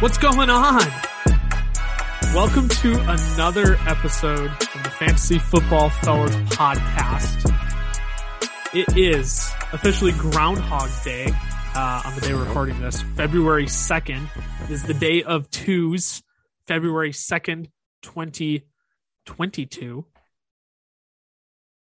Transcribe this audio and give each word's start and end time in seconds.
What's 0.00 0.16
going 0.16 0.48
on? 0.48 0.80
Welcome 2.32 2.68
to 2.68 2.92
another 3.08 3.74
episode 3.88 4.48
of 4.48 4.84
the 4.84 4.92
Fantasy 4.96 5.40
Football 5.40 5.90
Fellas 5.90 6.36
podcast. 6.36 7.52
It 8.72 8.96
is 8.96 9.50
officially 9.72 10.12
Groundhog 10.12 10.88
Day 11.02 11.32
uh, 11.74 12.02
on 12.06 12.14
the 12.14 12.20
day 12.20 12.32
we're 12.32 12.44
recording 12.44 12.80
this. 12.80 13.02
February 13.16 13.66
2nd 13.66 14.28
is 14.70 14.84
the 14.84 14.94
day 14.94 15.24
of 15.24 15.50
twos, 15.50 16.22
February 16.68 17.10
2nd, 17.10 17.66
2022. 18.02 20.06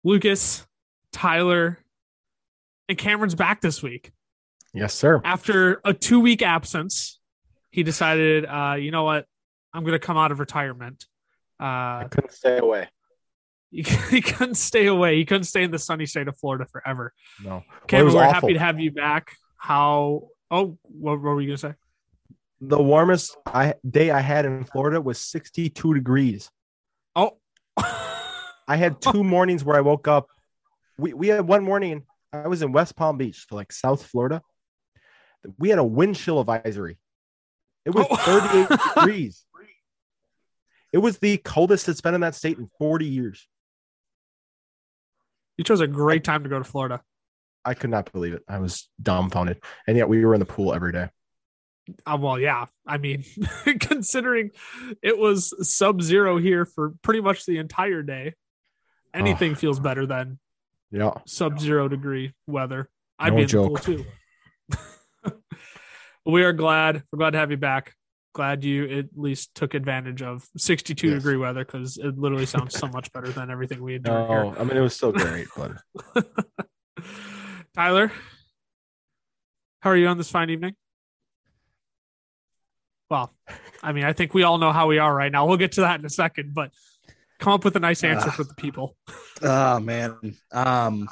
Lucas, 0.04 0.66
Tyler, 1.12 1.78
and 2.90 2.98
Cameron's 2.98 3.34
back 3.34 3.62
this 3.62 3.82
week. 3.82 4.12
Yes, 4.74 4.92
sir. 4.92 5.22
After 5.24 5.80
a 5.82 5.94
two 5.94 6.20
week 6.20 6.42
absence, 6.42 7.18
he 7.72 7.82
decided, 7.82 8.44
uh, 8.44 8.76
you 8.78 8.90
know 8.90 9.02
what? 9.02 9.26
I'm 9.74 9.82
going 9.82 9.98
to 9.98 9.98
come 9.98 10.18
out 10.18 10.30
of 10.30 10.38
retirement. 10.38 11.06
Uh, 11.58 11.64
I 12.04 12.06
couldn't 12.10 12.32
stay 12.32 12.58
away. 12.58 12.88
he, 13.70 13.82
he 14.10 14.20
couldn't 14.20 14.56
stay 14.56 14.86
away. 14.86 15.16
He 15.16 15.24
couldn't 15.24 15.44
stay 15.44 15.64
in 15.64 15.70
the 15.70 15.78
sunny 15.78 16.06
state 16.06 16.28
of 16.28 16.36
Florida 16.36 16.66
forever. 16.66 17.12
No. 17.42 17.50
Well, 17.50 17.64
it 17.82 17.88
Cameron, 17.88 18.06
was 18.06 18.14
we're 18.14 18.22
awful. 18.22 18.34
happy 18.34 18.52
to 18.52 18.58
have 18.58 18.78
you 18.78 18.92
back. 18.92 19.32
How? 19.56 20.28
Oh, 20.50 20.78
what, 20.82 21.14
what 21.14 21.20
were 21.22 21.40
you 21.40 21.48
going 21.48 21.58
to 21.58 21.68
say? 21.68 21.74
The 22.60 22.80
warmest 22.80 23.36
I, 23.46 23.74
day 23.88 24.10
I 24.10 24.20
had 24.20 24.44
in 24.44 24.64
Florida 24.64 25.00
was 25.00 25.18
62 25.18 25.94
degrees. 25.94 26.50
Oh, 27.16 27.38
I 28.68 28.76
had 28.76 29.00
two 29.00 29.24
mornings 29.24 29.64
where 29.64 29.76
I 29.76 29.80
woke 29.80 30.06
up. 30.06 30.28
We, 30.98 31.14
we 31.14 31.28
had 31.28 31.48
one 31.48 31.64
morning, 31.64 32.04
I 32.34 32.48
was 32.48 32.62
in 32.62 32.70
West 32.72 32.96
Palm 32.96 33.16
Beach, 33.16 33.46
so 33.48 33.56
like 33.56 33.72
South 33.72 34.04
Florida. 34.04 34.42
We 35.58 35.70
had 35.70 35.78
a 35.78 35.84
wind 35.84 36.16
chill 36.16 36.38
advisory. 36.38 36.98
It 37.84 37.90
was 37.94 38.06
Oh. 38.10 38.16
38 38.68 38.68
degrees. 38.96 39.44
It 40.92 40.98
was 40.98 41.18
the 41.18 41.38
coldest 41.38 41.88
it's 41.88 42.00
been 42.02 42.14
in 42.14 42.20
that 42.20 42.34
state 42.34 42.58
in 42.58 42.68
40 42.78 43.06
years. 43.06 43.48
you 45.56 45.64
chose 45.64 45.80
a 45.80 45.86
great 45.86 46.24
time 46.24 46.42
to 46.42 46.48
go 46.48 46.58
to 46.58 46.64
Florida. 46.64 47.00
I 47.64 47.74
could 47.74 47.90
not 47.90 48.10
believe 48.12 48.32
it. 48.34 48.42
I 48.48 48.58
was 48.58 48.88
dumbfounded. 49.00 49.62
And 49.86 49.96
yet 49.96 50.08
we 50.08 50.24
were 50.24 50.34
in 50.34 50.40
the 50.40 50.46
pool 50.46 50.74
every 50.74 50.92
day. 50.92 51.08
Uh, 52.06 52.18
well, 52.20 52.38
yeah. 52.38 52.66
I 52.86 52.98
mean, 52.98 53.24
considering 53.80 54.50
it 55.02 55.16
was 55.18 55.54
sub 55.68 56.02
zero 56.02 56.38
here 56.38 56.64
for 56.66 56.94
pretty 57.02 57.20
much 57.20 57.46
the 57.46 57.58
entire 57.58 58.02
day, 58.02 58.34
anything 59.14 59.54
feels 59.54 59.78
better 59.80 60.04
than 60.06 60.38
Yeah. 60.90 61.12
sub 61.26 61.60
zero 61.60 61.88
degree 61.88 62.34
weather. 62.46 62.88
I'd 63.18 63.30
No 63.30 63.36
be 63.36 63.42
in 63.42 63.48
joke. 63.48 63.82
the 63.82 63.96
pool 63.96 64.04
too. 64.78 64.78
we 66.26 66.42
are 66.44 66.52
glad. 66.52 67.02
We're 67.12 67.18
glad 67.18 67.30
to 67.30 67.38
have 67.38 67.50
you 67.50 67.56
back. 67.56 67.94
Glad 68.34 68.64
you 68.64 68.98
at 68.98 69.06
least 69.14 69.54
took 69.54 69.74
advantage 69.74 70.22
of 70.22 70.48
62 70.56 71.06
Yes. 71.08 71.16
degree 71.16 71.36
weather 71.36 71.64
because 71.64 71.98
it 71.98 72.18
literally 72.18 72.46
sounds 72.46 72.78
so 72.78 72.86
much 72.88 73.12
better 73.12 73.28
than 73.30 73.50
everything 73.50 73.82
we 73.82 73.96
endured 73.96 74.28
here. 74.28 74.44
No, 74.44 74.54
I 74.58 74.64
mean, 74.64 74.76
it 74.76 74.80
was 74.80 74.94
still 74.96 75.12
great, 75.12 75.48
but 75.56 75.72
Tyler, 77.74 78.10
how 79.80 79.90
are 79.90 79.96
you 79.96 80.06
on 80.06 80.16
this 80.16 80.30
fine 80.30 80.48
evening? 80.50 80.74
Well, 83.10 83.34
I 83.82 83.92
mean, 83.92 84.04
I 84.04 84.14
think 84.14 84.32
we 84.32 84.42
all 84.44 84.56
know 84.56 84.72
how 84.72 84.86
we 84.86 84.96
are 84.98 85.14
right 85.14 85.30
now. 85.30 85.46
We'll 85.46 85.58
get 85.58 85.72
to 85.72 85.82
that 85.82 86.00
in 86.00 86.06
a 86.06 86.10
second, 86.10 86.54
but 86.54 86.70
come 87.38 87.52
up 87.52 87.64
with 87.64 87.76
a 87.76 87.80
nice 87.80 88.02
answer 88.04 88.28
Ah. 88.28 88.32
for 88.32 88.44
the 88.44 88.54
people. 88.54 88.96
Oh 89.42 89.78
man. 89.80 90.36
Um 90.52 91.08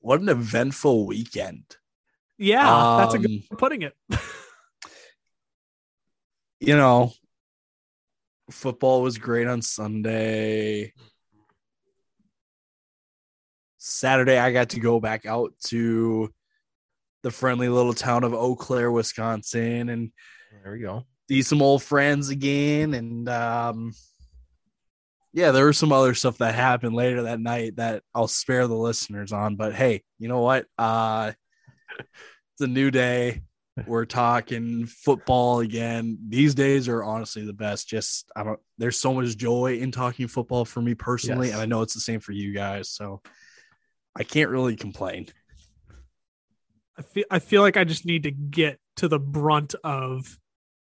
what 0.00 0.20
an 0.20 0.28
eventful 0.28 1.06
weekend. 1.06 1.76
Yeah, 2.42 2.96
that's 2.98 3.14
a 3.14 3.18
good 3.18 3.30
Um, 3.30 3.36
way 3.36 3.48
of 3.52 3.58
putting 3.58 3.82
it. 3.82 3.94
You 6.64 6.76
know, 6.76 7.12
football 8.52 9.02
was 9.02 9.18
great 9.18 9.48
on 9.48 9.62
Sunday. 9.62 10.92
Saturday 13.78 14.38
I 14.38 14.52
got 14.52 14.70
to 14.70 14.80
go 14.80 15.00
back 15.00 15.26
out 15.26 15.54
to 15.66 16.32
the 17.24 17.32
friendly 17.32 17.68
little 17.68 17.94
town 17.94 18.22
of 18.22 18.32
Eau 18.32 18.54
Claire, 18.54 18.92
Wisconsin 18.92 19.88
and 19.88 20.12
there 20.62 20.72
we 20.72 20.78
go. 20.80 21.04
see 21.28 21.42
some 21.42 21.62
old 21.62 21.82
friends 21.82 22.28
again 22.28 22.94
and 22.94 23.28
um 23.28 23.92
yeah 25.32 25.50
there 25.50 25.66
was 25.66 25.78
some 25.78 25.90
other 25.92 26.14
stuff 26.14 26.38
that 26.38 26.54
happened 26.54 26.94
later 26.94 27.22
that 27.22 27.40
night 27.40 27.74
that 27.76 28.02
i'll 28.14 28.28
spare 28.28 28.66
the 28.68 28.74
listeners 28.76 29.32
on 29.32 29.56
but 29.56 29.74
hey 29.74 30.02
you 30.20 30.28
know 30.28 30.40
what 30.42 30.66
uh 30.78 31.32
it's 32.54 32.60
a 32.62 32.66
new 32.66 32.90
day 32.90 33.42
we're 33.86 34.04
talking 34.04 34.84
football 34.86 35.60
again 35.60 36.18
these 36.28 36.54
days 36.54 36.88
are 36.88 37.02
honestly 37.02 37.44
the 37.46 37.52
best 37.54 37.88
just 37.88 38.30
i 38.36 38.42
don't 38.42 38.60
there's 38.78 38.98
so 38.98 39.14
much 39.14 39.34
joy 39.36 39.78
in 39.78 39.90
talking 39.90 40.28
football 40.28 40.64
for 40.64 40.82
me 40.82 40.94
personally 40.94 41.46
Yes. 41.48 41.54
and 41.54 41.62
i 41.62 41.66
know 41.66 41.80
it's 41.82 41.94
the 41.94 42.00
same 42.00 42.20
for 42.20 42.32
you 42.32 42.52
guys 42.52 42.90
so 42.90 43.22
i 44.14 44.22
can't 44.24 44.50
really 44.50 44.76
complain 44.76 45.26
I 46.98 47.00
feel 47.00 47.24
I 47.30 47.38
feel 47.38 47.62
like 47.62 47.78
I 47.78 47.84
just 47.84 48.04
need 48.04 48.24
to 48.24 48.30
get 48.30 48.78
to 48.96 49.08
the 49.08 49.18
brunt 49.18 49.74
of 49.82 50.38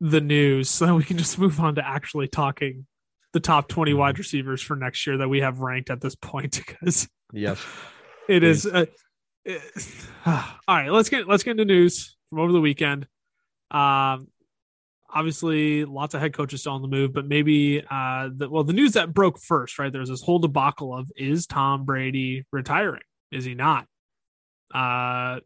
the 0.01 0.21
news 0.21 0.69
so 0.69 0.87
that 0.87 0.95
we 0.95 1.05
can 1.05 1.17
just 1.17 1.39
move 1.39 1.61
on 1.61 1.77
to 1.77 1.87
actually 1.87 2.27
talking 2.27 2.85
the 3.33 3.39
top 3.39 3.69
20 3.69 3.93
Mm-hmm. 3.93 4.01
wide 4.01 4.19
receivers 4.19 4.61
for 4.61 4.75
next 4.75 5.07
year 5.07 5.19
that 5.19 5.29
we 5.29 5.41
have 5.41 5.61
ranked 5.61 5.91
at 5.91 6.01
this 6.01 6.17
point 6.17 6.61
because 6.67 7.09
Yes. 7.33 7.65
it 8.29 8.43
is 8.43 8.67
uh, 8.67 8.87
all 10.27 10.43
right 10.69 10.91
let's 10.91 11.09
get 11.09 11.29
let's 11.29 11.43
get 11.43 11.53
into 11.53 11.65
news 11.65 12.17
from 12.31 12.41
over 12.41 12.53
the 12.53 12.61
weekend 12.61 13.07
um 13.71 14.29
obviously 15.13 15.85
lots 15.85 16.15
of 16.15 16.21
head 16.21 16.33
coaches 16.33 16.61
still 16.61 16.73
on 16.73 16.83
the 16.83 16.89
move 16.89 17.13
but 17.13 17.27
maybe 17.27 17.83
uh 17.91 18.29
the, 18.35 18.49
well 18.49 18.65
the 18.65 18.73
news 18.73 18.93
that 18.93 19.13
broke 19.13 19.39
first 19.39 19.79
right 19.79 19.93
there's 19.93 20.09
this 20.09 20.23
whole 20.23 20.39
debacle 20.39 20.97
of 20.97 21.11
is 21.17 21.47
tom 21.47 21.85
brady 21.85 22.45
retiring 22.53 23.03
is 23.31 23.45
he 23.45 23.55
not 23.55 23.87
uh 24.73 25.41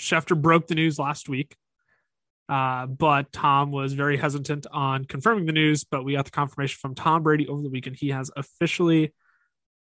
schefter 0.00 0.40
broke 0.40 0.66
the 0.66 0.74
news 0.74 0.98
last 0.98 1.28
week 1.28 1.56
uh, 2.48 2.84
but 2.86 3.32
Tom 3.32 3.70
was 3.70 3.94
very 3.94 4.18
hesitant 4.18 4.66
on 4.70 5.06
confirming 5.06 5.46
the 5.46 5.52
news. 5.52 5.84
But 5.84 6.04
we 6.04 6.14
got 6.14 6.26
the 6.26 6.30
confirmation 6.30 6.76
from 6.82 6.94
Tom 6.94 7.22
Brady 7.22 7.48
over 7.48 7.62
the 7.62 7.70
weekend. 7.70 7.96
He 7.96 8.10
has 8.10 8.30
officially 8.36 9.14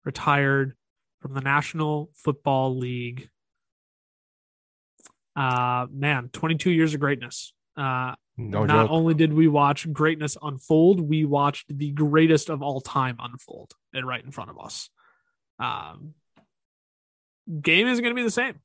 retired 0.05 0.77
from 1.21 1.35
the 1.35 1.41
National 1.41 2.11
Football 2.15 2.77
League. 2.77 3.29
Uh, 5.37 5.87
man, 5.93 6.31
22 6.33 6.71
years 6.71 6.95
of 6.95 7.01
greatness. 7.01 7.53
Uh, 7.77 8.15
No 8.37 8.65
not 8.65 8.85
joke. 8.87 8.91
only 8.91 9.15
did 9.15 9.33
we 9.33 9.47
watch 9.49 9.91
greatness 9.93 10.37
unfold, 10.43 11.01
we 11.01 11.25
watched 11.25 11.67
the 11.69 11.91
greatest 11.93 12.51
of 12.51 12.63
all 12.63 12.81
time 12.81 13.17
unfold 13.21 13.73
and 13.93 14.07
right 14.07 14.25
in 14.25 14.33
front 14.33 14.51
of 14.51 14.59
us. 14.59 14.91
Um, 15.61 16.15
game 17.61 17.87
is 17.87 18.01
going 18.01 18.11
to 18.11 18.17
be 18.17 18.25
the 18.25 18.31
same. 18.31 18.61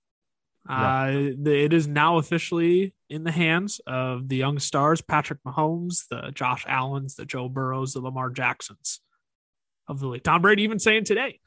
Uh, 0.67 1.11
the, 1.37 1.63
it 1.65 1.73
is 1.73 1.87
now 1.87 2.17
officially 2.17 2.93
in 3.09 3.23
the 3.25 3.31
hands 3.31 3.81
of 3.85 4.29
the 4.29 4.37
young 4.37 4.59
stars, 4.59 5.01
Patrick 5.01 5.39
Mahomes, 5.45 6.07
the 6.09 6.31
Josh 6.33 6.63
Allens, 6.67 7.15
the 7.15 7.25
Joe 7.25 7.49
Burrows, 7.49 7.93
the 7.93 7.99
Lamar 7.99 8.29
Jacksons 8.29 9.01
of 9.87 9.99
the 9.99 10.07
league. 10.07 10.23
Tom 10.23 10.41
Brady 10.41 10.63
even 10.63 10.79
saying 10.79 11.03
today, 11.03 11.39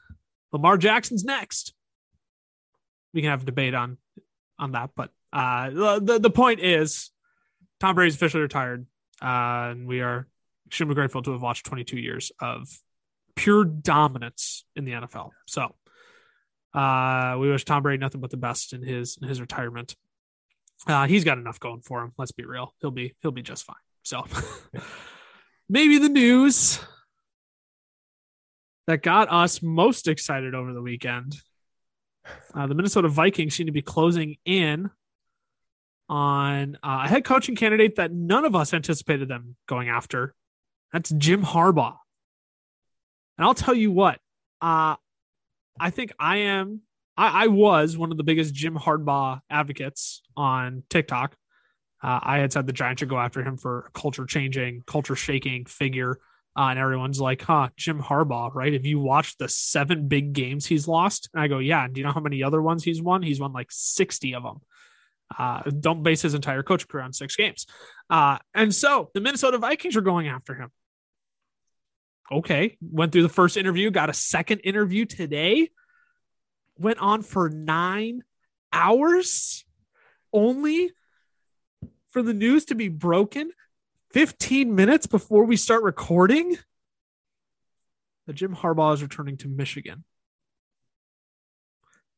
Lamar 0.51 0.77
Jackson's 0.77 1.23
next. 1.23 1.73
We 3.13 3.21
can 3.21 3.31
have 3.31 3.43
a 3.43 3.45
debate 3.45 3.73
on 3.73 3.97
on 4.59 4.71
that, 4.71 4.91
but 4.95 5.11
uh, 5.31 5.69
the, 5.69 6.19
the 6.19 6.29
point 6.29 6.59
is, 6.59 7.11
Tom 7.79 7.95
Brady's 7.95 8.15
officially 8.15 8.41
retired, 8.41 8.87
uh, 9.21 9.69
and 9.71 9.87
we 9.87 10.01
are 10.01 10.27
extremely 10.65 10.95
grateful 10.95 11.21
to 11.21 11.31
have 11.31 11.41
watched 11.41 11.65
22 11.65 11.97
years 11.97 12.31
of 12.39 12.67
pure 13.35 13.63
dominance 13.63 14.65
in 14.75 14.85
the 14.85 14.93
NFL. 14.93 15.29
So, 15.45 15.75
uh, 16.73 17.37
we 17.39 17.49
wish 17.49 17.65
Tom 17.65 17.83
Brady 17.83 17.99
nothing 17.99 18.21
but 18.21 18.31
the 18.31 18.37
best 18.37 18.73
in 18.73 18.81
his 18.81 19.17
in 19.21 19.27
his 19.27 19.41
retirement. 19.41 19.95
Uh, 20.85 21.07
he's 21.07 21.23
got 21.23 21.37
enough 21.37 21.59
going 21.59 21.81
for 21.81 22.03
him. 22.03 22.13
Let's 22.17 22.31
be 22.31 22.45
real; 22.45 22.73
he'll 22.81 22.91
be 22.91 23.15
he'll 23.21 23.31
be 23.31 23.41
just 23.41 23.63
fine. 23.63 23.75
So, 24.03 24.25
maybe 25.69 25.97
the 25.97 26.09
news 26.09 26.79
that 28.87 29.03
got 29.03 29.31
us 29.31 29.61
most 29.61 30.07
excited 30.07 30.55
over 30.55 30.73
the 30.73 30.81
weekend. 30.81 31.35
Uh, 32.53 32.67
the 32.67 32.75
Minnesota 32.75 33.09
Vikings 33.09 33.55
seem 33.55 33.67
to 33.67 33.71
be 33.71 33.81
closing 33.81 34.37
in 34.45 34.89
on 36.09 36.77
uh, 36.83 37.01
a 37.03 37.07
head 37.07 37.25
coaching 37.25 37.55
candidate 37.55 37.97
that 37.97 38.11
none 38.11 38.45
of 38.45 38.55
us 38.55 38.73
anticipated 38.73 39.27
them 39.27 39.55
going 39.67 39.89
after. 39.89 40.33
That's 40.93 41.09
Jim 41.09 41.43
Harbaugh. 41.43 41.97
And 43.37 43.45
I'll 43.45 43.53
tell 43.53 43.75
you 43.75 43.91
what, 43.91 44.19
uh, 44.61 44.95
I 45.79 45.89
think 45.91 46.13
I 46.19 46.37
am, 46.37 46.81
I, 47.15 47.43
I 47.43 47.47
was 47.47 47.97
one 47.97 48.11
of 48.11 48.17
the 48.17 48.23
biggest 48.23 48.53
Jim 48.53 48.75
Harbaugh 48.75 49.41
advocates 49.49 50.21
on 50.35 50.83
TikTok. 50.89 51.35
Uh, 52.01 52.19
I 52.21 52.39
had 52.39 52.53
said 52.53 52.67
the 52.67 52.73
Giants 52.73 53.01
should 53.01 53.09
go 53.09 53.19
after 53.19 53.43
him 53.43 53.57
for 53.57 53.87
a 53.87 53.99
culture 53.99 54.25
changing, 54.25 54.83
culture 54.87 55.15
shaking 55.15 55.65
figure. 55.65 56.19
Uh, 56.57 56.69
and 56.71 56.79
everyone's 56.79 57.21
like, 57.21 57.43
huh, 57.43 57.69
Jim 57.77 58.01
Harbaugh, 58.01 58.53
right? 58.55 58.73
If 58.73 58.83
you 58.83 58.99
watch 58.99 59.37
the 59.37 59.47
seven 59.47 60.07
big 60.07 60.33
games 60.33 60.65
he's 60.65 60.87
lost, 60.87 61.29
and 61.33 61.43
I 61.43 61.47
go, 61.47 61.59
yeah. 61.59 61.85
And 61.85 61.93
do 61.93 62.01
you 62.01 62.07
know 62.07 62.13
how 62.13 62.19
many 62.19 62.41
other 62.41 62.61
ones 62.61 62.83
he's 62.83 62.99
won? 62.99 63.21
He's 63.21 63.39
won 63.39 63.53
like 63.53 63.67
60 63.69 64.33
of 64.33 64.43
them. 64.43 64.61
Uh, 65.37 65.61
don't 65.79 66.01
base 66.01 66.23
his 66.23 66.33
entire 66.33 66.63
coach 66.63 66.87
career 66.87 67.03
on 67.03 67.13
six 67.13 67.35
games. 67.35 67.67
Uh, 68.09 68.39
and 68.55 68.73
so 68.73 69.11
the 69.13 69.21
Minnesota 69.21 69.59
Vikings 69.59 69.95
are 69.95 70.01
going 70.01 70.27
after 70.27 70.55
him. 70.55 70.71
Okay, 72.31 72.75
went 72.81 73.11
through 73.11 73.21
the 73.21 73.29
first 73.29 73.55
interview, 73.55 73.91
got 73.91 74.09
a 74.09 74.13
second 74.13 74.59
interview 74.59 75.05
today, 75.05 75.69
went 76.77 76.99
on 76.99 77.21
for 77.21 77.49
nine 77.49 78.23
hours 78.73 79.63
only 80.33 80.91
for 82.09 82.21
the 82.21 82.33
news 82.33 82.65
to 82.65 82.75
be 82.75 82.89
broken 82.89 83.51
15 84.11 84.73
minutes 84.73 85.05
before 85.05 85.43
we 85.43 85.57
start 85.57 85.83
recording 85.83 86.57
that 88.25 88.33
Jim 88.33 88.55
Harbaugh 88.55 88.93
is 88.93 89.01
returning 89.01 89.37
to 89.37 89.47
Michigan. 89.47 90.03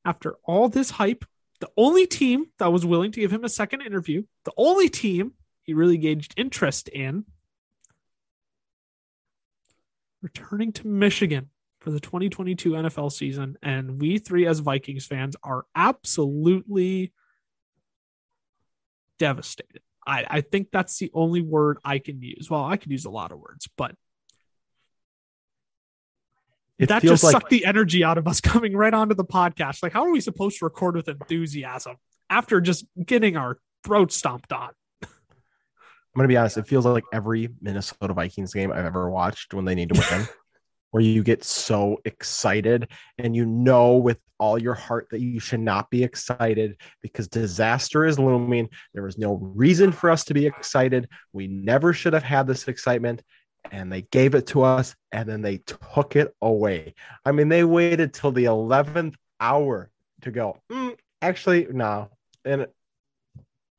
After 0.05 0.35
all 0.43 0.69
this 0.69 0.91
hype, 0.91 1.25
the 1.59 1.69
only 1.75 2.07
team 2.07 2.47
that 2.57 2.71
was 2.71 2.85
willing 2.85 3.11
to 3.11 3.19
give 3.19 3.33
him 3.33 3.43
a 3.43 3.49
second 3.49 3.81
interview, 3.81 4.23
the 4.45 4.53
only 4.57 4.89
team 4.89 5.33
he 5.63 5.73
really 5.73 5.97
gauged 5.97 6.33
interest 6.37 6.87
in, 6.89 7.25
returning 10.21 10.71
to 10.73 10.87
Michigan 10.87 11.49
for 11.79 11.91
the 11.91 11.99
2022 11.99 12.71
NFL 12.71 13.11
season. 13.11 13.57
And 13.61 14.01
we 14.01 14.17
three, 14.17 14.45
as 14.45 14.59
Vikings 14.59 15.05
fans, 15.05 15.35
are 15.43 15.65
absolutely 15.75 17.13
devastated. 19.17 19.81
I, 20.09 20.25
I 20.27 20.41
think 20.41 20.69
that's 20.71 20.97
the 20.97 21.11
only 21.13 21.41
word 21.41 21.77
I 21.85 21.99
can 21.99 22.19
use. 22.21 22.49
Well, 22.49 22.65
I 22.65 22.77
could 22.77 22.91
use 22.91 23.05
a 23.05 23.11
lot 23.11 23.31
of 23.31 23.39
words, 23.39 23.69
but 23.77 23.93
It 26.79 26.89
that 26.89 27.03
just 27.03 27.23
like 27.23 27.33
sucked 27.33 27.51
the 27.51 27.63
energy 27.63 28.03
out 28.03 28.17
of 28.17 28.27
us 28.27 28.41
coming 28.41 28.75
right 28.75 28.93
onto 28.93 29.13
the 29.13 29.23
podcast. 29.23 29.83
Like, 29.83 29.93
how 29.93 30.03
are 30.05 30.11
we 30.11 30.19
supposed 30.19 30.57
to 30.59 30.65
record 30.65 30.95
with 30.95 31.07
enthusiasm 31.07 31.97
after 32.27 32.59
just 32.59 32.85
getting 33.05 33.37
our 33.37 33.59
throats 33.83 34.15
stomped 34.15 34.51
on? 34.51 34.71
I'm 35.03 35.09
gonna 36.17 36.27
be 36.27 36.37
honest. 36.37 36.57
It 36.57 36.67
feels 36.67 36.87
like 36.87 37.03
every 37.13 37.49
Minnesota 37.61 38.13
Vikings 38.13 38.51
game 38.51 38.71
I've 38.71 38.85
ever 38.85 39.11
watched 39.11 39.53
when 39.53 39.65
they 39.65 39.75
need 39.75 39.93
to 39.93 40.05
win, 40.11 40.27
where 40.89 41.03
you 41.03 41.21
get 41.21 41.43
so 41.43 41.99
excited 42.03 42.89
and 43.19 43.35
you 43.35 43.45
know 43.45 43.97
with 43.97 44.17
all 44.39 44.61
your 44.61 44.73
heart 44.73 45.07
that 45.11 45.19
you 45.19 45.39
should 45.39 45.59
not 45.59 45.89
be 45.89 46.03
excited 46.03 46.77
because 47.01 47.27
disaster 47.27 48.05
is 48.05 48.17
looming. 48.17 48.69
There 48.93 49.03
was 49.03 49.17
no 49.17 49.35
reason 49.35 49.91
for 49.91 50.09
us 50.09 50.23
to 50.25 50.33
be 50.33 50.45
excited. 50.45 51.07
We 51.33 51.47
never 51.47 51.93
should 51.93 52.13
have 52.13 52.23
had 52.23 52.47
this 52.47 52.67
excitement, 52.67 53.21
and 53.71 53.91
they 53.91 54.03
gave 54.03 54.35
it 54.35 54.47
to 54.47 54.63
us, 54.63 54.95
and 55.11 55.27
then 55.27 55.41
they 55.41 55.57
took 55.57 56.15
it 56.15 56.33
away. 56.41 56.93
I 57.25 57.31
mean, 57.31 57.49
they 57.49 57.63
waited 57.63 58.13
till 58.13 58.31
the 58.31 58.45
11th 58.45 59.15
hour 59.39 59.89
to 60.21 60.31
go. 60.31 60.61
"Mm, 60.71 60.97
actually, 61.21 61.67
no, 61.69 62.09
and 62.45 62.67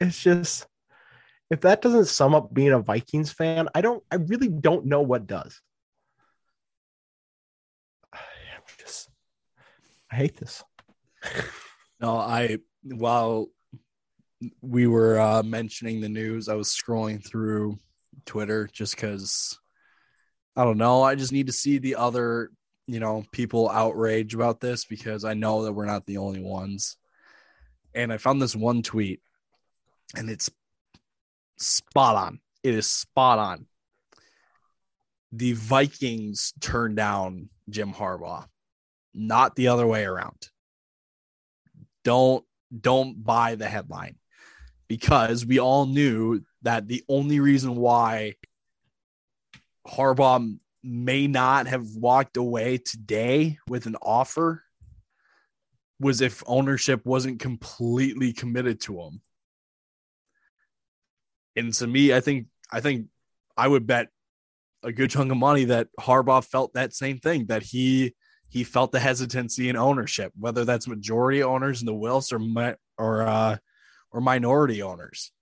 it's 0.01 0.23
just 0.23 0.67
if 1.51 1.61
that 1.63 1.83
doesn't 1.83 2.07
sum 2.07 2.35
up 2.35 2.55
being 2.55 2.73
a 2.73 2.79
Vikings 2.79 3.33
fan, 3.33 3.69
I 3.75 3.81
don't 3.81 4.03
I 4.11 4.17
really 4.17 4.49
don't 4.49 4.87
know 4.87 5.03
what 5.03 5.27
does. 5.27 5.61
I'm 8.13 8.21
just 8.79 9.09
I 10.11 10.17
hate 10.17 10.37
this. 10.37 10.65
No, 12.01 12.17
I 12.17 12.59
while 12.83 13.49
we 14.63 14.87
were 14.87 15.21
uh, 15.21 15.43
mentioning 15.43 16.01
the 16.01 16.09
news, 16.09 16.49
I 16.49 16.55
was 16.55 16.69
scrolling 16.69 17.25
through 17.25 17.79
Twitter 18.25 18.69
just 18.73 18.97
because 18.97 19.59
I 20.57 20.65
don't 20.65 20.79
know. 20.79 21.03
I 21.03 21.15
just 21.15 21.33
need 21.33 21.47
to 21.47 21.53
see 21.53 21.79
the 21.79 21.97
other, 21.97 22.51
you 22.87 23.01
know, 23.01 23.25
people 23.33 23.69
outrage 23.69 24.35
about 24.35 24.61
this 24.61 24.85
because 24.85 25.25
I 25.25 25.35
know 25.35 25.65
that 25.65 25.73
we're 25.73 25.87
not 25.87 26.07
the 26.07 26.19
only 26.19 26.41
ones. 26.41 26.97
And 27.95 28.13
I 28.13 28.19
found 28.19 28.41
this 28.41 28.57
one 28.57 28.83
tweet, 28.83 29.21
and 30.17 30.31
it's 30.31 30.51
spot 31.59 32.17
on. 32.17 32.41
It 32.63 32.75
is 32.75 32.87
spot 32.87 33.39
on. 33.39 33.67
The 35.33 35.53
Vikings 35.53 36.53
turned 36.61 36.97
down 36.97 37.51
Jim 37.69 37.93
Harbaugh, 37.93 38.47
not 39.15 39.57
the 39.57 39.69
other 39.69 39.87
way 39.87 40.05
around 40.05 40.49
don't 42.05 42.45
don't 42.79 43.23
buy 43.23 43.55
the 43.55 43.69
headline 43.69 44.17
because 44.89 45.45
we 45.45 45.59
all 45.59 45.87
knew 45.87 46.43
that 46.63 46.89
the 46.89 47.03
only 47.09 47.41
reason 47.41 47.77
why 47.77 48.35
Harbaugh 49.87 50.59
may 50.83 51.27
not 51.27 51.67
have 51.67 51.87
walked 51.95 52.37
away 52.37 52.79
today 52.79 53.59
with 53.69 53.87
an 53.87 53.97
offer 54.03 54.63
was 55.99 56.21
if 56.21 56.43
ownership 56.47 57.05
wasn't 57.05 57.41
completely 57.41 58.33
committed 58.33 58.81
to 58.81 59.01
him. 59.01 59.21
And 61.57 61.75
to 61.75 61.87
me, 61.87 62.15
I 62.15 62.21
think 62.21 62.47
I 62.73 62.81
think 62.81 63.07
I 63.57 63.69
would 63.69 63.87
bet 63.87 64.09
a 64.83 64.93
good 64.93 65.11
chunk 65.11 65.31
of 65.31 65.37
money 65.37 65.65
that 65.67 65.89
Harbaugh 65.99 66.45
felt 66.45 66.73
that 66.73 66.95
same 66.95 67.19
thing 67.19 67.47
that 67.47 67.63
he 67.63 68.15
he 68.51 68.65
felt 68.65 68.91
the 68.91 69.01
hesitancy 69.01 69.69
in 69.69 69.77
ownership, 69.77 70.33
whether 70.39 70.65
that's 70.65 70.89
majority 70.89 71.43
owners 71.43 71.81
in 71.81 71.87
the 71.87 71.95
Wilfs 71.95 72.33
or 72.33 72.77
or 72.99 73.23
uh, 73.23 73.57
or 74.11 74.21
minority 74.21 74.83
owners. 74.83 75.33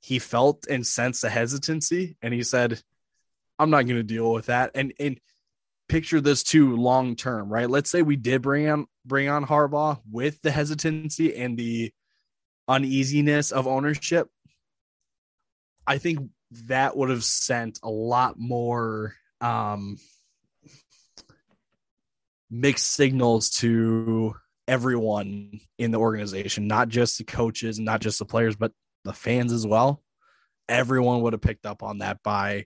He 0.00 0.18
felt 0.18 0.66
and 0.68 0.86
sensed 0.86 1.22
the 1.22 1.30
hesitancy, 1.30 2.16
and 2.22 2.32
he 2.32 2.42
said, 2.42 2.82
"I'm 3.58 3.70
not 3.70 3.82
going 3.82 3.96
to 3.96 4.02
deal 4.02 4.32
with 4.32 4.46
that." 4.46 4.70
And 4.74 4.94
and 4.98 5.20
picture 5.90 6.22
this 6.22 6.42
too 6.42 6.76
long 6.76 7.16
term, 7.16 7.52
right? 7.52 7.68
Let's 7.68 7.90
say 7.90 8.00
we 8.00 8.16
did 8.16 8.40
bring 8.40 8.68
on 8.68 8.86
bring 9.04 9.28
on 9.28 9.44
Harbaugh 9.44 10.00
with 10.10 10.40
the 10.40 10.50
hesitancy 10.50 11.36
and 11.36 11.58
the 11.58 11.92
uneasiness 12.66 13.52
of 13.52 13.66
ownership. 13.66 14.28
I 15.86 15.98
think 15.98 16.30
that 16.66 16.96
would 16.96 17.10
have 17.10 17.24
sent 17.24 17.78
a 17.82 17.90
lot 17.90 18.38
more 18.38 19.14
um, 19.42 19.98
mixed 22.50 22.92
signals 22.92 23.50
to 23.50 24.34
everyone 24.66 25.60
in 25.78 25.90
the 25.90 25.98
organization, 25.98 26.66
not 26.66 26.88
just 26.88 27.18
the 27.18 27.24
coaches 27.24 27.78
and 27.78 27.84
not 27.84 28.00
just 28.00 28.18
the 28.18 28.24
players, 28.24 28.56
but 28.56 28.72
the 29.04 29.12
fans 29.12 29.52
as 29.52 29.66
well. 29.66 30.02
Everyone 30.68 31.20
would 31.22 31.34
have 31.34 31.42
picked 31.42 31.66
up 31.66 31.82
on 31.82 31.98
that 31.98 32.22
by, 32.22 32.64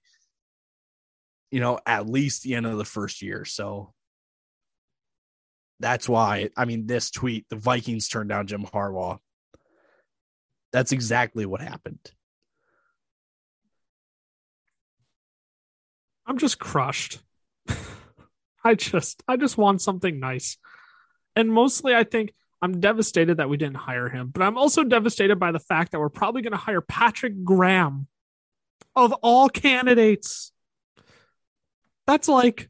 you 1.50 1.60
know, 1.60 1.80
at 1.86 2.08
least 2.08 2.42
the 2.42 2.54
end 2.54 2.66
of 2.66 2.78
the 2.78 2.84
first 2.84 3.22
year. 3.22 3.44
So 3.44 3.92
that's 5.80 6.08
why, 6.08 6.50
I 6.56 6.64
mean, 6.64 6.86
this 6.86 7.10
tweet, 7.10 7.46
the 7.48 7.56
Vikings 7.56 8.08
turned 8.08 8.28
down 8.28 8.46
Jim 8.46 8.64
Harbaugh. 8.64 9.18
That's 10.72 10.92
exactly 10.92 11.46
what 11.46 11.60
happened. 11.60 12.12
I'm 16.26 16.38
just 16.38 16.58
crushed. 16.58 17.20
I 18.64 18.74
just 18.74 19.22
I 19.28 19.36
just 19.36 19.56
want 19.56 19.80
something 19.80 20.18
nice. 20.18 20.56
And 21.36 21.52
mostly 21.52 21.94
I 21.94 22.04
think 22.04 22.32
I'm 22.60 22.80
devastated 22.80 23.36
that 23.36 23.48
we 23.48 23.56
didn't 23.56 23.76
hire 23.76 24.08
him, 24.08 24.30
but 24.32 24.42
I'm 24.42 24.58
also 24.58 24.82
devastated 24.82 25.36
by 25.36 25.52
the 25.52 25.60
fact 25.60 25.92
that 25.92 26.00
we're 26.00 26.08
probably 26.08 26.42
going 26.42 26.52
to 26.52 26.58
hire 26.58 26.80
Patrick 26.80 27.44
Graham 27.44 28.08
of 28.96 29.12
all 29.22 29.48
candidates. 29.48 30.52
That's 32.06 32.26
like 32.26 32.68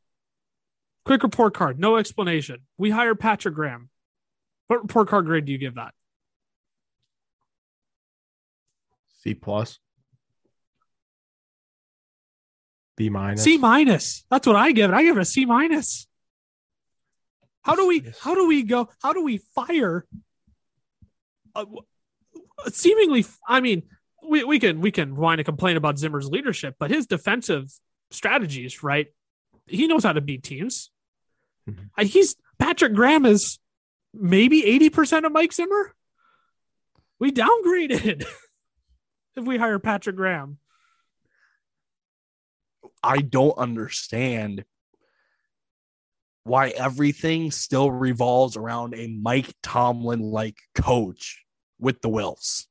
quick 1.05 1.23
report 1.23 1.55
card, 1.55 1.79
no 1.79 1.97
explanation. 1.97 2.59
We 2.77 2.91
hired 2.91 3.19
Patrick 3.19 3.55
Graham. 3.55 3.89
What 4.67 4.83
report 4.83 5.09
card 5.09 5.25
grade 5.25 5.47
do 5.47 5.53
you 5.53 5.59
give 5.59 5.77
that? 5.77 5.95
C 9.23 9.33
plus. 9.33 9.79
B 12.99 13.09
minus. 13.09 13.45
C 13.45 13.57
minus. 13.57 14.25
That's 14.31 14.47
what 14.47 14.57
I 14.57 14.73
give 14.73 14.91
it. 14.91 14.95
I 14.95 15.03
give 15.05 15.17
it 15.17 15.21
a 15.21 15.25
C 15.25 15.45
minus. 15.47 16.07
How 17.63 17.75
do 17.77 17.87
we? 17.87 18.05
How 18.21 18.35
do 18.35 18.47
we 18.47 18.63
go? 18.65 18.89
How 19.03 19.13
do 19.13 19.23
we 19.23 19.39
fire? 19.55 20.05
A, 21.55 21.65
a 22.67 22.71
seemingly, 22.71 23.25
I 23.47 23.61
mean, 23.61 23.83
we, 24.29 24.45
we 24.45 24.59
can 24.59 24.81
we 24.81 24.91
can 24.91 25.15
whine 25.15 25.39
and 25.39 25.47
complain 25.47 25.77
about 25.77 25.99
Zimmer's 25.99 26.29
leadership, 26.29 26.75
but 26.79 26.91
his 26.91 27.07
defensive 27.07 27.71
strategies, 28.11 28.83
right? 28.83 29.07
He 29.67 29.87
knows 29.87 30.05
how 30.05 30.13
to 30.13 30.21
beat 30.21 30.43
teams. 30.43 30.91
Mhm. 31.69 31.91
Uh, 31.97 32.05
He's 32.05 32.37
Patrick 32.59 32.95
Graham 32.95 33.25
is 33.27 33.59
maybe 34.13 34.65
eighty 34.65 34.91
percent 34.91 35.25
of 35.25 35.33
Mike 35.33 35.53
Zimmer. 35.53 35.95
We 37.21 37.33
downgraded 37.33 38.25
if 39.37 39.45
we 39.45 39.57
hire 39.59 39.79
Patrick 39.79 40.17
Graham. 40.17 40.59
I 43.03 43.19
don't 43.19 43.57
understand 43.59 44.65
why 46.45 46.69
everything 46.69 47.51
still 47.51 47.91
revolves 47.91 48.57
around 48.57 48.95
a 48.95 49.07
Mike 49.07 49.53
Tomlin 49.63 50.21
like 50.21 50.57
coach 50.75 51.45
with 51.79 52.01
the 52.01 52.09
Wilfs. 52.09 52.65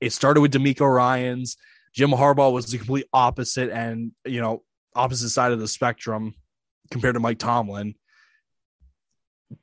It 0.00 0.12
started 0.12 0.40
with 0.40 0.52
DeMeco 0.52 0.92
Ryans. 0.92 1.56
Jim 1.94 2.10
Harbaugh 2.10 2.52
was 2.52 2.66
the 2.66 2.78
complete 2.78 3.06
opposite 3.12 3.70
and, 3.70 4.12
you 4.24 4.40
know, 4.40 4.62
opposite 4.94 5.28
side 5.28 5.52
of 5.52 5.60
the 5.60 5.68
spectrum 5.68 6.34
compared 6.90 7.14
to 7.14 7.20
Mike 7.20 7.38
Tomlin. 7.38 7.94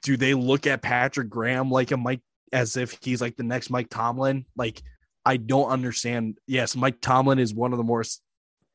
Do 0.03 0.15
they 0.15 0.35
look 0.35 0.67
at 0.67 0.83
Patrick 0.83 1.29
Graham 1.29 1.71
like 1.71 1.91
a 1.91 1.97
Mike 1.97 2.21
as 2.53 2.77
if 2.77 2.97
he's 3.01 3.21
like 3.21 3.35
the 3.35 3.43
next 3.43 3.71
Mike 3.71 3.89
Tomlin? 3.89 4.45
Like 4.55 4.81
I 5.25 5.37
don't 5.37 5.69
understand. 5.69 6.37
Yes, 6.47 6.75
Mike 6.75 7.01
Tomlin 7.01 7.39
is 7.39 7.53
one 7.53 7.73
of 7.73 7.77
the 7.77 7.83
more 7.83 8.03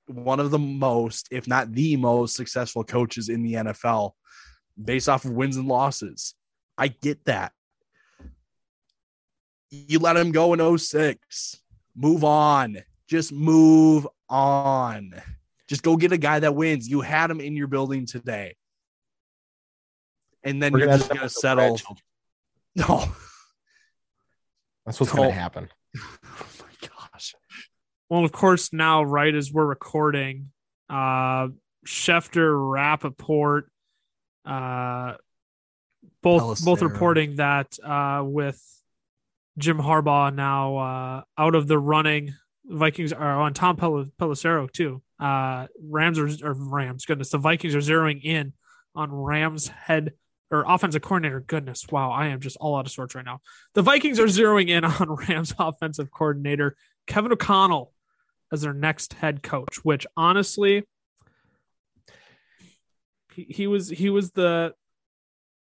one 0.06 0.40
of 0.40 0.50
the 0.50 0.58
most, 0.58 1.28
if 1.30 1.46
not 1.46 1.73
the 1.73 1.96
most 1.96 2.37
successful 2.37 2.84
coaches 2.84 3.28
in 3.28 3.42
the 3.42 3.54
NFL 3.54 4.12
based 4.82 5.08
off 5.08 5.25
of 5.25 5.32
wins 5.32 5.56
and 5.56 5.68
losses. 5.68 6.34
I 6.76 6.88
get 6.88 7.25
that. 7.26 7.52
You 9.70 9.99
let 9.99 10.16
him 10.16 10.32
go 10.32 10.52
in 10.52 10.78
06. 10.78 11.61
Move 11.96 12.25
on. 12.25 12.78
Just 13.08 13.32
move 13.32 14.06
on. 14.28 15.14
Just 15.68 15.82
go 15.82 15.96
get 15.96 16.12
a 16.12 16.18
guy 16.18 16.40
that 16.40 16.54
wins. 16.54 16.88
You 16.88 17.00
had 17.00 17.30
him 17.30 17.40
in 17.40 17.56
your 17.56 17.66
building 17.66 18.06
today. 18.06 18.56
And 20.42 20.62
then 20.62 20.73
We're 20.73 20.80
you're 20.80 20.88
gonna 20.88 20.99
just 20.99 21.11
going 21.11 21.20
to 21.20 21.28
settle. 21.28 21.80
No. 22.76 23.08
That's 24.84 24.99
what's 24.99 25.12
going 25.12 25.28
to 25.28 25.34
happen. 25.34 25.68
Well, 28.11 28.25
of 28.25 28.32
course, 28.32 28.73
now, 28.73 29.02
right 29.02 29.34
as 29.34 29.52
we're 29.52 29.64
recording, 29.64 30.50
uh, 30.90 31.49
Schefter, 31.87 32.54
Rappaport, 32.54 33.62
uh, 34.44 35.14
both 36.23 36.64
both 36.64 36.82
reporting 36.82 37.37
that 37.37 37.78
uh, 37.82 38.23
with 38.25 38.61
Jim 39.58 39.78
Harbaugh 39.78 40.34
now 40.34 40.76
uh, 40.76 41.23
out 41.38 41.54
of 41.54 41.66
the 41.66 41.78
running, 41.78 42.34
Vikings 42.66 43.12
are 43.12 43.40
on 43.40 43.54
Tom 43.54 43.76
Pel- 43.76 44.11
Pelissero 44.20 44.70
too. 44.70 45.02
Uh, 45.18 45.66
Rams 45.82 46.18
are 46.18 46.28
or 46.46 46.54
Rams, 46.54 47.06
goodness, 47.06 47.30
the 47.30 47.38
Vikings 47.38 47.75
are 47.75 47.78
zeroing 47.78 48.23
in 48.23 48.52
on 48.94 49.12
Rams 49.12 49.68
head 49.68 50.12
or 50.50 50.64
offensive 50.66 51.02
coordinator. 51.02 51.40
Goodness, 51.40 51.87
wow, 51.90 52.11
I 52.11 52.28
am 52.28 52.40
just 52.40 52.56
all 52.58 52.76
out 52.76 52.87
of 52.87 52.92
sorts 52.92 53.14
right 53.14 53.25
now. 53.25 53.40
The 53.75 53.82
Vikings 53.82 54.20
are 54.20 54.26
zeroing 54.26 54.68
in 54.68 54.84
on 54.84 55.11
Rams 55.28 55.54
offensive 55.58 56.11
coordinator 56.11 56.76
Kevin 57.06 57.32
O'Connell 57.32 57.93
as 58.54 58.62
their 58.62 58.73
next 58.73 59.12
head 59.14 59.42
coach, 59.42 59.84
which 59.84 60.06
honestly 60.16 60.84
he, 63.34 63.46
he 63.49 63.66
was 63.66 63.90
he 63.90 64.08
was 64.08 64.30
the 64.30 64.75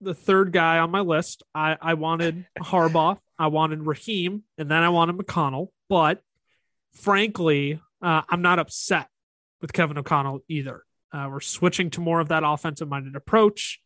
the 0.01 0.15
third 0.15 0.53
guy 0.53 0.79
on 0.79 0.91
my 0.91 1.01
list. 1.01 1.43
I, 1.55 1.77
I 1.81 1.95
wanted 1.95 2.47
Harbaugh, 2.59 3.19
I 3.39 3.49
wanted 3.49 3.87
Raheem, 3.87 4.45
and 4.57 4.71
then 4.71 4.83
I 4.83 4.89
wanted 4.89 5.17
McConnell. 5.17 5.69
But 5.89 6.23
frankly, 6.93 7.81
uh, 8.03 8.23
I'm 8.29 8.43
not 8.43 8.59
upset 8.59 9.09
with 9.61 9.73
Kevin 9.73 9.99
O'Connell 9.99 10.41
either. 10.49 10.83
Uh, 11.13 11.29
we're 11.31 11.41
switching 11.41 11.91
to 11.91 12.01
more 12.01 12.21
of 12.21 12.29
that 12.29 12.43
offensive 12.45 12.89
minded 12.89 13.17
approach. 13.17 13.81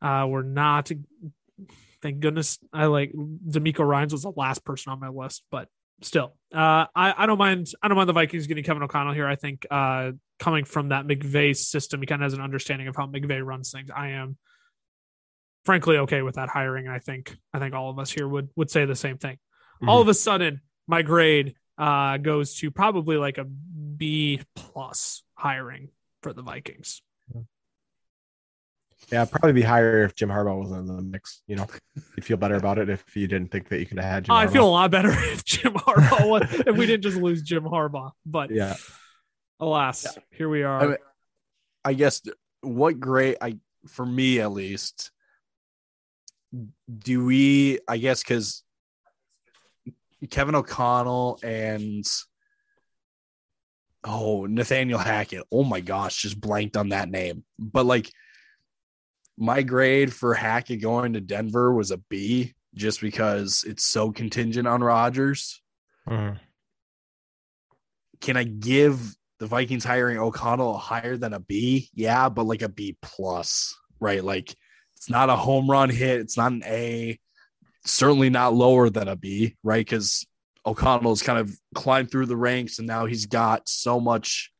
Uh, 0.00 0.26
we're 0.28 0.42
not, 0.42 0.90
thank 2.02 2.20
goodness, 2.20 2.58
I 2.72 2.86
like 2.86 3.12
DeMeco 3.12 3.84
Ryans 3.84 4.12
was 4.12 4.22
the 4.22 4.32
last 4.36 4.64
person 4.64 4.92
on 4.92 5.00
my 5.00 5.08
list, 5.08 5.42
but 5.50 5.68
still, 6.02 6.34
uh, 6.54 6.86
I, 6.94 7.14
I 7.16 7.26
don't 7.26 7.38
mind. 7.38 7.68
I 7.82 7.88
don't 7.88 7.96
mind 7.96 8.08
the 8.08 8.14
Vikings 8.14 8.46
getting 8.46 8.64
Kevin 8.64 8.82
O'Connell 8.82 9.14
here. 9.14 9.26
I 9.26 9.36
think 9.36 9.66
uh, 9.70 10.12
coming 10.38 10.64
from 10.64 10.90
that 10.90 11.06
McVay 11.06 11.56
system, 11.56 12.00
he 12.00 12.06
kind 12.06 12.22
of 12.22 12.26
has 12.26 12.34
an 12.34 12.40
understanding 12.40 12.88
of 12.88 12.96
how 12.96 13.06
McVay 13.06 13.44
runs 13.44 13.70
things. 13.70 13.90
I 13.94 14.08
am 14.08 14.36
frankly 15.64 15.98
okay 15.98 16.22
with 16.22 16.36
that 16.36 16.48
hiring. 16.48 16.86
And 16.86 16.94
I 16.94 16.98
think 16.98 17.36
I 17.52 17.58
think 17.58 17.74
all 17.74 17.90
of 17.90 17.98
us 17.98 18.10
here 18.10 18.28
would 18.28 18.48
would 18.56 18.70
say 18.70 18.84
the 18.84 18.94
same 18.94 19.18
thing. 19.18 19.38
All 19.86 20.00
of 20.00 20.08
a 20.08 20.14
sudden, 20.14 20.62
my 20.86 21.02
grade 21.02 21.54
uh, 21.76 22.16
goes 22.16 22.54
to 22.56 22.70
probably 22.70 23.16
like 23.16 23.36
a 23.36 23.44
B 23.44 24.40
plus 24.54 25.22
hiring 25.34 25.90
for 26.22 26.32
the 26.32 26.42
Vikings. 26.42 27.02
Yeah, 29.12 29.22
it'd 29.22 29.32
probably 29.32 29.52
be 29.52 29.62
higher 29.62 30.02
if 30.02 30.16
Jim 30.16 30.30
Harbaugh 30.30 30.58
wasn't 30.58 30.88
in 30.88 30.96
the 30.96 31.02
mix. 31.02 31.42
You 31.46 31.56
know, 31.56 31.66
you'd 32.16 32.24
feel 32.24 32.36
better 32.36 32.56
about 32.56 32.78
it 32.78 32.88
if 32.88 33.04
you 33.14 33.28
didn't 33.28 33.52
think 33.52 33.68
that 33.68 33.78
you 33.78 33.86
could 33.86 33.98
have 33.98 34.10
had 34.10 34.24
Jim. 34.24 34.34
I 34.34 34.46
feel 34.48 34.66
a 34.66 34.70
lot 34.70 34.90
better 34.90 35.10
if 35.12 35.44
Jim 35.44 35.74
Harbaugh 35.74 36.28
was, 36.28 36.42
if 36.66 36.76
we 36.76 36.86
didn't 36.86 37.02
just 37.02 37.16
lose 37.16 37.42
Jim 37.42 37.64
Harbaugh. 37.64 38.10
But 38.24 38.50
yeah. 38.50 38.74
alas, 39.60 40.06
here 40.30 40.48
we 40.48 40.62
are. 40.62 40.80
I 40.80 40.86
mean, 40.86 40.96
I 41.84 41.94
guess 41.94 42.22
what 42.62 42.98
great 42.98 43.36
I 43.40 43.58
for 43.86 44.04
me 44.04 44.40
at 44.40 44.50
least 44.50 45.12
do 46.98 47.24
we 47.24 47.78
I 47.86 47.98
guess 47.98 48.24
cuz 48.24 48.64
Kevin 50.30 50.56
O'Connell 50.56 51.38
and 51.44 52.04
oh 54.02 54.46
Nathaniel 54.46 54.98
Hackett. 54.98 55.44
Oh 55.52 55.62
my 55.62 55.80
gosh, 55.80 56.22
just 56.22 56.40
blanked 56.40 56.76
on 56.76 56.88
that 56.88 57.08
name. 57.08 57.44
But 57.58 57.86
like 57.86 58.10
my 59.36 59.62
grade 59.62 60.12
for 60.12 60.34
Hackett 60.34 60.80
going 60.80 61.12
to 61.12 61.20
Denver 61.20 61.72
was 61.72 61.90
a 61.90 61.98
B 61.98 62.54
just 62.74 63.00
because 63.00 63.64
it's 63.66 63.84
so 63.84 64.12
contingent 64.12 64.66
on 64.68 64.82
Rodgers. 64.82 65.62
Mhm. 66.08 66.38
can 68.20 68.36
I 68.36 68.44
give 68.44 69.14
the 69.40 69.46
Vikings 69.46 69.84
hiring 69.84 70.16
O'Connell 70.18 70.76
a 70.76 70.78
higher 70.78 71.16
than 71.18 71.34
a 71.34 71.40
B? 71.40 71.90
Yeah, 71.92 72.28
but 72.30 72.46
like 72.46 72.62
a 72.62 72.68
B 72.68 72.96
plus, 73.02 73.76
right? 74.00 74.24
Like 74.24 74.54
it's 74.96 75.10
not 75.10 75.28
a 75.28 75.36
home 75.36 75.70
run 75.70 75.90
hit. 75.90 76.20
It's 76.20 76.36
not 76.36 76.52
an 76.52 76.62
A. 76.64 77.18
Certainly 77.84 78.30
not 78.30 78.54
lower 78.54 78.88
than 78.88 79.06
a 79.08 79.16
B, 79.16 79.56
right? 79.62 79.84
Because 79.84 80.26
O'Connell's 80.64 81.22
kind 81.22 81.38
of 81.38 81.54
climbed 81.74 82.10
through 82.10 82.26
the 82.26 82.36
ranks 82.36 82.78
and 82.78 82.88
now 82.88 83.04
he's 83.04 83.26
got 83.26 83.68
so 83.68 84.00
much 84.00 84.50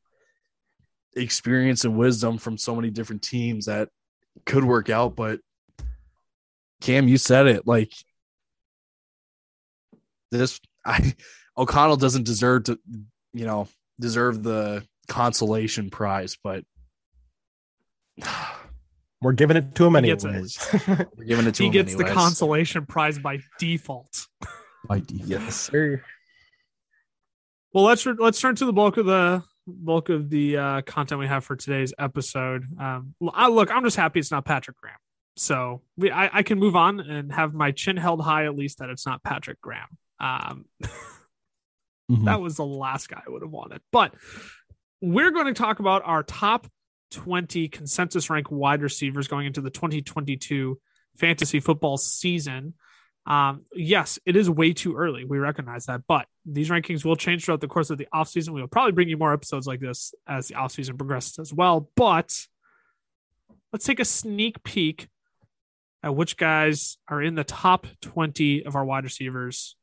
experience 1.15 1.83
and 1.83 1.97
wisdom 1.97 2.37
from 2.37 2.57
so 2.57 2.75
many 2.75 2.91
different 2.91 3.23
teams 3.23 3.65
that 3.65 3.89
could 4.45 4.63
work 4.63 4.89
out. 4.89 5.15
But 5.15 5.39
Cam, 6.81 7.07
you 7.07 7.17
said 7.17 7.47
it 7.47 7.67
like 7.67 7.91
this. 10.31 10.59
I 10.85 11.13
O'Connell 11.57 11.97
doesn't 11.97 12.23
deserve 12.23 12.65
to, 12.65 12.79
you 13.33 13.45
know, 13.45 13.67
deserve 13.99 14.43
the 14.43 14.85
consolation 15.07 15.89
prize, 15.89 16.37
but 16.43 16.63
We're 19.21 19.31
giving 19.33 19.57
it 19.57 19.73
to 19.75 19.85
him 19.87 19.95
He 19.95 20.01
gets 20.03 20.23
we're 20.23 21.07
giving 21.25 21.47
it 21.47 21.55
to 21.55 21.63
he 21.63 21.67
him 21.67 21.73
He 21.73 21.79
gets 21.79 21.95
the 21.95 22.03
consolation 22.03 22.85
prize 22.85 23.17
by 23.17 23.39
default. 23.57 24.27
by 24.87 24.99
default. 24.99 25.27
yes, 25.29 25.55
sir. 25.55 26.03
Well, 27.73 27.83
let's 27.83 28.05
let's 28.05 28.39
turn 28.39 28.55
to 28.55 28.65
the 28.65 28.73
bulk 28.73 28.97
of 28.97 29.05
the 29.07 29.43
bulk 29.67 30.09
of 30.09 30.29
the 30.29 30.57
uh, 30.57 30.81
content 30.81 31.19
we 31.19 31.27
have 31.27 31.43
for 31.43 31.55
today's 31.55 31.93
episode. 31.99 32.65
Um, 32.79 33.13
I, 33.33 33.49
look, 33.49 33.69
I'm 33.71 33.83
just 33.83 33.97
happy 33.97 34.19
it's 34.19 34.31
not 34.31 34.45
Patrick 34.45 34.77
Graham, 34.77 34.95
so 35.35 35.81
we 35.97 36.09
I, 36.09 36.37
I 36.39 36.43
can 36.43 36.57
move 36.57 36.75
on 36.75 36.99
and 36.99 37.31
have 37.33 37.53
my 37.53 37.71
chin 37.71 37.97
held 37.97 38.21
high 38.21 38.45
at 38.45 38.55
least 38.55 38.79
that 38.79 38.89
it's 38.89 39.05
not 39.05 39.23
Patrick 39.23 39.61
Graham. 39.61 39.87
Um, 40.19 40.65
Mhm. 42.09 42.23
that 42.23 42.39
was 42.39 42.55
the 42.55 42.65
last 42.65 43.09
guy 43.09 43.21
I 43.25 43.29
would 43.29 43.41
have 43.41 43.51
wanted, 43.51 43.81
but 43.91 44.13
we're 45.01 45.31
going 45.31 45.47
to 45.47 45.53
talk 45.53 45.79
about 45.79 46.03
our 46.05 46.23
top 46.23 46.65
20 47.11 47.67
consensus 47.67 48.29
rank 48.29 48.49
wide 48.49 48.81
receivers 48.81 49.27
going 49.27 49.45
into 49.45 49.59
the 49.59 49.69
2022 49.69 50.79
fantasy 51.17 51.59
football 51.59 51.97
season. 51.97 52.75
Um, 53.27 53.65
yes, 53.73 54.17
it 54.25 54.37
is 54.37 54.49
way 54.49 54.71
too 54.71 54.95
early. 54.95 55.25
We 55.25 55.37
recognize 55.37 55.85
that, 55.87 56.01
but 56.07 56.27
these 56.45 56.69
rankings 56.69 57.03
will 57.03 57.17
change 57.17 57.43
throughout 57.43 57.59
the 57.59 57.67
course 57.67 57.89
of 57.89 57.97
the 57.97 58.07
offseason. 58.13 58.49
We 58.49 58.61
will 58.61 58.69
probably 58.69 58.93
bring 58.93 59.09
you 59.09 59.17
more 59.17 59.33
episodes 59.33 59.67
like 59.67 59.81
this 59.81 60.15
as 60.25 60.47
the 60.47 60.55
offseason 60.55 60.97
progresses 60.97 61.37
as 61.37 61.53
well. 61.53 61.89
But 61.95 62.47
let's 63.73 63.85
take 63.85 63.99
a 63.99 64.05
sneak 64.05 64.63
peek 64.63 65.09
at 66.03 66.15
which 66.15 66.37
guys 66.37 66.97
are 67.09 67.21
in 67.21 67.35
the 67.35 67.43
top 67.43 67.85
20 68.01 68.65
of 68.65 68.77
our 68.77 68.85
wide 68.85 69.03
receivers 69.03 69.75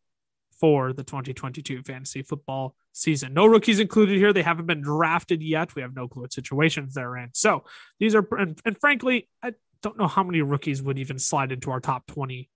for 0.59 0.95
the 0.95 1.05
2022 1.05 1.83
fantasy 1.83 2.23
football 2.23 2.75
season. 2.93 3.35
No 3.35 3.45
rookies 3.45 3.79
included 3.79 4.17
here. 4.17 4.33
They 4.33 4.43
haven't 4.43 4.67
been 4.67 4.81
drafted 4.81 5.43
yet. 5.43 5.75
We 5.75 5.83
have 5.83 5.95
no 5.95 6.09
clue 6.09 6.23
what 6.23 6.33
situations 6.33 6.95
they're 6.95 7.19
in. 7.19 7.29
So 7.35 7.65
these 7.99 8.15
are, 8.15 8.27
and, 8.39 8.59
and 8.65 8.79
frankly, 8.81 9.29
I 9.43 9.53
don't 9.83 9.99
know 9.99 10.07
how 10.07 10.23
many 10.23 10.41
rookies 10.41 10.81
would 10.81 10.99
even 10.99 11.19
slide 11.19 11.53
into 11.53 11.71
our 11.71 11.81
top 11.81 12.07
20 12.07 12.49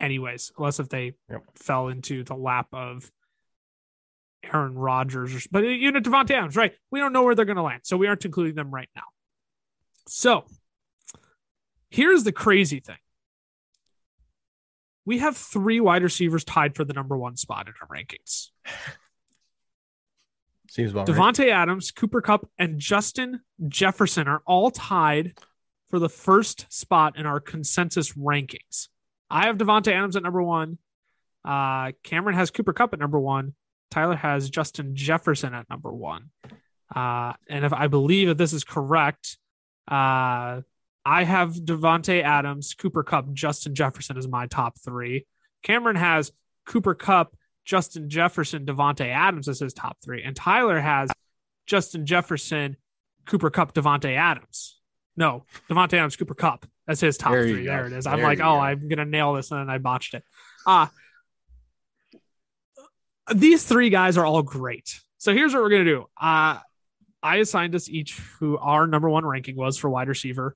anyways, 0.00 0.52
unless 0.58 0.80
if 0.80 0.88
they 0.88 1.14
Yep. 1.30 1.42
fell 1.56 1.88
into 1.88 2.24
the 2.24 2.34
lap 2.34 2.68
of 2.72 3.10
Aaron 4.52 4.74
Rodgers, 4.74 5.34
or, 5.34 5.40
but 5.50 5.64
uh, 5.64 5.68
you 5.68 5.90
know, 5.92 6.00
Davante 6.00 6.32
Adams, 6.32 6.56
right? 6.56 6.74
We 6.90 7.00
don't 7.00 7.12
know 7.12 7.22
where 7.22 7.34
they're 7.34 7.44
going 7.44 7.56
to 7.56 7.62
land. 7.62 7.82
So 7.84 7.96
we 7.96 8.06
aren't 8.06 8.24
including 8.24 8.54
them 8.54 8.70
right 8.70 8.88
now. 8.94 9.04
So 10.06 10.44
here's 11.90 12.24
the 12.24 12.32
crazy 12.32 12.80
thing. 12.80 12.96
We 15.06 15.18
have 15.18 15.36
three 15.36 15.80
wide 15.80 16.02
receivers 16.02 16.44
tied 16.44 16.74
for 16.74 16.84
the 16.84 16.92
number 16.94 17.16
one 17.16 17.36
spot 17.36 17.68
in 17.68 17.74
our 17.80 17.88
rankings. 17.88 18.48
Seems 20.70 20.90
about 20.90 21.08
right. 21.08 21.16
Davante 21.16 21.50
Adams, 21.50 21.90
Cooper 21.90 22.20
Kupp, 22.20 22.48
and 22.58 22.80
Justin 22.80 23.40
Jefferson 23.68 24.26
are 24.26 24.42
all 24.46 24.70
tied 24.70 25.38
for 25.88 25.98
the 25.98 26.08
first 26.08 26.66
spot 26.72 27.16
in 27.16 27.26
our 27.26 27.38
consensus 27.38 28.12
rankings. 28.14 28.88
I 29.30 29.46
have 29.46 29.56
Davante 29.56 29.92
Adams 29.92 30.16
at 30.16 30.22
number 30.22 30.42
one. 30.42 30.78
Uh, 31.44 31.92
Cameron 32.02 32.36
has 32.36 32.50
Cooper 32.50 32.72
Kupp 32.72 32.92
at 32.92 33.00
number 33.00 33.18
one. 33.18 33.54
Tyler 33.90 34.16
has 34.16 34.50
Justin 34.50 34.96
Jefferson 34.96 35.54
at 35.54 35.68
number 35.70 35.92
one. 35.92 36.30
Uh, 36.94 37.34
and 37.48 37.64
if 37.64 37.72
I 37.72 37.88
believe 37.88 38.28
that 38.28 38.38
this 38.38 38.52
is 38.52 38.64
correct, 38.64 39.38
uh, 39.88 40.62
I 41.06 41.24
have 41.24 41.54
Davante 41.54 42.22
Adams, 42.22 42.74
Cooper 42.74 43.02
Kupp, 43.02 43.32
Justin 43.32 43.74
Jefferson 43.74 44.16
as 44.16 44.26
my 44.26 44.46
top 44.46 44.78
three. 44.80 45.26
Cameron 45.62 45.96
has 45.96 46.32
Cooper 46.66 46.94
Kupp, 46.94 47.36
Justin 47.64 48.08
Jefferson, 48.08 48.64
Davante 48.64 49.06
Adams 49.06 49.48
as 49.48 49.60
his 49.60 49.74
top 49.74 49.98
three, 50.02 50.22
and 50.22 50.34
Tyler 50.34 50.80
has 50.80 51.10
Justin 51.66 52.06
Jefferson, 52.06 52.76
Cooper 53.26 53.50
Kupp, 53.50 53.74
Davante 53.74 54.16
Adams. 54.16 54.80
No, 55.16 55.44
Davante 55.70 55.94
Adams, 55.94 56.16
Cooper 56.16 56.34
Kupp 56.34 56.66
as 56.88 57.00
his 57.00 57.16
top 57.16 57.32
There 57.32 57.42
three. 57.48 57.64
go. 57.64 57.70
There 57.70 57.86
it 57.86 57.92
is. 57.92 58.06
I'm 58.06 58.20
like, 58.22 58.38
oh, 58.40 58.42
go. 58.54 58.60
I'm 58.60 58.88
gonna 58.88 59.04
nail 59.04 59.34
this, 59.34 59.50
and 59.50 59.60
then 59.60 59.70
I 59.70 59.78
botched 59.78 60.14
it. 60.14 60.24
Uh 60.66 60.86
these 63.34 63.64
three 63.64 63.90
guys 63.90 64.18
are 64.18 64.26
all 64.26 64.42
great. 64.42 65.00
So 65.18 65.32
here's 65.32 65.54
what 65.54 65.62
we're 65.62 65.70
gonna 65.70 65.84
do. 65.84 66.06
Uh 66.20 66.58
I 67.22 67.36
assigned 67.36 67.74
us 67.74 67.88
each 67.88 68.18
who 68.38 68.58
our 68.58 68.86
number 68.86 69.08
one 69.08 69.24
ranking 69.24 69.56
was 69.56 69.78
for 69.78 69.88
wide 69.88 70.08
receiver. 70.08 70.54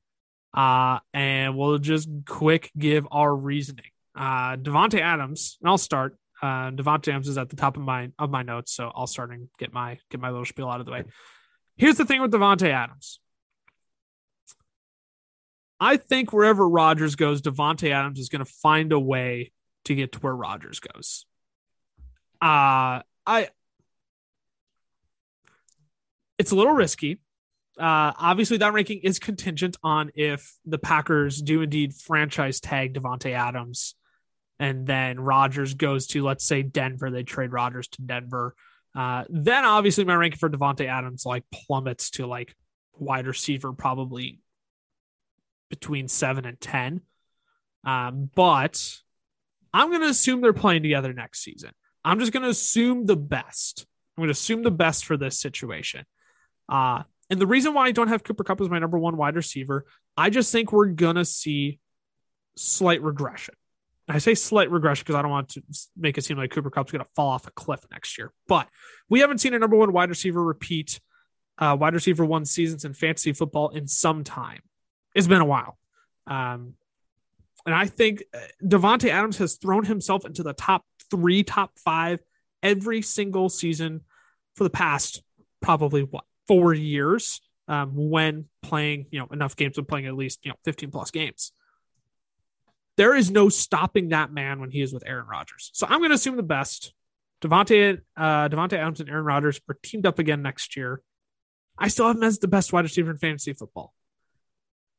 Uh, 0.54 0.98
and 1.14 1.56
we'll 1.56 1.78
just 1.78 2.08
quick 2.26 2.70
give 2.76 3.06
our 3.10 3.34
reasoning. 3.34 3.84
Uh, 4.14 4.56
Davante 4.56 5.00
Adams, 5.00 5.56
and 5.60 5.68
I'll 5.68 5.78
start. 5.78 6.16
Uh, 6.42 6.70
Davante 6.70 7.08
Adams 7.08 7.28
is 7.28 7.38
at 7.38 7.48
the 7.48 7.56
top 7.56 7.76
of 7.76 7.82
my 7.82 8.10
of 8.18 8.30
my 8.30 8.42
notes, 8.42 8.72
so 8.72 8.90
I'll 8.94 9.06
start 9.06 9.30
and 9.30 9.48
get 9.58 9.72
my 9.72 9.98
get 10.10 10.20
my 10.20 10.30
little 10.30 10.44
spiel 10.46 10.68
out 10.68 10.80
of 10.80 10.86
the 10.86 10.92
way. 10.92 11.04
Here's 11.76 11.96
the 11.96 12.04
thing 12.04 12.20
with 12.20 12.32
Davante 12.32 12.70
Adams. 12.70 13.20
I 15.80 15.96
think 15.96 16.32
wherever 16.32 16.68
Rodgers 16.68 17.14
goes, 17.14 17.40
Davante 17.40 17.90
Adams 17.90 18.18
is 18.18 18.28
going 18.28 18.44
to 18.44 18.50
find 18.62 18.92
a 18.92 18.98
way 18.98 19.52
to 19.84 19.94
get 19.94 20.12
to 20.12 20.18
where 20.20 20.34
Rodgers 20.34 20.80
goes. 20.80 21.24
Uh 22.40 23.02
I 23.26 23.48
it's 26.38 26.52
a 26.52 26.56
little 26.56 26.72
risky. 26.72 27.20
Uh, 27.78 28.12
obviously, 28.18 28.56
that 28.56 28.72
ranking 28.72 29.00
is 29.00 29.18
contingent 29.18 29.76
on 29.82 30.10
if 30.14 30.56
the 30.64 30.78
Packers 30.78 31.40
do 31.40 31.62
indeed 31.62 31.94
franchise 31.94 32.60
tag 32.60 32.94
Davante 32.94 33.32
Adams, 33.32 33.94
and 34.58 34.86
then 34.86 35.20
Rodgers 35.20 35.74
goes 35.74 36.08
to 36.08 36.24
let's 36.24 36.44
say 36.44 36.62
Denver. 36.62 37.10
They 37.10 37.22
trade 37.22 37.52
Rodgers 37.52 37.88
to 37.88 38.02
Denver. 38.02 38.54
Uh, 38.96 39.24
then 39.28 39.64
obviously 39.64 40.04
my 40.04 40.14
ranking 40.14 40.38
for 40.38 40.48
Davante 40.48 40.86
Adams 40.86 41.24
like 41.24 41.44
plummets 41.52 42.10
to 42.10 42.26
like 42.26 42.54
wide 42.94 43.26
receiver, 43.26 43.72
probably 43.72 44.40
between 45.68 46.08
seven 46.08 46.44
and 46.44 46.60
ten. 46.60 47.02
Um, 47.84 48.30
but 48.34 48.96
I'm 49.72 49.88
going 49.88 50.02
to 50.02 50.08
assume 50.08 50.40
they're 50.40 50.52
playing 50.52 50.82
together 50.82 51.12
next 51.12 51.42
season. 51.42 51.70
I'm 52.04 52.18
just 52.18 52.32
going 52.32 52.42
to 52.42 52.48
assume 52.48 53.06
the 53.06 53.16
best. 53.16 53.86
I'm 54.16 54.22
going 54.22 54.28
to 54.28 54.32
assume 54.32 54.62
the 54.62 54.70
best 54.70 55.04
for 55.04 55.16
this 55.16 55.38
situation. 55.38 56.04
Uh, 56.68 57.02
and 57.30 57.40
the 57.40 57.46
reason 57.46 57.74
why 57.74 57.86
I 57.86 57.92
don't 57.92 58.08
have 58.08 58.24
Cooper 58.24 58.44
Kupp 58.44 58.60
as 58.60 58.70
my 58.70 58.78
number 58.78 58.98
one 58.98 59.16
wide 59.16 59.36
receiver, 59.36 59.84
I 60.16 60.30
just 60.30 60.50
think 60.50 60.72
we're 60.72 60.86
going 60.86 61.16
to 61.16 61.24
see 61.24 61.78
slight 62.56 63.02
regression. 63.02 63.54
I 64.08 64.18
say 64.18 64.34
slight 64.34 64.70
regression 64.70 65.04
because 65.04 65.16
I 65.16 65.22
don't 65.22 65.30
want 65.30 65.50
to 65.50 65.62
make 65.96 66.16
it 66.16 66.24
seem 66.24 66.38
like 66.38 66.50
Cooper 66.50 66.70
Kupp's 66.70 66.92
going 66.92 67.04
to 67.04 67.10
fall 67.14 67.28
off 67.28 67.46
a 67.46 67.50
cliff 67.50 67.80
next 67.90 68.16
year. 68.16 68.32
But 68.46 68.68
we 69.10 69.20
haven't 69.20 69.38
seen 69.38 69.52
a 69.52 69.58
number 69.58 69.76
one 69.76 69.92
wide 69.92 70.08
receiver 70.08 70.42
repeat 70.42 70.98
uh, 71.58 71.76
wide 71.78 71.94
receiver 71.94 72.24
one 72.24 72.44
seasons 72.44 72.84
in 72.84 72.94
fantasy 72.94 73.32
football 73.32 73.68
in 73.70 73.86
some 73.86 74.24
time. 74.24 74.60
It's 75.18 75.26
been 75.26 75.40
a 75.40 75.44
while. 75.44 75.76
Um, 76.28 76.74
and 77.66 77.74
I 77.74 77.86
think 77.86 78.22
uh, 78.32 78.38
Davante 78.62 79.10
Adams 79.10 79.38
has 79.38 79.56
thrown 79.56 79.84
himself 79.84 80.24
into 80.24 80.44
the 80.44 80.52
top 80.52 80.84
three, 81.10 81.42
top 81.42 81.72
five 81.76 82.20
every 82.62 83.02
single 83.02 83.48
season 83.48 84.02
for 84.54 84.62
the 84.62 84.70
past 84.70 85.24
probably 85.60 86.04
what 86.04 86.22
four 86.46 86.72
years 86.72 87.40
um, 87.66 87.90
when 87.96 88.44
playing 88.62 89.06
you 89.10 89.18
know 89.18 89.26
enough 89.32 89.56
games 89.56 89.76
and 89.76 89.88
playing 89.88 90.06
at 90.06 90.14
least 90.14 90.38
you 90.44 90.52
know 90.52 90.56
15 90.64 90.92
plus 90.92 91.10
games. 91.10 91.50
There 92.96 93.12
is 93.12 93.28
no 93.28 93.48
stopping 93.48 94.10
that 94.10 94.32
man 94.32 94.60
when 94.60 94.70
he 94.70 94.82
is 94.82 94.92
with 94.92 95.02
Aaron 95.04 95.26
Rodgers. 95.26 95.72
So 95.74 95.84
I'm 95.88 95.98
going 95.98 96.10
to 96.10 96.14
assume 96.14 96.36
the 96.36 96.44
best. 96.44 96.94
Davante 97.42 98.00
uh, 98.16 98.48
Davante 98.48 98.74
Adams 98.74 99.00
and 99.00 99.10
Aaron 99.10 99.24
Rodgers 99.24 99.60
are 99.68 99.76
teamed 99.82 100.06
up 100.06 100.20
again 100.20 100.42
next 100.42 100.76
year. 100.76 101.02
I 101.76 101.88
still 101.88 102.06
have 102.06 102.14
him 102.14 102.22
as 102.22 102.38
the 102.38 102.46
best 102.46 102.72
wide 102.72 102.84
receiver 102.84 103.10
in 103.10 103.18
fantasy 103.18 103.52
football. 103.52 103.94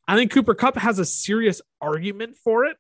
I 0.10 0.16
think 0.16 0.32
Cooper 0.32 0.56
Kupp 0.56 0.76
has 0.76 0.98
a 0.98 1.06
serious 1.06 1.62
argument 1.80 2.36
for 2.36 2.66
it. 2.66 2.78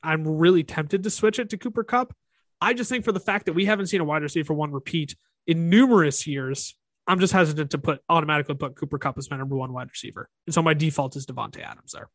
I'm 0.00 0.38
really 0.38 0.62
tempted 0.62 1.02
to 1.02 1.10
switch 1.10 1.40
it 1.40 1.50
to 1.50 1.58
Cooper 1.58 1.82
Kupp. 1.82 2.14
I 2.60 2.72
just 2.72 2.88
think 2.88 3.04
for 3.04 3.10
the 3.10 3.18
fact 3.18 3.46
that 3.46 3.54
we 3.54 3.64
haven't 3.64 3.88
seen 3.88 4.00
a 4.00 4.04
wide 4.04 4.22
receiver 4.22 4.54
one 4.54 4.70
repeat 4.70 5.16
in 5.44 5.70
numerous 5.70 6.24
years, 6.24 6.76
I'm 7.04 7.18
just 7.18 7.32
hesitant 7.32 7.72
to 7.72 7.78
put 7.78 8.00
automatically 8.08 8.54
put 8.54 8.76
Cooper 8.76 8.96
Kupp 8.96 9.18
as 9.18 9.28
my 9.28 9.36
number 9.36 9.56
one 9.56 9.72
wide 9.72 9.90
receiver. 9.90 10.28
And 10.46 10.54
so 10.54 10.62
my 10.62 10.72
default 10.72 11.16
is 11.16 11.26
Davante 11.26 11.60
Adams 11.64 11.90
there. 11.94 12.08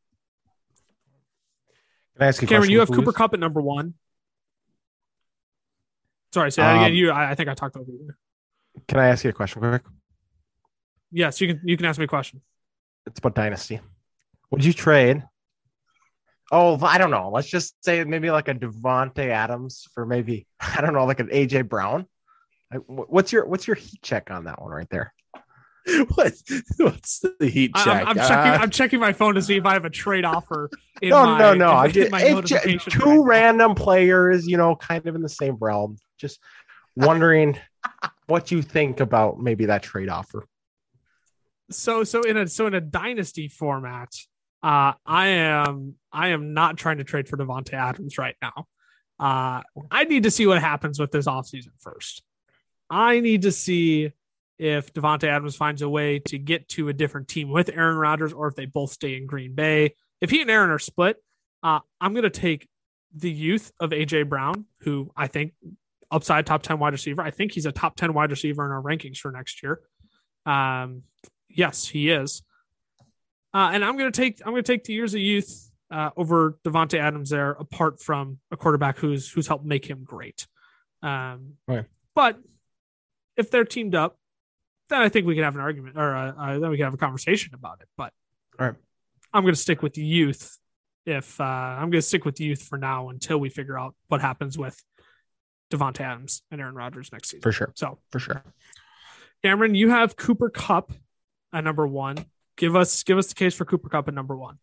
Can 2.15 2.23
I 2.23 2.27
ask 2.27 2.41
you 2.41 2.47
Cameron, 2.47 2.61
question, 2.61 2.71
you 2.71 2.79
have 2.79 2.87
please? 2.87 2.95
Cooper 2.99 3.11
Kupp 3.11 3.33
at 3.33 3.41
number 3.41 3.61
one. 3.61 3.95
Sorry, 6.33 6.53
say 6.53 6.61
that 6.61 6.77
again. 6.77 6.91
Um, 6.91 6.95
You, 6.95 7.11
I, 7.11 7.31
I 7.31 7.35
think 7.35 7.49
I 7.49 7.53
talked 7.53 7.75
over 7.75 7.91
you. 7.91 8.13
Can 8.87 8.97
I 8.97 9.07
ask 9.07 9.25
you 9.25 9.29
a 9.29 9.33
question 9.33 9.59
quick? 9.59 9.83
Yes, 11.11 11.41
you 11.41 11.47
can. 11.49 11.61
You 11.65 11.75
can 11.75 11.85
ask 11.85 11.99
me 11.99 12.05
a 12.05 12.07
question. 12.07 12.41
It's 13.05 13.19
about 13.19 13.35
dynasty. 13.35 13.81
Would 14.53 14.63
you 14.63 14.71
trade? 14.71 15.23
Oh, 16.51 16.77
I 16.85 16.99
don't 16.99 17.09
know. 17.09 17.31
Let's 17.33 17.49
just 17.49 17.73
say 17.83 18.03
maybe 18.03 18.29
like 18.29 18.47
a 18.47 18.53
Davante 18.53 19.29
Adams 19.29 19.87
for 19.95 20.05
maybe 20.05 20.45
I 20.59 20.79
don't 20.79 20.93
know, 20.93 21.05
like 21.05 21.19
an 21.19 21.29
AJ 21.29 21.67
Brown. 21.67 22.05
What's 22.85 23.31
your 23.31 23.47
what's 23.47 23.65
your 23.65 23.75
heat 23.75 23.99
check 24.03 24.29
on 24.29 24.43
that 24.43 24.61
one 24.61 24.69
right 24.69 24.89
there? 24.91 25.11
what? 26.13 26.33
What's 26.77 27.19
the 27.39 27.47
heat 27.47 27.73
check? 27.73 28.07
I'm, 28.07 28.09
I'm 28.09 28.15
checking. 28.15 28.51
Uh, 28.51 28.57
I'm 28.61 28.69
checking 28.69 28.99
my 28.99 29.11
phone 29.11 29.33
to 29.33 29.41
see 29.41 29.57
if 29.57 29.65
I 29.65 29.73
have 29.73 29.85
a 29.85 29.89
trade 29.89 30.23
offer. 30.23 30.69
In 31.01 31.09
no, 31.09 31.25
my, 31.25 31.39
no, 31.39 31.53
no. 31.55 31.71
In, 31.71 31.77
I'm 31.77 31.85
in 31.87 31.91
just 31.91 32.11
my 32.11 32.21
it's 32.21 32.49
ju- 32.49 32.55
notifications 32.55 32.93
two 32.93 33.05
right 33.05 33.15
now. 33.15 33.23
random 33.23 33.75
players, 33.75 34.47
you 34.47 34.57
know, 34.57 34.75
kind 34.75 35.07
of 35.07 35.15
in 35.15 35.23
the 35.23 35.29
same 35.29 35.57
realm. 35.59 35.97
Just 36.19 36.39
wondering 36.95 37.57
what 38.27 38.51
you 38.51 38.61
think 38.61 38.99
about 38.99 39.39
maybe 39.39 39.65
that 39.65 39.81
trade 39.81 40.09
offer. 40.09 40.45
so 41.71 42.03
so 42.03 42.21
in 42.21 42.37
a 42.37 42.47
so 42.47 42.67
in 42.67 42.75
a 42.75 42.81
dynasty 42.81 43.47
format, 43.47 44.09
uh, 44.63 44.93
I 45.05 45.27
am 45.27 45.95
I 46.11 46.29
am 46.29 46.53
not 46.53 46.77
trying 46.77 46.97
to 46.99 47.03
trade 47.03 47.27
for 47.27 47.37
Davante 47.37 47.73
Adams 47.73 48.17
right 48.17 48.35
now. 48.41 48.67
Uh, 49.19 49.61
I 49.91 50.05
need 50.05 50.23
to 50.23 50.31
see 50.31 50.47
what 50.47 50.59
happens 50.61 50.99
with 50.99 51.11
this 51.11 51.27
offseason 51.27 51.71
first. 51.79 52.23
I 52.89 53.19
need 53.19 53.43
to 53.43 53.51
see 53.51 54.11
if 54.57 54.93
Davante 54.93 55.25
Adams 55.25 55.55
finds 55.55 55.81
a 55.81 55.89
way 55.89 56.19
to 56.19 56.37
get 56.37 56.69
to 56.69 56.87
a 56.89 56.93
different 56.93 57.27
team 57.27 57.49
with 57.49 57.69
Aaron 57.69 57.97
Rodgers, 57.97 58.31
or 58.31 58.47
if 58.47 58.55
they 58.55 58.65
both 58.65 58.91
stay 58.91 59.17
in 59.17 59.25
Green 59.25 59.53
Bay. 59.53 59.95
If 60.21 60.29
he 60.29 60.41
and 60.41 60.49
Aaron 60.49 60.69
are 60.69 60.79
split, 60.79 61.17
uh, 61.63 61.79
I'm 61.99 62.13
going 62.13 62.23
to 62.23 62.29
take 62.29 62.67
the 63.15 63.31
youth 63.31 63.71
of 63.79 63.89
AJ 63.89 64.29
Brown, 64.29 64.65
who 64.79 65.11
I 65.15 65.27
think 65.27 65.53
upside 66.09 66.45
top 66.45 66.63
10 66.63 66.79
wide 66.79 66.93
receiver. 66.93 67.21
I 67.21 67.31
think 67.31 67.51
he's 67.51 67.65
a 67.65 67.71
top 67.71 67.95
10 67.95 68.13
wide 68.13 68.31
receiver 68.31 68.65
in 68.65 68.71
our 68.71 68.81
rankings 68.81 69.17
for 69.17 69.31
next 69.31 69.63
year. 69.63 69.81
Um, 70.45 71.03
yes, 71.49 71.87
he 71.87 72.09
is. 72.09 72.43
Uh, 73.53 73.71
and 73.73 73.85
I'm 73.85 73.97
going 73.97 74.11
to 74.11 74.21
take 74.21 74.41
I'm 74.45 74.53
going 74.53 74.63
to 74.63 74.71
take 74.71 74.83
the 74.83 74.93
years 74.93 75.13
of 75.13 75.19
youth 75.19 75.71
uh, 75.91 76.09
over 76.17 76.57
Davante 76.65 76.97
Adams 76.97 77.29
there, 77.29 77.51
apart 77.51 78.01
from 78.01 78.39
a 78.51 78.57
quarterback 78.57 78.97
who's 78.97 79.29
who's 79.29 79.47
helped 79.47 79.65
make 79.65 79.85
him 79.85 80.03
great. 80.03 80.47
Um, 81.01 81.53
Right. 81.67 81.85
But 82.15 82.39
if 83.37 83.49
they're 83.51 83.65
teamed 83.65 83.95
up, 83.95 84.17
then 84.89 85.01
I 85.01 85.09
think 85.09 85.25
we 85.25 85.35
can 85.35 85.43
have 85.43 85.55
an 85.55 85.61
argument, 85.61 85.97
or 85.97 86.15
uh, 86.15 86.31
uh, 86.31 86.59
then 86.59 86.69
we 86.69 86.77
can 86.77 86.85
have 86.85 86.93
a 86.93 86.97
conversation 86.97 87.53
about 87.53 87.79
it. 87.81 87.87
But 87.97 88.13
All 88.59 88.67
right. 88.67 88.75
I'm 89.33 89.43
going 89.43 89.53
to 89.53 89.59
stick 89.59 89.81
with 89.81 89.93
the 89.93 90.03
youth. 90.03 90.57
If 91.05 91.39
uh, 91.41 91.43
I'm 91.43 91.89
going 91.89 92.01
to 92.01 92.01
stick 92.01 92.23
with 92.23 92.35
the 92.37 92.45
youth 92.45 92.61
for 92.61 92.77
now 92.77 93.09
until 93.09 93.37
we 93.37 93.49
figure 93.49 93.77
out 93.77 93.95
what 94.07 94.21
happens 94.21 94.57
with 94.57 94.81
Davante 95.71 96.01
Adams 96.01 96.43
and 96.51 96.61
Aaron 96.61 96.75
Rodgers 96.75 97.11
next 97.11 97.29
season. 97.29 97.41
For 97.41 97.51
sure. 97.51 97.71
So, 97.75 97.99
For 98.11 98.19
sure. 98.19 98.43
Cameron, 99.43 99.75
you 99.75 99.89
have 99.89 100.15
Cooper 100.15 100.49
Kupp 100.49 100.93
at 101.51 101.63
number 101.63 101.85
one. 101.85 102.25
Give 102.57 102.75
us 102.75 103.03
give 103.03 103.17
us 103.17 103.27
the 103.27 103.35
case 103.35 103.55
for 103.55 103.65
Cooper 103.65 103.89
Kupp 103.89 104.07
at 104.07 104.13
number 104.13 104.35
one. 104.35 104.59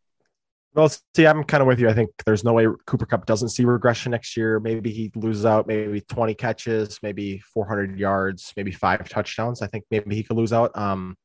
Well, 0.72 0.88
see, 1.16 1.26
I'm 1.26 1.42
kind 1.42 1.62
of 1.62 1.66
with 1.66 1.80
you. 1.80 1.88
I 1.88 1.94
think 1.94 2.10
there's 2.24 2.44
no 2.44 2.52
way 2.52 2.66
Cooper 2.86 3.04
Kupp 3.04 3.26
doesn't 3.26 3.48
see 3.48 3.64
regression 3.64 4.12
next 4.12 4.36
year. 4.36 4.60
Maybe 4.60 4.90
he 4.92 5.10
loses 5.16 5.44
out, 5.44 5.66
maybe 5.66 6.00
20 6.00 6.34
catches, 6.34 7.00
maybe 7.02 7.38
400 7.38 7.98
yards, 7.98 8.52
maybe 8.56 8.70
five 8.70 9.08
touchdowns. 9.08 9.62
I 9.62 9.66
think 9.66 9.84
maybe 9.90 10.14
he 10.14 10.22
could 10.22 10.36
lose 10.36 10.52
out. 10.52 10.76
Um, 10.78 11.16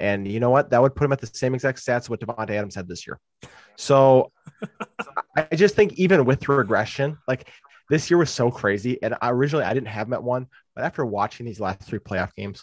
and 0.00 0.28
you 0.28 0.38
know 0.38 0.50
what? 0.50 0.70
That 0.70 0.82
would 0.82 0.94
put 0.94 1.06
him 1.06 1.12
at 1.12 1.20
the 1.20 1.28
same 1.28 1.54
exact 1.54 1.78
stats 1.78 2.10
what 2.10 2.20
Davante 2.20 2.50
Adams 2.50 2.74
had 2.74 2.86
this 2.86 3.06
year. 3.06 3.18
So 3.76 4.32
I 5.36 5.54
just 5.54 5.74
think 5.74 5.94
even 5.94 6.26
with 6.26 6.46
regression, 6.46 7.16
like 7.26 7.48
this 7.88 8.10
year 8.10 8.18
was 8.18 8.30
so 8.30 8.50
crazy. 8.50 9.02
And 9.02 9.16
originally 9.22 9.64
I 9.64 9.72
didn't 9.72 9.88
have 9.88 10.08
him 10.08 10.12
at 10.12 10.22
one, 10.22 10.46
but 10.74 10.84
after 10.84 11.06
watching 11.06 11.46
these 11.46 11.60
last 11.60 11.82
three 11.82 12.00
playoff 12.00 12.34
games, 12.34 12.62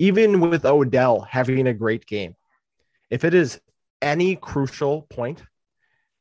even 0.00 0.40
with 0.40 0.64
Odell 0.64 1.20
having 1.20 1.68
a 1.68 1.74
great 1.74 2.04
game, 2.06 2.34
if 3.10 3.24
it 3.24 3.34
is 3.34 3.60
any 4.02 4.36
crucial 4.36 5.02
point, 5.02 5.42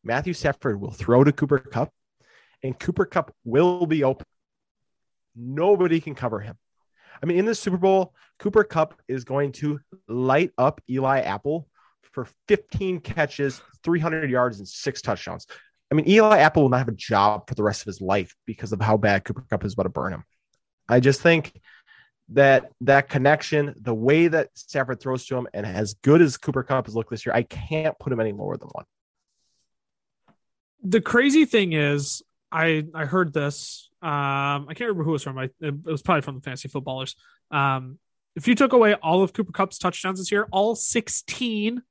Matthew 0.04 0.34
Stafford 0.34 0.80
will 0.80 0.92
throw 0.92 1.24
to 1.24 1.32
Cooper 1.32 1.60
Kupp, 1.60 1.92
and 2.64 2.80
Cooper 2.80 3.06
Kupp 3.06 3.34
will 3.44 3.86
be 3.86 4.04
open. 4.04 4.26
Nobody 5.36 6.00
can 6.00 6.16
cover 6.16 6.40
him. 6.40 6.58
I 7.22 7.26
mean, 7.26 7.38
in 7.38 7.46
the 7.46 7.56
Super 7.56 7.78
Bowl, 7.78 8.14
Cooper 8.40 8.64
Kupp 8.64 9.02
is 9.08 9.24
going 9.24 9.52
to 9.54 9.80
light 10.08 10.52
up 10.58 10.82
Eli 10.90 11.22
Apple 11.22 11.68
for 12.12 12.28
15 12.48 13.00
catches, 13.00 13.62
300 13.84 14.30
yards, 14.30 14.60
and 14.60 14.68
six 14.68 15.02
touchdowns. 15.02 15.48
I 15.92 15.96
mean, 15.96 16.08
Eli 16.10 16.40
Apple 16.40 16.64
will 16.64 16.70
not 16.70 16.80
have 16.80 16.88
a 16.88 16.94
job 16.94 17.48
for 17.48 17.56
the 17.56 17.64
rest 17.64 17.82
of 17.82 17.88
his 17.88 18.02
life 18.02 18.36
because 18.46 18.72
of 18.72 18.82
how 18.82 18.98
bad 18.98 19.24
Cooper 19.24 19.46
Kupp 19.50 19.66
is 19.66 19.74
about 19.74 19.84
to 19.84 19.90
burn 19.90 20.14
him. 20.14 20.24
I 20.88 21.00
just 21.00 21.22
think 21.22 21.60
that 22.30 22.72
that 22.82 23.10
connection, 23.10 23.74
the 23.80 23.94
way 23.94 24.28
that 24.28 24.50
Stafford 24.56 25.00
throws 25.00 25.26
to 25.28 25.38
him, 25.38 25.48
and 25.54 25.66
as 25.66 25.94
good 25.96 26.22
as 26.22 26.38
Cooper 26.38 26.64
Kupp 26.64 26.88
has 26.88 26.96
looked 26.96 27.10
this 27.10 27.26
year, 27.26 27.36
I 27.36 27.44
can't 27.44 27.98
put 28.00 28.12
him 28.12 28.20
any 28.20 28.32
lower 28.32 28.58
than 28.58 28.70
one. 28.70 28.86
The 30.84 31.02
crazy 31.02 31.46
thing 31.46 31.74
is, 31.74 32.24
I 32.52 32.86
I 32.94 33.06
heard 33.06 33.34
this. 33.34 33.90
Um, 34.02 34.68
I 34.70 34.74
can't 34.76 34.82
remember 34.82 35.04
who 35.04 35.12
it 35.12 35.14
was 35.14 35.24
from. 35.24 35.38
I, 35.38 35.50
it 35.60 35.84
was 35.84 36.02
probably 36.02 36.22
from 36.22 36.36
the 36.36 36.42
fantasy 36.42 36.68
footballers. 36.68 37.16
Um, 37.52 38.00
if 38.36 38.48
you 38.48 38.56
took 38.56 38.74
away 38.74 38.94
all 38.96 39.24
of 39.24 39.34
Cooper 39.34 39.52
Kupp's 39.52 39.78
touchdowns 39.78 40.20
this 40.20 40.32
year, 40.32 40.48
all 40.52 40.76
16 40.76 41.82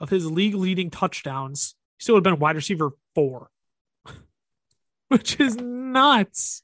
of 0.00 0.08
his 0.08 0.28
league 0.30 0.54
leading 0.54 0.90
touchdowns, 0.90 1.74
he 1.98 2.04
still 2.04 2.14
would 2.14 2.24
have 2.24 2.34
been 2.34 2.40
wide 2.40 2.56
receiver 2.56 2.92
four, 3.14 3.50
which 5.08 5.38
is 5.38 5.56
nuts. 5.56 6.62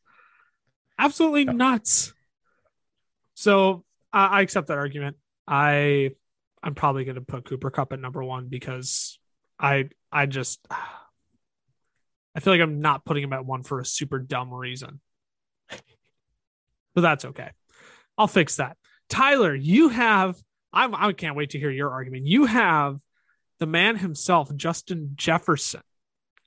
Absolutely 0.99 1.45
nuts. 1.45 2.15
So 3.37 3.85
I, 4.12 4.27
I 4.27 4.40
accept 4.40 4.68
that 4.68 4.79
argument. 4.79 5.16
I 5.46 6.11
I'm 6.62 6.75
probably 6.75 7.05
going 7.05 7.14
to 7.14 7.20
put 7.20 7.44
Cooper 7.44 7.70
Kupp 7.70 7.92
at 7.92 8.01
number 8.01 8.25
one 8.25 8.49
because 8.49 9.20
I 9.61 9.90
I 10.11 10.27
just 10.27 10.66
I 10.70 12.40
feel 12.40 12.53
like 12.53 12.62
I'm 12.62 12.81
not 12.81 13.05
putting 13.05 13.22
him 13.22 13.33
at 13.33 13.46
one 13.46 13.62
for 13.62 13.79
a 13.79 13.85
super 13.85 14.18
dumb 14.18 14.53
reason. 14.53 15.01
but 16.94 17.03
that's 17.03 17.25
okay. 17.27 17.51
I'll 18.18 18.27
fix 18.27 18.57
that. 18.57 18.77
Tyler, 19.09 19.55
you 19.55 19.90
have 19.90 20.37
I'm 20.72 20.94
I 20.94 21.12
can't 21.12 21.37
wait 21.37 21.51
to 21.51 21.59
hear 21.59 21.70
your 21.70 21.90
argument. 21.90 22.27
You 22.27 22.46
have 22.46 22.99
the 23.59 23.66
man 23.66 23.96
himself, 23.96 24.55
Justin 24.57 25.12
Jefferson, 25.14 25.83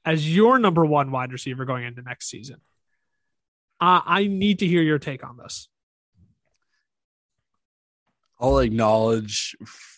as 0.04 0.36
your 0.36 0.60
number 0.60 0.86
one 0.86 1.12
wide 1.12 1.32
receiver 1.32 1.66
going 1.66 1.86
into 1.86 2.02
next 2.02 2.30
season. 2.30 2.58
Uh, 3.80 4.02
I 4.06 4.28
need 4.28 4.60
to 4.60 4.68
hear 4.68 4.82
your 4.82 5.00
take 5.00 5.24
on 5.24 5.38
this. 5.38 5.69
I'll 8.40 8.60
acknowledge 8.60 9.56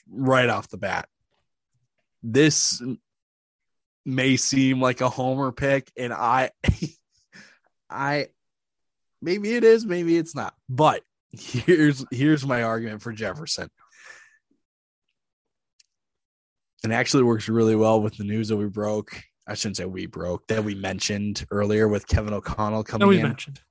right 0.10 0.50
off 0.50 0.68
the 0.70 0.78
bat. 0.78 1.08
This 2.24 2.82
may 4.06 4.38
seem 4.38 4.82
like 4.82 5.02
a 5.02 5.10
homer 5.10 5.52
pick, 5.52 5.92
and 5.98 6.12
I, 6.14 6.52
I, 7.90 8.28
maybe 9.22 9.54
it 9.56 9.64
is, 9.64 9.86
maybe 9.86 10.18
it's 10.18 10.36
not. 10.36 10.54
But 10.70 11.04
here's 11.32 12.04
here's 12.12 12.46
my 12.46 12.64
argument 12.64 13.02
for 13.02 13.12
Jefferson. 13.12 13.70
And 16.84 16.92
actually 16.92 17.24
works 17.24 17.48
really 17.48 17.76
well 17.76 18.02
with 18.02 18.18
the 18.18 18.24
news 18.24 18.48
that 18.48 18.58
we 18.58 18.66
broke. 18.66 19.22
I 19.48 19.54
shouldn't 19.54 19.78
say 19.78 19.86
we 19.86 20.08
broke 20.08 20.48
that 20.48 20.64
we 20.64 20.74
mentioned 20.74 21.46
earlier 21.52 21.88
with 21.88 22.08
Kevin 22.08 22.34
O'Connell 22.34 22.84
coming 22.84 23.06
No, 23.06 23.10
we 23.10 23.18
in. 23.18 23.24
mentioned. 23.24 23.62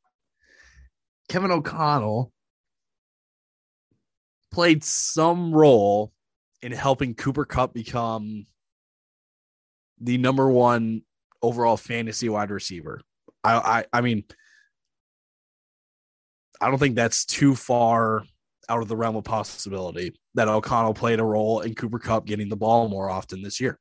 Kevin 1.28 1.50
O'Connell 1.50 2.32
played 4.50 4.84
some 4.84 5.52
role 5.52 6.12
in 6.62 6.72
helping 6.72 7.14
Cooper 7.14 7.44
Kupp 7.44 7.72
become 7.72 8.46
the 10.00 10.18
number 10.18 10.48
one 10.48 11.02
overall 11.42 11.76
fantasy 11.76 12.28
wide 12.28 12.50
receiver. 12.50 13.00
I, 13.42 13.54
I, 13.54 13.84
I 13.92 14.00
mean, 14.00 14.24
I 16.60 16.68
don't 16.68 16.78
think 16.78 16.96
that's 16.96 17.24
too 17.24 17.54
far 17.54 18.24
out 18.68 18.82
of 18.82 18.88
the 18.88 18.96
realm 18.96 19.16
of 19.16 19.24
possibility 19.24 20.14
that 20.34 20.48
O'Connell 20.48 20.94
played 20.94 21.18
a 21.18 21.24
role 21.24 21.60
in 21.60 21.74
Cooper 21.74 21.98
Kupp 21.98 22.26
getting 22.26 22.48
the 22.48 22.56
ball 22.56 22.88
more 22.88 23.10
often 23.10 23.42
this 23.42 23.60
year. 23.60 23.78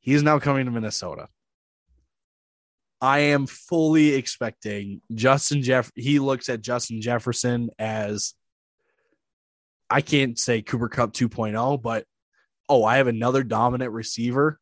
He 0.00 0.12
is 0.12 0.22
now 0.22 0.38
coming 0.38 0.66
to 0.66 0.70
Minnesota. 0.70 1.28
I 3.00 3.20
am 3.20 3.46
fully 3.46 4.14
expecting 4.14 5.00
Justin 5.14 5.62
Jeff. 5.62 5.90
He 5.94 6.18
looks 6.18 6.48
at 6.48 6.60
Justin 6.60 7.00
Jefferson 7.00 7.70
as 7.78 8.34
I 9.90 10.00
can't 10.00 10.38
say 10.38 10.62
Cooper 10.62 10.88
Kupp 10.88 11.12
2.0, 11.12 11.82
but 11.82 12.04
oh, 12.68 12.84
I 12.84 12.96
have 12.96 13.06
another 13.06 13.42
dominant 13.42 13.92
receiver 13.92 14.58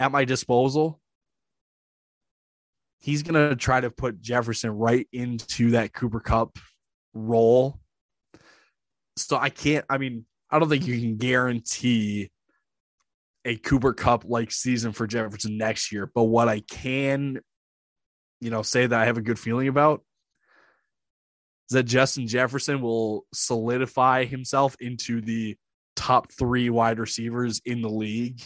at 0.00 0.12
my 0.12 0.24
disposal. 0.24 1.00
He's 2.98 3.22
going 3.22 3.50
to 3.50 3.56
try 3.56 3.80
to 3.80 3.90
put 3.90 4.20
Jefferson 4.20 4.70
right 4.70 5.06
into 5.12 5.72
that 5.72 5.92
Cooper 5.92 6.20
Kupp 6.20 6.58
role. 7.14 7.78
So 9.16 9.36
I 9.36 9.50
can't, 9.50 9.84
I 9.88 9.98
mean, 9.98 10.24
I 10.50 10.58
don't 10.58 10.68
think 10.68 10.86
you 10.86 10.98
can 10.98 11.16
guarantee 11.16 12.30
a 13.44 13.56
Cooper 13.56 13.92
Kupp 13.92 14.24
like 14.26 14.50
season 14.50 14.92
for 14.92 15.06
Jefferson 15.06 15.56
next 15.56 15.92
year. 15.92 16.10
But 16.12 16.24
what 16.24 16.48
I 16.48 16.60
can, 16.60 17.40
you 18.40 18.50
know, 18.50 18.62
say 18.62 18.86
that 18.86 19.00
I 19.00 19.06
have 19.06 19.18
a 19.18 19.22
good 19.22 19.38
feeling 19.38 19.68
about 19.68 20.02
that 21.70 21.84
Justin 21.84 22.28
Jefferson 22.28 22.80
will 22.80 23.26
solidify 23.32 24.24
himself 24.24 24.76
into 24.80 25.20
the 25.20 25.56
top 25.96 26.30
three 26.30 26.70
wide 26.70 26.98
receivers 26.98 27.60
in 27.64 27.82
the 27.82 27.88
league 27.88 28.40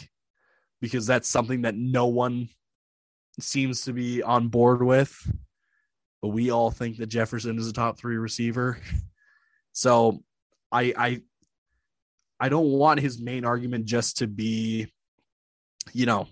because 0.79 1.05
that's 1.05 1.27
something 1.27 1.61
that 1.61 1.75
no 1.75 2.07
one 2.07 2.49
seems 3.39 3.83
to 3.83 3.93
be 3.93 4.23
on 4.23 4.47
board 4.47 4.81
with. 4.81 5.15
But 6.21 6.29
we 6.29 6.51
all 6.51 6.71
think 6.71 6.97
that 6.97 7.07
Jefferson 7.07 7.57
is 7.57 7.67
a 7.67 7.73
top 7.73 7.97
three 7.97 8.17
receiver. 8.17 8.79
So 9.73 10.21
I 10.69 10.93
I 10.97 11.21
I 12.41 12.49
don't 12.49 12.71
want 12.71 12.99
his 12.99 13.21
main 13.21 13.45
argument 13.45 13.85
just 13.85 14.17
to 14.17 14.27
be, 14.27 14.91
you 15.93 16.05
know, 16.05 16.27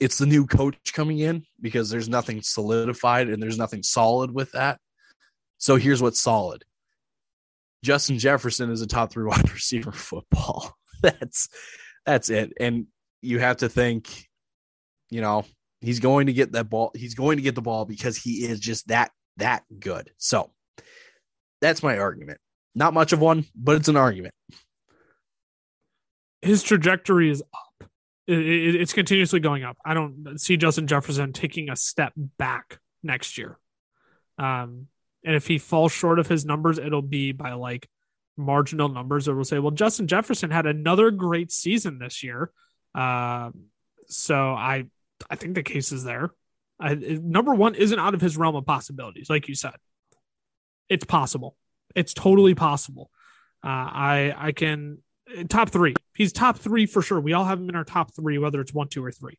it's 0.00 0.16
the 0.16 0.24
new 0.24 0.46
coach 0.46 0.94
coming 0.94 1.18
in 1.18 1.44
because 1.60 1.90
there's 1.90 2.08
nothing 2.08 2.40
solidified 2.40 3.28
and 3.28 3.42
there's 3.42 3.58
nothing 3.58 3.82
solid 3.82 4.30
with 4.30 4.52
that. 4.52 4.80
So 5.62 5.76
here's 5.76 6.02
what's 6.02 6.20
solid. 6.20 6.64
Justin 7.84 8.18
Jefferson 8.18 8.68
is 8.72 8.82
a 8.82 8.86
top 8.86 9.12
three 9.12 9.24
wide 9.28 9.48
receiver 9.52 9.92
football. 9.92 10.76
That's 11.02 11.48
that's 12.04 12.30
it. 12.30 12.52
And 12.60 12.86
you 13.22 13.40
have 13.40 13.58
to 13.58 13.68
think, 13.68 14.28
you 15.10 15.20
know, 15.20 15.44
he's 15.80 15.98
going 15.98 16.26
to 16.26 16.32
get 16.32 16.52
that 16.52 16.68
ball. 16.68 16.92
He's 16.94 17.14
going 17.14 17.38
to 17.38 17.42
get 17.42 17.56
the 17.56 17.62
ball 17.62 17.84
because 17.84 18.16
he 18.16 18.44
is 18.44 18.60
just 18.60 18.86
that 18.86 19.10
that 19.38 19.64
good. 19.80 20.10
So 20.18 20.50
that's 21.60 21.82
my 21.82 21.98
argument. 21.98 22.38
Not 22.76 22.94
much 22.94 23.12
of 23.12 23.20
one, 23.20 23.46
but 23.54 23.76
it's 23.76 23.88
an 23.88 23.96
argument. 23.96 24.34
His 26.40 26.62
trajectory 26.62 27.30
is 27.30 27.42
up. 27.42 27.88
It, 28.28 28.38
it, 28.38 28.74
it's 28.76 28.92
continuously 28.92 29.40
going 29.40 29.64
up. 29.64 29.76
I 29.84 29.94
don't 29.94 30.40
see 30.40 30.56
Justin 30.56 30.86
Jefferson 30.86 31.32
taking 31.32 31.68
a 31.68 31.74
step 31.74 32.12
back 32.16 32.78
next 33.02 33.38
year. 33.38 33.58
Um, 34.38 34.86
and 35.24 35.36
if 35.36 35.46
he 35.46 35.58
falls 35.58 35.92
short 35.92 36.18
of 36.18 36.26
his 36.26 36.44
numbers, 36.44 36.78
it'll 36.78 37.02
be 37.02 37.32
by 37.32 37.52
like 37.52 37.88
marginal 38.36 38.88
numbers. 38.88 39.28
Or 39.28 39.34
we'll 39.34 39.44
say, 39.44 39.58
well, 39.58 39.70
Justin 39.70 40.06
Jefferson 40.06 40.50
had 40.50 40.66
another 40.66 41.10
great 41.10 41.52
season 41.52 41.98
this 41.98 42.22
year. 42.22 42.50
Uh, 42.94 43.50
so 44.08 44.36
I, 44.52 44.84
I 45.30 45.36
think 45.36 45.54
the 45.54 45.62
case 45.62 45.92
is 45.92 46.04
there. 46.04 46.30
I, 46.80 46.94
number 46.94 47.54
one 47.54 47.74
isn't 47.74 47.98
out 47.98 48.14
of 48.14 48.20
his 48.20 48.36
realm 48.36 48.56
of 48.56 48.66
possibilities, 48.66 49.30
like 49.30 49.48
you 49.48 49.54
said. 49.54 49.74
It's 50.88 51.04
possible. 51.04 51.56
It's 51.94 52.12
totally 52.12 52.54
possible. 52.54 53.10
Uh, 53.64 53.68
I 53.68 54.34
I 54.36 54.52
can 54.52 54.98
top 55.48 55.70
three. 55.70 55.94
He's 56.14 56.32
top 56.32 56.58
three 56.58 56.86
for 56.86 57.00
sure. 57.00 57.20
We 57.20 57.32
all 57.32 57.44
have 57.44 57.60
him 57.60 57.68
in 57.68 57.76
our 57.76 57.84
top 57.84 58.14
three, 58.14 58.38
whether 58.38 58.60
it's 58.60 58.74
one, 58.74 58.88
two, 58.88 59.04
or 59.04 59.12
three. 59.12 59.38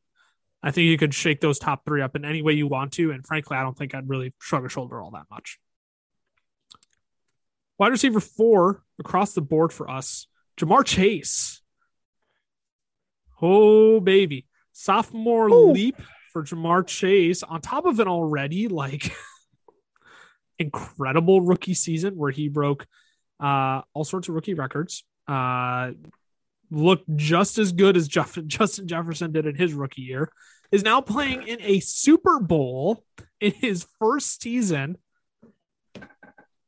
I 0.61 0.71
think 0.71 0.85
you 0.85 0.97
could 0.97 1.13
shake 1.13 1.41
those 1.41 1.59
top 1.59 1.83
three 1.85 2.01
up 2.01 2.15
in 2.15 2.23
any 2.23 2.41
way 2.41 2.53
you 2.53 2.67
want 2.67 2.93
to. 2.93 3.11
And 3.11 3.25
frankly, 3.25 3.57
I 3.57 3.63
don't 3.63 3.77
think 3.77 3.93
I'd 3.93 4.07
really 4.07 4.33
shrug 4.39 4.65
a 4.65 4.69
shoulder 4.69 5.01
all 5.01 5.11
that 5.11 5.25
much. 5.29 5.59
Wide 7.77 7.91
receiver 7.91 8.19
four 8.19 8.83
across 8.99 9.33
the 9.33 9.41
board 9.41 9.73
for 9.73 9.89
us, 9.89 10.27
Ja'Marr 10.57 10.85
Chase. 10.85 11.61
Oh, 13.41 13.99
baby. 13.99 14.45
Sophomore 14.71 15.49
Ooh. 15.49 15.71
leap 15.71 16.01
for 16.31 16.43
Ja'Marr 16.43 16.85
Chase 16.85 17.43
on 17.43 17.61
top 17.61 17.85
of 17.85 17.99
an 17.99 18.07
already 18.07 18.67
like 18.67 19.11
incredible 20.59 21.41
rookie 21.41 21.73
season 21.73 22.15
where 22.15 22.31
he 22.31 22.47
broke 22.47 22.85
uh, 23.39 23.81
all 23.93 24.03
sorts 24.03 24.29
of 24.29 24.35
rookie 24.35 24.53
records. 24.53 25.03
Uh, 25.27 25.91
looked 26.71 27.05
just 27.15 27.57
as 27.57 27.71
good 27.71 27.95
as 27.95 28.07
Jeff- 28.07 28.37
Justin 28.47 28.87
Jefferson 28.87 29.31
did 29.31 29.45
in 29.45 29.55
his 29.55 29.73
rookie 29.73 30.01
year. 30.01 30.31
Is 30.71 30.83
now 30.83 31.01
playing 31.01 31.47
in 31.47 31.61
a 31.61 31.79
Super 31.81 32.39
Bowl 32.39 33.03
in 33.39 33.51
his 33.51 33.85
first 33.99 34.41
season. 34.41 34.97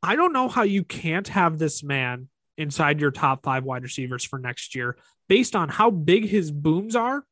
I 0.05 0.15
don't 0.15 0.33
know 0.33 0.47
how 0.47 0.61
you 0.61 0.83
can't 0.83 1.27
have 1.29 1.57
this 1.57 1.83
man 1.83 2.29
inside 2.57 3.01
your 3.01 3.11
top 3.11 3.43
five 3.43 3.63
wide 3.63 3.83
receivers 3.83 4.23
for 4.23 4.37
next 4.37 4.75
year 4.75 4.97
based 5.27 5.55
on 5.55 5.67
how 5.67 5.89
big 5.89 6.27
his 6.27 6.51
booms 6.51 6.95
are. 6.95 7.25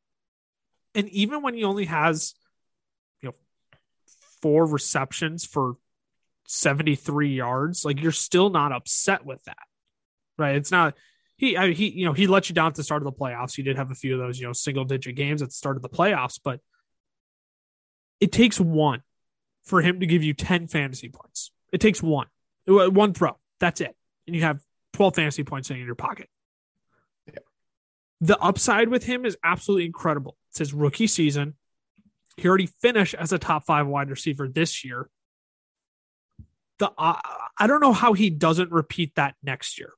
And 0.95 1.07
even 1.09 1.43
when 1.43 1.53
he 1.53 1.63
only 1.63 1.85
has, 1.85 2.33
you 3.21 3.29
know, 3.29 3.35
four 4.41 4.65
receptions 4.65 5.45
for 5.45 5.75
73 6.47 7.35
yards, 7.35 7.85
like 7.85 8.01
you're 8.01 8.11
still 8.11 8.49
not 8.49 8.71
upset 8.71 9.23
with 9.23 9.43
that, 9.43 9.65
right? 10.37 10.55
It's 10.55 10.71
not, 10.71 10.95
he, 11.37 11.55
I, 11.55 11.71
he, 11.73 11.89
you 11.89 12.05
know, 12.05 12.13
he 12.13 12.25
let 12.25 12.49
you 12.49 12.55
down 12.55 12.67
at 12.67 12.75
the 12.75 12.83
start 12.83 13.01
of 13.01 13.05
the 13.05 13.19
playoffs. 13.19 13.55
He 13.55 13.63
did 13.63 13.77
have 13.77 13.91
a 13.91 13.95
few 13.95 14.13
of 14.13 14.19
those, 14.19 14.39
you 14.39 14.47
know, 14.47 14.53
single 14.53 14.83
digit 14.83 15.15
games 15.15 15.41
at 15.41 15.49
the 15.49 15.55
start 15.55 15.75
of 15.75 15.83
the 15.83 15.89
playoffs, 15.89 16.39
but 16.43 16.59
it 18.19 18.31
takes 18.31 18.59
one. 18.59 19.03
for 19.63 19.81
him 19.81 19.99
to 19.99 20.05
give 20.05 20.23
you 20.23 20.33
10 20.33 20.67
fantasy 20.67 21.09
points. 21.09 21.51
It 21.71 21.79
takes 21.79 22.01
one, 22.03 22.27
one 22.67 23.13
throw. 23.13 23.37
That's 23.59 23.81
it. 23.81 23.95
And 24.27 24.35
you 24.35 24.43
have 24.43 24.61
12 24.93 25.15
fantasy 25.15 25.43
points 25.43 25.69
in 25.69 25.77
your 25.77 25.95
pocket. 25.95 26.29
Yeah. 27.27 27.39
The 28.21 28.37
upside 28.39 28.89
with 28.89 29.03
him 29.03 29.25
is 29.25 29.37
absolutely 29.43 29.85
incredible. 29.85 30.37
It's 30.49 30.59
his 30.59 30.73
rookie 30.73 31.07
season. 31.07 31.55
He 32.37 32.47
already 32.47 32.67
finished 32.67 33.13
as 33.13 33.31
a 33.31 33.39
top 33.39 33.65
five 33.65 33.87
wide 33.87 34.09
receiver 34.09 34.47
this 34.47 34.83
year. 34.83 35.09
The 36.79 36.91
uh, 36.97 37.19
I 37.57 37.67
don't 37.67 37.81
know 37.81 37.93
how 37.93 38.13
he 38.13 38.29
doesn't 38.29 38.71
repeat 38.71 39.15
that 39.15 39.35
next 39.43 39.77
year. 39.77 39.93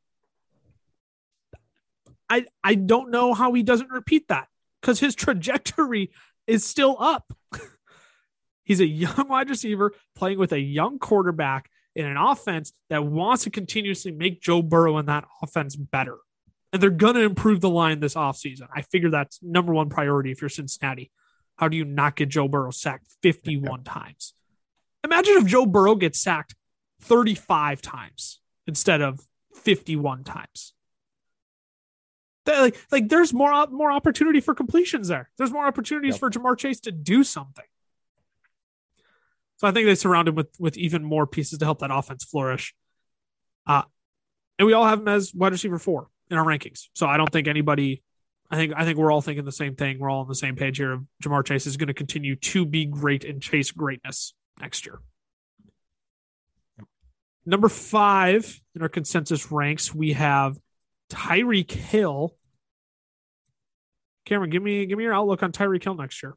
I 2.30 2.46
I 2.64 2.76
don't 2.76 3.12
know 3.12 3.34
how 3.34 3.54
he 3.54 3.64
doesn't 3.64 3.90
repeat 3.90 4.28
that 4.28 4.48
because 4.82 5.00
his 5.00 5.16
trajectory 5.16 6.12
is 6.48 6.66
still 6.66 6.98
up. 7.00 7.34
He's 8.64 8.82
a 8.82 8.86
young 8.86 9.30
wide 9.30 9.50
receiver 9.50 9.94
playing 10.16 10.40
with 10.40 10.52
a 10.52 10.60
young 10.60 11.00
quarterback 11.00 11.70
in 11.96 12.06
an 12.06 12.18
offense 12.18 12.74
that 12.90 13.06
wants 13.06 13.44
to 13.44 13.50
continuously 13.50 14.12
make 14.12 14.42
Joe 14.42 14.62
Burrow 14.62 14.98
and 14.98 15.08
that 15.08 15.26
offense 15.42 15.76
better. 15.76 16.18
And 16.74 16.82
they're 16.82 16.90
going 16.90 17.16
to 17.16 17.22
improve 17.22 17.62
the 17.62 17.70
line 17.70 18.02
this 18.02 18.16
offseason. 18.16 18.68
I 18.74 18.82
figure 18.82 19.10
that's 19.10 19.40
number 19.42 19.74
one 19.74 19.90
priority 19.90 20.32
if 20.32 20.42
you're 20.42 20.50
Cincinnati. 20.50 21.12
How 21.56 21.70
do 21.70 21.78
you 21.78 21.86
not 21.86 22.18
get 22.18 22.30
Joe 22.30 22.50
Burrow 22.50 22.72
sacked 22.72 23.08
51 23.24 23.84
times? 23.86 24.34
Imagine 25.04 25.36
if 25.38 25.46
Joe 25.46 25.66
Burrow 25.66 25.96
gets 25.96 26.20
sacked 26.20 26.56
35 27.02 27.82
times 27.82 28.42
instead 28.68 29.02
of 29.02 29.26
51 29.54 30.24
times. 30.24 30.74
Like, 32.46 32.78
like 32.92 33.10
there's 33.10 33.34
more 33.34 33.68
more 33.68 33.92
opportunity 33.92 34.40
for 34.40 34.54
completions 34.54 35.08
there. 35.08 35.30
There's 35.38 35.52
more 35.52 35.66
opportunities 35.66 36.16
yep. 36.16 36.20
for 36.20 36.30
Ja'Marr 36.30 36.58
Chase 36.58 36.80
to 36.82 36.92
do 36.92 37.24
something. 37.24 37.66
So 39.58 39.68
I 39.68 39.72
think 39.72 39.86
they 39.88 39.96
surround 39.96 40.28
him 40.28 40.36
with 40.36 40.50
with 40.60 40.78
even 40.78 41.04
more 41.04 41.26
pieces 41.26 41.60
to 41.60 41.66
help 41.66 41.80
that 41.80 41.92
offense 41.92 42.24
flourish. 42.24 42.76
Uh, 43.66 43.84
and 44.60 44.66
we 44.66 44.74
all 44.74 44.86
have 44.86 45.00
him 45.00 45.08
as 45.08 45.34
wide 45.34 45.52
receiver 45.52 45.80
four 45.80 46.08
in 46.30 46.38
our 46.38 46.46
rankings. 46.46 46.88
So 46.94 47.08
I 47.08 47.18
don't 47.18 47.32
think 47.32 47.48
anybody. 47.48 48.04
I 48.50 48.58
think 48.58 48.74
I 48.76 48.86
think 48.86 48.98
we're 48.98 49.12
all 49.12 49.22
thinking 49.22 49.46
the 49.46 49.52
same 49.52 49.76
thing. 49.76 50.00
We're 50.00 50.10
all 50.10 50.22
on 50.22 50.28
the 50.28 50.36
same 50.36 50.56
page 50.56 50.78
here. 50.78 51.02
Ja'Marr 51.24 51.46
Chase 51.46 51.66
is 51.66 51.78
going 51.78 51.88
to 51.88 51.94
continue 51.94 52.36
to 52.36 52.66
be 52.66 52.86
great 52.86 53.24
and 53.26 53.42
chase 53.42 53.72
greatness 53.72 54.34
next 54.60 54.86
year. 54.86 55.00
Number 57.46 57.70
five 57.70 58.60
in 58.76 58.82
our 58.82 58.90
consensus 58.90 59.52
ranks, 59.52 59.94
we 59.94 60.14
have 60.14 60.58
Tyreek 61.10 61.72
Hill. 61.72 62.36
Cameron, 64.26 64.50
give 64.50 64.64
me 64.64 64.86
give 64.86 64.98
me 64.98 65.04
your 65.04 65.14
outlook 65.14 65.44
on 65.44 65.52
Tyreek 65.52 65.84
Hill 65.84 65.96
next 65.96 66.22
year. 66.22 66.36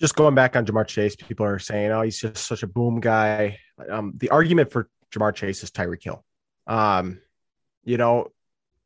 Just 0.00 0.16
going 0.16 0.34
back 0.34 0.56
on 0.56 0.66
Ja'Marr 0.66 0.86
Chase, 0.86 1.16
people 1.16 1.46
are 1.46 1.58
saying, 1.58 1.90
"Oh, 1.90 2.02
he's 2.02 2.20
just 2.20 2.38
such 2.38 2.62
a 2.62 2.66
boom 2.66 3.00
guy." 3.00 3.58
Um, 3.88 4.14
the 4.16 4.30
argument 4.30 4.72
for 4.72 4.88
Ja'Marr 5.12 5.34
Chase 5.34 5.62
is 5.62 5.70
Tyreek 5.70 6.02
Hill. 6.02 6.24
Um, 6.66 7.20
you 7.84 7.96
know, 7.96 8.32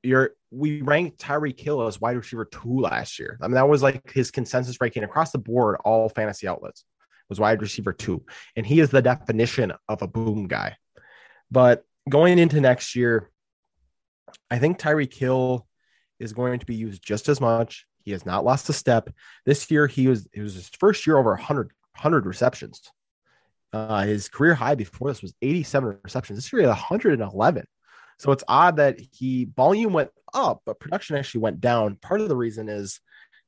you're 0.03 0.33
we 0.51 0.83
ranked 0.83 1.19
Tyreek 1.21 1.59
Hill 1.59 1.87
as 1.87 2.01
wide 2.01 2.17
receiver 2.17 2.45
two 2.45 2.81
last 2.81 3.19
year. 3.19 3.39
I 3.41 3.47
mean, 3.47 3.55
that 3.55 3.69
was 3.69 3.83
like 3.83 4.11
his 4.13 4.31
consensus 4.31 4.81
ranking 4.81 5.05
across 5.05 5.31
the 5.31 5.39
board, 5.39 5.77
all 5.85 6.09
fantasy 6.09 6.47
outlets 6.49 6.85
was 7.29 7.41
wide 7.41 7.61
receiver 7.61 7.93
two, 7.93 8.25
and 8.57 8.67
he 8.67 8.81
is 8.81 8.91
the 8.91 9.03
definition 9.03 9.73
of 9.89 10.03
a 10.03 10.07
boom 10.07 10.49
guy. 10.49 10.77
But 11.51 11.85
going 12.09 12.39
into 12.39 12.61
next 12.61 12.97
year, 12.97 13.31
I 14.51 14.59
think 14.59 14.79
Tyreek 14.79 15.15
Hill 15.15 15.67
is 16.19 16.33
going 16.33 16.59
to 16.61 16.67
be 16.67 16.75
used 16.75 17.03
just 17.03 17.29
as 17.29 17.41
much. 17.41 17.87
He 18.09 18.13
has 18.13 18.25
not 18.25 18.43
lost 18.43 18.71
a 18.71 18.73
step. 18.73 19.11
This 19.45 19.71
year, 19.71 19.87
he 19.87 20.09
was 20.09 20.27
it 20.33 20.41
was 20.41 20.55
his 20.55 20.71
first 20.81 21.07
year 21.07 21.19
over 21.19 21.33
100, 21.33 21.67
100 21.93 22.25
receptions. 22.25 22.81
Uh, 23.71 24.05
his 24.05 24.31
career 24.31 24.55
high 24.55 24.75
before 24.75 25.11
this 25.11 25.21
was 25.21 25.35
87 25.43 25.99
receptions. 26.03 26.39
This 26.39 26.51
year, 26.51 26.63
he 26.63 26.67
had 26.67 26.71
111. 26.71 27.67
So 28.19 28.33
it's 28.33 28.45
odd 28.49 28.77
that 28.77 28.99
he 29.13 29.51
volume 29.55 29.93
went 29.93 30.09
up, 30.33 30.63
but 30.65 30.81
production 30.81 31.17
actually 31.17 31.43
went 31.43 31.61
down. 31.61 31.97
Part 31.97 32.23
of 32.23 32.31
the 32.31 32.37
reason 32.37 32.71
is 32.71 32.99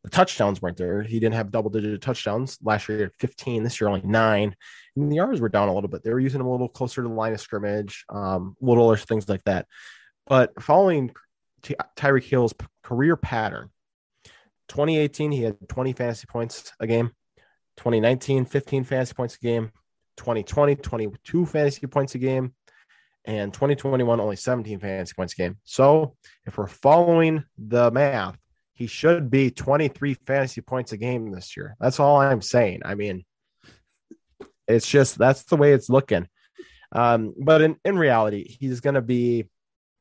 the 0.05 0.11
touchdowns 0.11 0.61
weren't 0.61 0.77
there. 0.77 1.03
He 1.03 1.20
didn't 1.20 1.37
have 1.37 1.51
double 1.51 1.70
digit 1.70 2.03
touchdowns 2.03 2.59
last 2.62 2.87
year 2.87 3.11
15, 3.18 3.62
this 3.62 3.81
year 3.81 3.88
only 3.88 4.03
nine. 4.03 4.55
And 4.94 5.11
the 5.11 5.16
yards 5.16 5.40
were 5.40 5.49
down 5.49 5.70
a 5.70 5.75
little 5.75 5.88
bit. 5.88 6.05
They 6.05 6.12
were 6.12 6.20
using 6.20 6.40
him 6.40 6.49
a 6.49 6.53
little 6.53 6.68
closer 6.68 7.01
to 7.01 7.09
the 7.09 7.14
line 7.14 7.33
of 7.33 7.40
scrimmage, 7.40 8.05
um, 8.11 8.59
little 8.61 8.94
things 8.94 9.27
like 9.27 9.44
that. 9.44 9.66
But 10.27 10.62
following 10.62 11.12
Ty- 11.62 11.77
Tyreek 11.96 12.25
Hill's 12.25 12.53
career 12.83 13.16
pattern, 13.16 13.70
2018, 14.70 15.33
he 15.33 15.42
had 15.42 15.56
20 15.68 15.92
fantasy 15.92 16.26
points 16.26 16.72
a 16.78 16.87
game. 16.87 17.11
2019, 17.76 18.44
15 18.44 18.85
fantasy 18.85 19.14
points 19.14 19.35
a 19.35 19.38
game. 19.40 19.72
2020, 20.16 20.76
22 20.76 21.46
fantasy 21.46 21.87
points 21.88 22.14
a 22.14 22.18
game. 22.18 22.54
And 23.24 23.52
2021, 23.52 24.20
only 24.20 24.37
17 24.37 24.78
fantasy 24.78 25.12
points 25.14 25.35
a 25.35 25.37
game. 25.37 25.56
So 25.64 26.14
if 26.46 26.56
we're 26.56 26.68
following 26.68 27.44
the 27.59 27.90
math, 27.90 28.38
he 28.72 28.87
should 28.87 29.28
be 29.28 29.50
23 29.50 30.14
fantasy 30.26 30.61
points 30.61 30.92
a 30.92 30.96
game 30.96 31.33
this 31.33 31.56
year. 31.56 31.76
That's 31.80 31.98
all 31.98 32.20
I'm 32.20 32.40
saying. 32.40 32.83
I 32.85 32.94
mean, 32.94 33.24
it's 34.68 34.88
just 34.88 35.18
that's 35.18 35.42
the 35.44 35.56
way 35.56 35.72
it's 35.72 35.90
looking. 35.90 36.28
Um, 36.92 37.35
but 37.37 37.61
in, 37.61 37.76
in 37.85 37.98
reality, 37.98 38.56
he's 38.61 38.80
going 38.80 38.94
to 38.94 39.02
be 39.02 39.48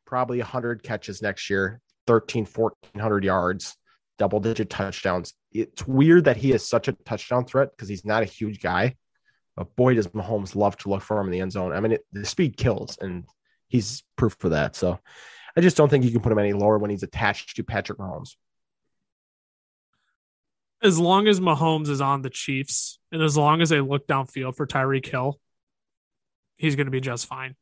probably 0.05 0.38
100 0.38 0.84
catches 0.84 1.21
next 1.23 1.49
year, 1.49 1.82
13, 2.05 2.45
1400 2.45 3.23
yards, 3.23 3.75
double 4.19 4.39
digit 4.39 4.69
touchdowns. 4.69 5.34
It's 5.51 5.88
weird 5.88 6.25
that 6.25 6.38
he 6.38 6.51
is 6.51 6.67
such 6.67 6.88
a 6.88 6.91
touchdown 6.91 7.45
threat 7.45 7.71
because 7.71 7.89
he's 7.89 8.05
not 8.05 8.21
a 8.21 8.25
huge 8.25 8.62
guy. 8.62 8.95
But 9.55 9.75
boy, 9.75 9.95
does 9.95 10.08
Mahomes 10.10 10.55
love 10.55 10.77
to 10.77 10.89
look 10.89 11.01
for 11.01 11.19
him 11.19 11.27
in 11.27 11.32
the 11.32 11.41
end 11.41 11.53
zone. 11.53 11.71
I 11.71 11.79
mean, 11.79 11.93
it, 11.93 12.05
the 12.12 12.25
speed 12.25 12.55
kills, 12.55 12.97
and 13.01 13.25
he's 13.67 14.03
proof 14.15 14.36
for 14.39 14.49
that. 14.49 14.75
So 14.75 14.99
I 15.58 15.62
just 15.62 15.75
don't 15.75 15.89
think 15.89 16.05
you 16.05 16.12
can 16.12 16.21
put 16.21 16.32
him 16.32 16.39
any 16.39 16.53
lower 16.53 16.77
when 16.77 16.91
he's 16.91 17.03
attached 17.03 17.55
to 17.55 17.63
Patrick 17.63 17.97
Mahomes. 17.97 18.36
As 20.82 20.97
long 20.97 21.27
as 21.27 21.39
Mahomes 21.39 21.89
is 21.89 21.99
on 21.99 22.21
the 22.21 22.29
Chiefs, 22.29 22.99
and 23.12 23.21
as 23.21 23.36
long 23.36 23.62
as 23.62 23.69
they 23.69 23.82
look 23.82 24.08
downfield 24.08 24.55
for 24.55 24.65
Tyreek 24.65 25.05
Hill, 25.05 25.39
he's 26.55 26.75
going 26.75 26.88
to 26.88 26.91
be 26.91 27.01
just 27.01 27.25
fine. 27.25 27.55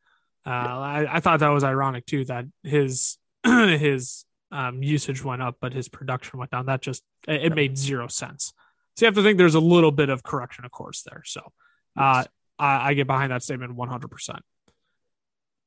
Uh, 0.46 0.50
I, 0.50 1.08
I, 1.10 1.20
thought 1.20 1.40
that 1.40 1.50
was 1.50 1.64
ironic 1.64 2.06
too 2.06 2.24
that 2.26 2.46
his 2.64 3.18
his 3.44 4.24
um, 4.52 4.82
usage 4.84 5.24
went 5.24 5.42
up, 5.42 5.58
but 5.60 5.74
his 5.74 5.90
production 5.90 6.40
went 6.40 6.52
down. 6.52 6.68
That 6.68 6.82
just 6.82 7.04
it, 7.28 7.46
it, 7.46 7.56
made 7.56 7.78
zero 7.78 8.08
sense. 8.08 8.54
So 8.96 9.06
you 9.06 9.08
have 9.08 9.16
to 9.16 9.24
think 9.24 9.38
there's 9.38 9.56
a 9.56 9.60
little 9.60 9.92
bit 9.92 10.10
of 10.10 10.24
correction, 10.24 10.66
of 10.66 10.72
course, 10.72 11.04
there. 11.04 11.22
So 11.26 11.42
uh, 11.98 12.24
I, 12.58 12.90
I 12.90 12.94
get 12.94 13.08
behind 13.08 13.32
that 13.32 13.44
statement 13.44 13.76
100. 13.76 14.08
percent 14.08 14.40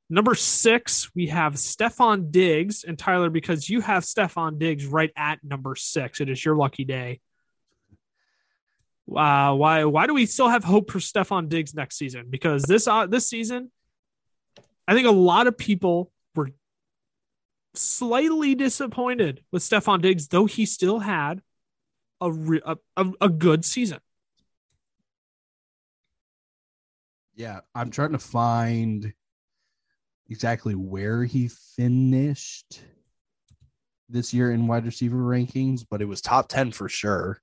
Number 0.08 0.34
six, 0.34 1.10
we 1.14 1.28
have 1.28 1.54
Stefon 1.54 2.32
Diggs 2.32 2.82
and 2.82 2.98
Tyler. 2.98 3.30
Because 3.30 3.68
you 3.68 3.80
have 3.80 4.02
Stefon 4.02 4.58
Diggs 4.58 4.86
right 4.86 5.12
at 5.16 5.44
number 5.44 5.76
six, 5.76 6.20
it 6.20 6.28
is 6.28 6.44
your 6.44 6.56
lucky 6.56 6.84
day. 6.84 7.20
Uh, 9.08 9.54
why 9.54 9.84
why 9.84 10.06
do 10.06 10.14
we 10.14 10.26
still 10.26 10.48
have 10.48 10.64
hope 10.64 10.90
for 10.90 10.98
Stefon 10.98 11.48
Diggs 11.48 11.74
next 11.74 11.96
season? 11.96 12.26
Because 12.30 12.62
this 12.62 12.88
uh, 12.88 13.06
this 13.06 13.28
season 13.28 13.70
I 14.90 14.94
think 14.94 15.06
a 15.06 15.12
lot 15.12 15.46
of 15.46 15.56
people 15.56 16.10
slightly 17.74 18.54
disappointed 18.54 19.42
with 19.52 19.62
Stefon 19.62 20.02
Diggs, 20.02 20.28
though 20.28 20.46
he 20.46 20.66
still 20.66 21.00
had 21.00 21.42
a, 22.20 22.30
a, 22.64 22.76
a, 22.96 23.12
a 23.22 23.28
good 23.28 23.64
season. 23.64 24.00
Yeah, 27.34 27.60
I'm 27.74 27.90
trying 27.90 28.12
to 28.12 28.18
find 28.18 29.12
exactly 30.28 30.74
where 30.74 31.24
he 31.24 31.48
finished 31.76 32.82
this 34.08 34.34
year 34.34 34.52
in 34.52 34.66
wide 34.66 34.84
receiver 34.84 35.16
rankings, 35.16 35.84
but 35.88 36.02
it 36.02 36.06
was 36.06 36.20
top 36.20 36.48
10 36.48 36.72
for 36.72 36.88
sure. 36.88 37.40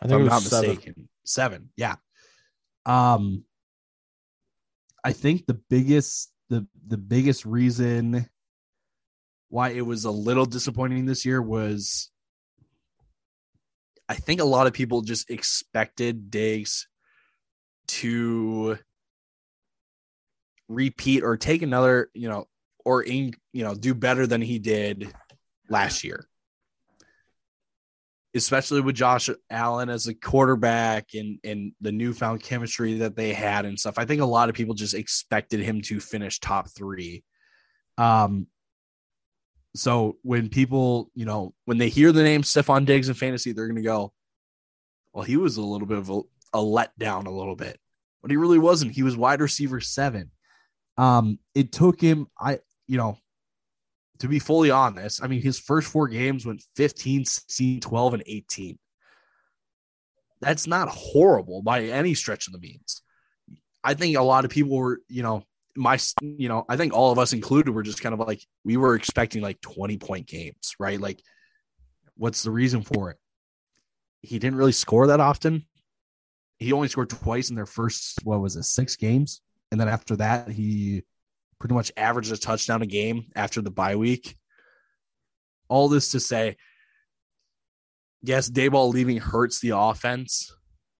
I 0.00 0.06
think 0.06 0.20
I'm 0.20 0.26
not 0.26 0.42
seven. 0.42 0.70
mistaken. 0.70 1.08
Seven. 1.24 1.70
Yeah. 1.76 1.96
Um 2.86 3.44
I 5.04 5.12
think 5.12 5.46
the 5.46 5.54
biggest 5.54 6.32
the 6.48 6.66
the 6.86 6.98
biggest 6.98 7.44
reason 7.44 8.28
why 9.48 9.70
it 9.70 9.86
was 9.86 10.04
a 10.04 10.10
little 10.10 10.46
disappointing 10.46 11.06
this 11.06 11.24
year 11.24 11.40
was 11.40 12.10
I 14.08 14.14
think 14.14 14.40
a 14.40 14.44
lot 14.44 14.66
of 14.66 14.72
people 14.72 15.02
just 15.02 15.30
expected 15.30 16.30
Diggs 16.30 16.88
to 17.88 18.78
repeat 20.68 21.22
or 21.22 21.36
take 21.36 21.62
another, 21.62 22.10
you 22.14 22.28
know, 22.28 22.46
or 22.84 23.02
in, 23.02 23.34
you 23.52 23.64
know, 23.64 23.74
do 23.74 23.94
better 23.94 24.26
than 24.26 24.40
he 24.40 24.58
did 24.58 25.12
last 25.68 26.04
year. 26.04 26.26
Especially 28.34 28.80
with 28.80 28.94
Josh 28.94 29.28
Allen 29.50 29.88
as 29.88 30.06
a 30.06 30.14
quarterback 30.14 31.08
and 31.14 31.38
and 31.42 31.72
the 31.80 31.92
newfound 31.92 32.42
chemistry 32.42 32.98
that 32.98 33.16
they 33.16 33.32
had 33.32 33.64
and 33.64 33.78
stuff. 33.78 33.98
I 33.98 34.04
think 34.04 34.20
a 34.20 34.26
lot 34.26 34.48
of 34.48 34.54
people 34.54 34.74
just 34.74 34.94
expected 34.94 35.60
him 35.60 35.80
to 35.82 35.98
finish 35.98 36.38
top 36.38 36.68
3. 36.68 37.24
Um 37.96 38.46
so 39.74 40.16
when 40.22 40.48
people, 40.48 41.10
you 41.14 41.24
know, 41.24 41.54
when 41.64 41.78
they 41.78 41.88
hear 41.88 42.12
the 42.12 42.22
name 42.22 42.42
Stefon 42.42 42.84
Diggs 42.84 43.08
in 43.08 43.14
fantasy, 43.14 43.52
they're 43.52 43.66
going 43.66 43.76
to 43.76 43.82
go, 43.82 44.12
well, 45.12 45.24
he 45.24 45.36
was 45.36 45.56
a 45.56 45.62
little 45.62 45.86
bit 45.86 45.98
of 45.98 46.10
a, 46.10 46.20
a 46.54 46.58
letdown 46.58 47.26
a 47.26 47.30
little 47.30 47.56
bit. 47.56 47.78
but 48.22 48.30
he 48.30 48.36
really 48.36 48.58
wasn't. 48.58 48.92
He 48.92 49.02
was 49.02 49.16
wide 49.16 49.40
receiver 49.40 49.80
seven. 49.80 50.30
Um, 50.96 51.38
it 51.54 51.72
took 51.72 52.00
him, 52.00 52.26
I, 52.38 52.58
you 52.86 52.96
know, 52.96 53.18
to 54.20 54.28
be 54.28 54.38
fully 54.38 54.70
honest, 54.70 55.22
I 55.22 55.28
mean, 55.28 55.42
his 55.42 55.58
first 55.58 55.88
four 55.88 56.08
games 56.08 56.44
went 56.44 56.64
15, 56.76 57.24
16, 57.24 57.80
12, 57.80 58.14
and 58.14 58.22
18. 58.26 58.78
That's 60.40 60.66
not 60.66 60.88
horrible 60.88 61.62
by 61.62 61.84
any 61.84 62.14
stretch 62.14 62.46
of 62.46 62.52
the 62.52 62.58
means. 62.58 63.02
I 63.84 63.94
think 63.94 64.16
a 64.16 64.22
lot 64.22 64.44
of 64.44 64.50
people 64.50 64.76
were, 64.76 65.00
you 65.08 65.22
know, 65.22 65.44
my, 65.78 65.98
you 66.20 66.48
know, 66.48 66.64
I 66.68 66.76
think 66.76 66.92
all 66.92 67.12
of 67.12 67.18
us 67.18 67.32
included 67.32 67.70
were 67.70 67.82
just 67.82 68.02
kind 68.02 68.12
of 68.12 68.18
like, 68.18 68.44
we 68.64 68.76
were 68.76 68.94
expecting 68.96 69.42
like 69.42 69.60
20 69.60 69.96
point 69.98 70.26
games, 70.26 70.74
right? 70.78 71.00
Like, 71.00 71.22
what's 72.16 72.42
the 72.42 72.50
reason 72.50 72.82
for 72.82 73.10
it? 73.10 73.16
He 74.20 74.38
didn't 74.38 74.58
really 74.58 74.72
score 74.72 75.06
that 75.06 75.20
often. 75.20 75.64
He 76.58 76.72
only 76.72 76.88
scored 76.88 77.10
twice 77.10 77.50
in 77.50 77.56
their 77.56 77.66
first, 77.66 78.18
what 78.24 78.40
was 78.40 78.56
it, 78.56 78.64
six 78.64 78.96
games? 78.96 79.40
And 79.70 79.80
then 79.80 79.88
after 79.88 80.16
that, 80.16 80.50
he 80.50 81.04
pretty 81.60 81.74
much 81.74 81.92
averaged 81.96 82.32
a 82.32 82.36
touchdown 82.36 82.82
a 82.82 82.86
game 82.86 83.26
after 83.36 83.62
the 83.62 83.70
bye 83.70 83.96
week. 83.96 84.36
All 85.68 85.88
this 85.88 86.10
to 86.10 86.20
say, 86.20 86.56
yes, 88.22 88.50
Daboll 88.50 88.92
leaving 88.92 89.18
hurts 89.18 89.60
the 89.60 89.76
offense, 89.76 90.52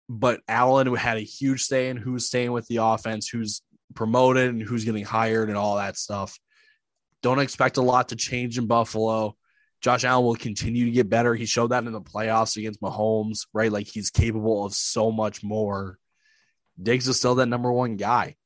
but 0.08 0.40
Allen 0.46 0.94
had 0.94 1.16
a 1.16 1.22
huge 1.22 1.64
say 1.64 1.88
in 1.88 1.96
who's 1.96 2.26
staying 2.26 2.52
with 2.52 2.68
the 2.68 2.76
offense, 2.76 3.28
who's 3.28 3.62
promoted, 3.94 4.50
and 4.50 4.62
who's 4.62 4.84
getting 4.84 5.04
hired, 5.04 5.48
and 5.48 5.58
all 5.58 5.76
that 5.76 5.96
stuff. 5.96 6.38
Don't 7.22 7.40
expect 7.40 7.76
a 7.76 7.82
lot 7.82 8.10
to 8.10 8.16
change 8.16 8.58
in 8.58 8.66
Buffalo. 8.66 9.36
Josh 9.80 10.04
Allen 10.04 10.24
will 10.24 10.34
continue 10.34 10.86
to 10.86 10.90
get 10.90 11.08
better. 11.08 11.34
He 11.34 11.46
showed 11.46 11.68
that 11.68 11.84
in 11.84 11.92
the 11.92 12.00
playoffs 12.00 12.56
against 12.56 12.80
Mahomes, 12.80 13.46
right? 13.52 13.70
Like 13.70 13.86
he's 13.86 14.10
capable 14.10 14.64
of 14.64 14.74
so 14.74 15.12
much 15.12 15.44
more. 15.44 15.98
Diggs 16.80 17.08
is 17.08 17.16
still 17.16 17.36
that 17.36 17.46
number 17.46 17.72
one 17.72 17.96
guy. 17.96 18.36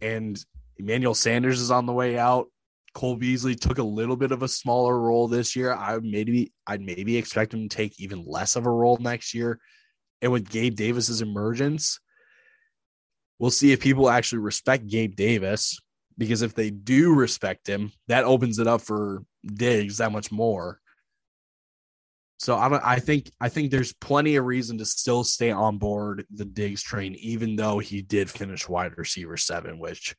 And 0.00 0.42
Emmanuel 0.76 1.14
Sanders 1.14 1.60
is 1.60 1.70
on 1.70 1.86
the 1.86 1.92
way 1.92 2.18
out. 2.18 2.48
Cole 2.94 3.16
Beasley 3.16 3.54
took 3.54 3.78
a 3.78 3.84
little 3.84 4.16
bit 4.16 4.32
of 4.32 4.42
a 4.42 4.48
smaller 4.48 4.98
role 4.98 5.28
this 5.28 5.56
year. 5.56 5.72
I 5.72 5.98
maybe 6.02 6.52
I'd 6.66 6.82
maybe 6.82 7.16
expect 7.16 7.54
him 7.54 7.68
to 7.68 7.74
take 7.74 7.98
even 8.00 8.24
less 8.26 8.56
of 8.56 8.66
a 8.66 8.70
role 8.70 8.98
next 8.98 9.34
year. 9.34 9.60
And 10.20 10.30
with 10.30 10.50
Gabe 10.50 10.74
Davis's 10.74 11.22
emergence, 11.22 12.00
we'll 13.38 13.50
see 13.50 13.72
if 13.72 13.80
people 13.80 14.08
actually 14.08 14.40
respect 14.40 14.86
Gabe 14.86 15.14
Davis. 15.16 15.78
Because 16.18 16.42
if 16.42 16.54
they 16.54 16.70
do 16.70 17.14
respect 17.14 17.66
him, 17.66 17.90
that 18.06 18.24
opens 18.24 18.58
it 18.58 18.66
up 18.66 18.82
for 18.82 19.24
Diggs 19.44 19.96
that 19.96 20.12
much 20.12 20.30
more. 20.30 20.78
So 22.38 22.56
I, 22.56 22.68
don't, 22.68 22.82
I 22.84 22.98
think 22.98 23.30
I 23.40 23.48
think 23.48 23.70
there's 23.70 23.94
plenty 23.94 24.36
of 24.36 24.44
reason 24.44 24.76
to 24.78 24.84
still 24.84 25.24
stay 25.24 25.50
on 25.50 25.78
board 25.78 26.26
the 26.30 26.44
Diggs 26.44 26.82
train, 26.82 27.14
even 27.14 27.56
though 27.56 27.78
he 27.78 28.02
did 28.02 28.28
finish 28.28 28.68
wide 28.68 28.98
receiver 28.98 29.36
seven, 29.36 29.78
which 29.78 30.14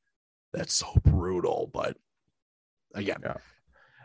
that's 0.51 0.73
so 0.73 0.87
brutal. 1.03 1.69
But 1.71 1.95
again, 2.95 3.19
yeah. 3.23 3.35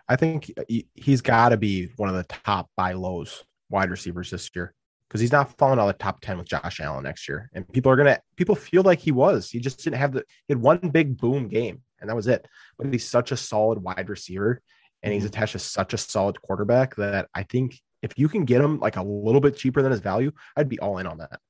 I 0.09 0.17
think 0.17 0.53
he's 0.95 1.21
got 1.23 1.51
to 1.51 1.57
be 1.57 1.91
one 1.97 2.09
of 2.09 2.17
the 2.17 2.25
top 2.25 2.69
by 2.77 2.93
lows 2.93 3.45
wide 3.71 3.91
receivers 3.91 4.31
this 4.31 4.51
year 4.55 4.75
because 5.09 5.21
he's 5.21 5.33
not 5.33 5.57
falling 5.57 5.79
out 5.79 5.89
of 5.89 5.97
the 5.97 6.03
top 6.03 6.21
10 6.21 6.39
with 6.39 6.49
Josh 6.49 6.81
Allen 6.81 7.05
next 7.05 7.29
year. 7.29 7.51
And 7.55 7.67
people 7.73 7.91
are 7.91 7.97
going 7.97 8.09
to, 8.09 8.21
people 8.37 8.55
feel 8.55 8.83
like 8.83 8.99
he 8.99 9.11
was. 9.11 9.51
He 9.51 9.59
just 9.59 9.83
didn't 9.83 9.97
have 9.97 10.13
the, 10.13 10.25
he 10.47 10.53
had 10.53 10.61
one 10.61 10.79
big 10.79 11.17
boom 11.17 11.49
game 11.49 11.83
and 12.01 12.11
that 12.11 12.17
was 12.17 12.27
it. 12.27 12.47
But 12.77 12.93
he's 12.93 13.09
such 13.09 13.33
a 13.33 13.37
solid 13.37 13.83
wide 13.83 14.09
receiver 14.09 14.61
and 15.03 15.13
he's 15.13 15.23
mm-hmm. 15.23 15.29
attached 15.29 15.53
to 15.53 15.59
such 15.59 15.95
a 15.95 15.99
solid 15.99 16.41
quarterback 16.43 16.97
that 16.97 17.29
I 17.35 17.45
think 17.45 17.81
if 18.03 18.19
you 18.19 18.29
can 18.29 18.45
get 18.45 18.61
him 18.61 18.81
like 18.81 18.97
a 18.97 19.03
little 19.03 19.41
bit 19.41 19.57
cheaper 19.57 19.83
than 19.83 19.93
his 19.93 20.01
value, 20.01 20.33
I'd 20.57 20.69
be 20.69 20.79
all 20.79 20.99
in 20.99 21.07
on 21.07 21.19
that. 21.19 21.41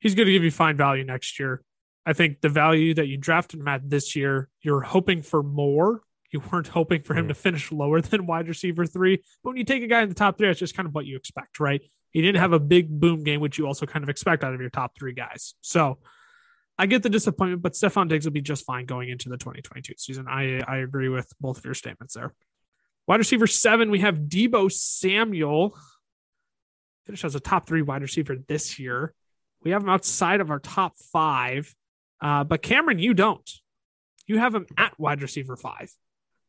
He's 0.00 0.14
going 0.14 0.26
to 0.26 0.32
give 0.32 0.42
you 0.42 0.50
fine 0.50 0.76
value 0.76 1.04
next 1.04 1.38
year. 1.38 1.62
I 2.04 2.12
think 2.12 2.40
the 2.40 2.48
value 2.48 2.94
that 2.94 3.06
you 3.06 3.16
drafted 3.16 3.60
him 3.60 3.68
at 3.68 3.88
this 3.88 4.16
year, 4.16 4.48
you're 4.60 4.80
hoping 4.80 5.22
for 5.22 5.42
more. 5.42 6.02
You 6.32 6.42
weren't 6.50 6.68
hoping 6.68 7.02
for 7.02 7.14
him 7.14 7.26
mm. 7.26 7.28
to 7.28 7.34
finish 7.34 7.70
lower 7.70 8.00
than 8.00 8.26
wide 8.26 8.48
receiver 8.48 8.86
three. 8.86 9.22
But 9.44 9.50
when 9.50 9.56
you 9.58 9.64
take 9.64 9.82
a 9.82 9.86
guy 9.86 10.02
in 10.02 10.08
the 10.08 10.14
top 10.14 10.38
three, 10.38 10.48
it's 10.48 10.58
just 10.58 10.74
kind 10.74 10.88
of 10.88 10.94
what 10.94 11.06
you 11.06 11.16
expect, 11.16 11.60
right? 11.60 11.82
He 12.10 12.20
didn't 12.20 12.40
have 12.40 12.52
a 12.52 12.58
big 12.58 12.88
boom 12.88 13.22
game, 13.22 13.40
which 13.40 13.58
you 13.58 13.66
also 13.66 13.86
kind 13.86 14.02
of 14.02 14.08
expect 14.08 14.42
out 14.42 14.54
of 14.54 14.60
your 14.60 14.70
top 14.70 14.98
three 14.98 15.12
guys. 15.12 15.54
So 15.60 15.98
I 16.78 16.86
get 16.86 17.02
the 17.02 17.10
disappointment, 17.10 17.62
but 17.62 17.72
Stefon 17.72 18.08
Diggs 18.08 18.24
will 18.24 18.32
be 18.32 18.40
just 18.40 18.64
fine 18.64 18.86
going 18.86 19.08
into 19.08 19.28
the 19.28 19.36
2022 19.36 19.94
season. 19.98 20.26
I, 20.28 20.60
I 20.66 20.78
agree 20.78 21.08
with 21.08 21.32
both 21.40 21.58
of 21.58 21.64
your 21.64 21.74
statements 21.74 22.14
there. 22.14 22.34
Wide 23.06 23.18
receiver 23.18 23.46
seven, 23.46 23.90
we 23.90 24.00
have 24.00 24.16
Deebo 24.16 24.70
Samuel. 24.70 25.76
Finished 27.06 27.24
as 27.24 27.34
a 27.34 27.40
top 27.40 27.66
three 27.66 27.82
wide 27.82 28.02
receiver 28.02 28.36
this 28.46 28.78
year. 28.78 29.12
We 29.64 29.72
have 29.72 29.82
him 29.82 29.88
outside 29.88 30.40
of 30.40 30.50
our 30.50 30.60
top 30.60 30.94
five. 31.12 31.74
Uh, 32.20 32.44
but 32.44 32.62
Cameron, 32.62 32.98
you 32.98 33.12
don't. 33.12 33.50
You 34.26 34.38
have 34.38 34.54
him 34.54 34.66
at 34.76 34.98
wide 34.98 35.20
receiver 35.20 35.56
five. 35.56 35.92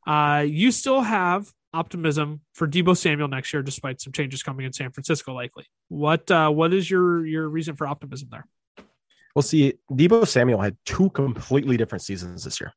Uh, 0.06 0.46
you 0.48 0.72
still 0.72 1.02
have 1.02 1.52
optimism 1.74 2.42
for 2.54 2.68
Deebo 2.68 2.96
Samuel 2.96 3.28
next 3.28 3.54
year, 3.54 3.64
despite 3.64 4.00
some 4.02 4.14
changes 4.14 4.44
coming 4.44 4.66
in 4.66 4.74
San 4.74 4.92
Francisco, 4.92 5.34
likely. 5.34 5.66
What 5.90 6.30
uh, 6.30 6.50
what 6.50 6.74
is 6.74 6.90
your 6.90 7.26
your 7.26 7.48
reason 7.50 7.76
for 7.76 7.88
optimism 7.88 8.30
there? 8.32 8.46
Well, 9.36 9.44
see, 9.44 9.74
Deebo 9.92 10.28
Samuel 10.28 10.62
had 10.62 10.78
two 10.86 11.10
completely 11.12 11.78
different 11.78 12.04
seasons 12.04 12.44
this 12.44 12.62
year. 12.62 12.74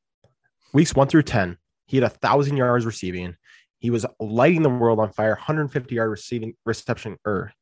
Weeks 0.73 0.95
one 0.95 1.09
through 1.09 1.25
ten, 1.25 1.59
he 1.87 1.97
had 1.97 2.05
a 2.05 2.09
thousand 2.11 2.57
yards 2.57 2.87
receiving. 2.87 3.37
He 3.79 3.91
was 3.91 4.07
lighting 4.19 4.63
the 4.63 4.71
world 4.71 4.99
on 4.99 5.13
fire, 5.13 5.33
150 5.33 5.95
yard 5.95 6.11
receiving 6.11 6.55
reception 6.65 7.19
or 7.25 7.53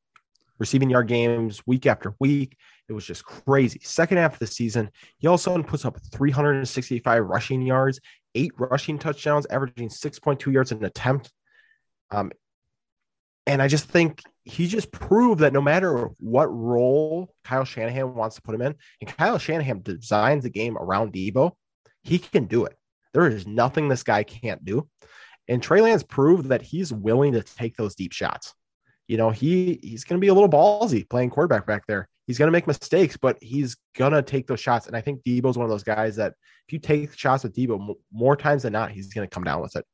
receiving 0.59 0.91
yard 0.91 1.09
games 1.09 1.67
week 1.67 1.87
after 1.87 2.15
week. 2.21 2.57
It 2.89 2.93
was 2.93 3.07
just 3.07 3.25
crazy. 3.25 3.81
Second 3.83 4.19
half 4.19 4.35
of 4.35 4.39
the 4.39 4.47
season, 4.47 4.91
he 5.19 5.27
also 5.27 5.63
puts 5.63 5.85
up 5.85 5.99
365 6.13 7.25
rushing 7.25 7.63
yards, 7.63 8.01
eight 8.35 8.53
rushing 8.59 8.99
touchdowns, 8.99 9.47
averaging 9.47 9.89
6.2 9.89 10.53
yards 10.53 10.73
an 10.73 10.85
attempt. 10.85 11.33
Um, 12.11 12.31
and 13.47 13.63
I 13.63 13.69
just 13.69 13.87
think 13.87 14.23
he 14.45 14.67
just 14.67 14.93
proved 14.93 15.41
that 15.41 15.53
no 15.53 15.63
matter 15.63 16.11
what 16.19 16.47
role 16.47 17.35
Kyle 17.45 17.65
Shanahan 17.65 18.15
wants 18.15 18.37
to 18.37 18.43
put 18.43 18.55
him 18.55 18.63
in, 18.63 18.75
and 19.01 19.17
Kyle 19.17 19.39
Shanahan 19.39 19.83
designs 19.83 20.45
the 20.45 20.51
game 20.51 20.77
around 20.77 21.13
Deebo, 21.13 21.53
he 22.03 22.19
can 22.19 22.45
do 22.47 22.65
it. 22.67 22.77
There 23.13 23.27
is 23.27 23.47
nothing 23.47 23.89
this 23.89 24.03
guy 24.03 24.25
can't 24.25 24.65
do. 24.65 24.89
And 25.49 25.63
Trey 25.63 25.81
Lance 25.81 26.03
proved 26.03 26.49
that 26.49 26.63
he's 26.63 26.93
willing 26.93 27.33
to 27.33 27.43
take 27.43 27.77
those 27.77 27.95
deep 27.95 28.13
shots 28.13 28.55
you 29.07 29.17
know, 29.17 29.31
he 29.31 29.79
he's 29.83 30.05
going 30.05 30.19
to 30.19 30.25
be 30.25 30.29
a 30.29 30.35
little 30.35 30.49
ballsy 30.49 31.09
playing 31.09 31.31
quarterback 31.31 31.67
back 31.67 31.87
there. 31.87 32.09
He's 32.27 32.39
going 32.39 32.49
to 32.49 32.53
make 32.53 32.67
mistakes, 32.67 33.17
but 33.17 33.37
he's 33.41 33.77
going 33.97 34.13
to 34.13 34.23
take 34.23 34.47
those 34.47 34.61
shots. 34.61 34.87
And 34.87 34.97
I 34.97 35.01
think 35.01 35.23
Deebo's 35.23 35.59
one 35.59 35.65
of 35.65 35.71
those 35.71 35.85
guys 35.85 36.17
that 36.17 36.35
if 36.67 36.73
you 36.73 36.79
take 36.79 37.17
shots 37.17 37.45
with 37.45 37.55
Deebo 37.55 37.95
more 38.13 38.37
times 38.37 38.63
than 38.63 38.73
not, 38.73 38.91
he's 38.91 39.13
going 39.13 39.29
to 39.29 39.33
come 39.33 39.45
down 39.45 39.61
with 39.61 39.77
it. 39.77 39.85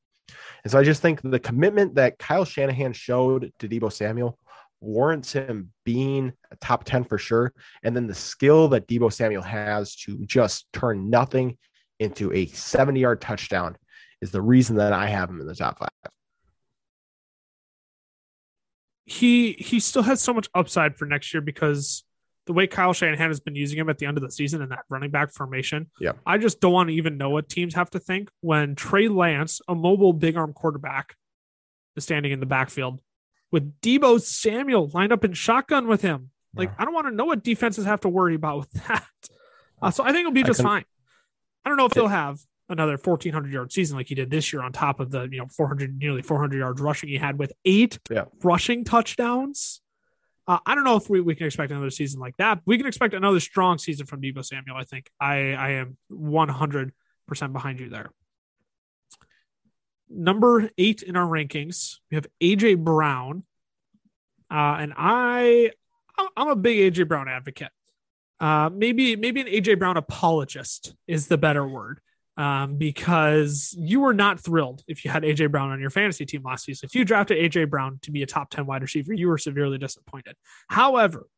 And 0.63 0.71
so 0.71 0.79
I 0.79 0.85
just 0.85 1.03
think 1.03 1.21
the 1.23 1.41
commitment 1.41 1.97
that 1.97 2.19
Kyle 2.19 2.45
Shanahan 2.45 2.93
showed 2.93 3.53
to 3.59 3.69
Deebo 3.69 3.93
Samuel 3.93 4.39
warrants 4.81 5.33
him 5.33 5.73
being 5.85 6.33
a 6.53 6.57
top 6.57 6.85
10 6.85 7.05
for 7.05 7.19
sure. 7.19 7.53
And 7.83 7.97
then 7.97 8.07
the 8.07 8.15
skill 8.15 8.69
that 8.69 8.87
Deebo 8.87 9.13
Samuel 9.13 9.43
has 9.43 9.97
to 9.97 10.25
just 10.27 10.67
turn 10.73 11.11
nothing 11.11 11.59
into 11.99 12.33
a 12.33 12.47
70 12.47 13.01
yard 13.01 13.21
touchdown 13.21 13.77
is 14.21 14.31
the 14.31 14.41
reason 14.41 14.77
that 14.77 14.93
I 14.93 15.09
have 15.09 15.29
him 15.29 15.41
in 15.41 15.47
the 15.47 15.55
top 15.55 15.79
five 15.79 15.89
he 19.11 19.55
he 19.55 19.81
still 19.81 20.03
has 20.03 20.23
so 20.23 20.33
much 20.33 20.49
upside 20.55 20.97
for 20.97 21.05
next 21.05 21.35
year 21.35 21.41
because 21.41 22.05
the 22.47 22.53
way 22.53 22.67
Kyle 22.67 22.93
Shanahan 22.93 23.29
has 23.29 23.41
been 23.41 23.55
using 23.55 23.79
him 23.79 23.89
at 23.89 23.99
the 23.99 24.07
end 24.07 24.17
of 24.17 24.23
the 24.23 24.31
season 24.31 24.63
in 24.63 24.71
that 24.71 24.85
running 24.89 25.11
back 25.11 25.33
formation. 25.33 25.91
Yeah. 26.01 26.13
I 26.27 26.39
just 26.39 26.61
don't 26.61 26.73
want 26.73 26.89
to 26.89 26.95
even 26.95 27.19
know 27.19 27.31
what 27.31 27.49
teams 27.49 27.75
have 27.75 27.91
to 27.91 27.99
think 27.99 28.31
when 28.41 28.75
Trey 28.75 29.09
Lance, 29.09 29.61
a 29.69 29.75
mobile 29.75 30.13
big 30.13 30.37
arm 30.37 30.53
quarterback, 30.53 31.15
is 31.97 32.05
standing 32.05 32.33
in 32.33 32.41
the 32.41 32.47
backfield 32.47 33.01
with 33.53 33.81
Deebo 33.81 34.21
Samuel 34.21 34.91
lined 34.93 35.13
up 35.13 35.25
in 35.25 35.33
shotgun 35.33 35.87
with 35.87 36.03
him. 36.03 36.31
Like. 36.55 36.71
I 36.79 36.85
don't 36.85 36.95
want 36.95 37.07
to 37.07 37.15
know 37.15 37.27
what 37.27 37.45
defenses 37.45 37.85
have 37.85 38.01
to 38.01 38.09
worry 38.09 38.35
about 38.35 38.59
with 38.59 38.71
that. 38.89 39.07
Uh, 39.83 39.91
so 39.91 40.03
I 40.05 40.09
think 40.09 40.21
it'll 40.21 40.33
be 40.33 40.43
just 40.43 40.61
I 40.61 40.65
fine. 40.65 40.85
I 41.65 41.69
don't 41.69 41.77
know 41.77 41.87
if 41.87 41.93
they'll 41.93 42.09
have 42.09 42.41
another 42.69 42.97
1400 42.97 43.53
yard 43.53 43.73
season 43.73 43.97
like 43.97 44.07
he 44.07 44.15
did 44.15 44.31
this 44.31 44.53
year 44.53 44.63
on 44.63 44.73
top 44.73 45.01
of 45.01 45.11
the 45.11 45.29
you 45.31 45.39
know 45.39 45.47
400 45.47 45.99
nearly 45.99 46.23
400 46.23 46.57
yards 46.57 46.81
rushing 46.81 47.09
he 47.09 47.17
had 47.17 47.39
with 47.39 47.53
eight 47.65 47.99
yeah. 48.09 48.25
rushing 48.43 48.85
touchdowns 48.85 49.81
uh, 50.47 50.59
i 50.67 50.75
don't 50.75 50.85
know 50.85 50.97
if 50.97 51.09
we, 51.09 51.21
we 51.21 51.35
can 51.35 51.47
expect 51.47 51.73
another 51.73 51.91
season 51.91 52.21
like 52.21 52.37
that. 52.39 52.61
We 52.67 52.77
can 52.77 52.87
expect 52.87 53.15
another 53.15 53.41
strong 53.41 53.79
season 53.79 54.07
from 54.07 54.21
Deebo 54.21 54.45
Samuel 54.45 54.77
I 54.77 54.85
think. 54.85 55.11
I 55.21 55.53
I 55.53 55.71
am 55.71 55.97
100% 56.13 56.93
behind 57.53 57.81
you 57.81 57.89
there. 57.89 58.11
Number 60.09 60.71
8 60.77 61.03
in 61.03 61.17
our 61.17 61.27
rankings 61.27 61.97
we 62.11 62.17
have 62.17 62.27
AJ 62.43 62.79
Brown. 62.79 63.45
Uh, 64.51 64.77
and 64.81 64.93
I 64.97 65.71
I'm 66.37 66.49
a 66.49 66.57
big 66.57 66.93
AJ 66.93 67.09
Brown 67.09 67.29
advocate. 67.29 67.71
Uh, 68.41 68.71
maybe 68.73 69.17
maybe 69.17 69.41
an 69.41 69.47
AJ 69.47 69.79
Brown 69.79 69.97
apologist 69.97 70.95
is 71.07 71.27
the 71.27 71.39
better 71.39 71.67
word 71.67 72.01
um, 72.41 72.77
because 72.77 73.77
you 73.79 74.01
were 74.01 74.15
not 74.15 74.41
thrilled 74.41 74.83
if 74.89 75.05
you 75.05 75.11
had 75.11 75.25
AJ 75.25 75.51
Brown 75.51 75.73
on 75.73 75.79
your 75.79 75.91
fantasy 75.91 76.25
team 76.25 76.41
last 76.43 76.65
season. 76.65 76.87
If 76.87 76.95
you 76.95 77.05
drafted 77.05 77.37
AJ 77.37 77.69
Brown 77.69 77.99
to 78.01 78.11
be 78.11 78.23
a 78.23 78.27
top 78.27 78.49
10 78.49 78.65
wide 78.65 78.81
receiver, 78.81 79.13
you 79.13 79.29
were 79.29 79.37
severely 79.37 79.77
disappointed. 79.77 80.37
However, 80.67 81.29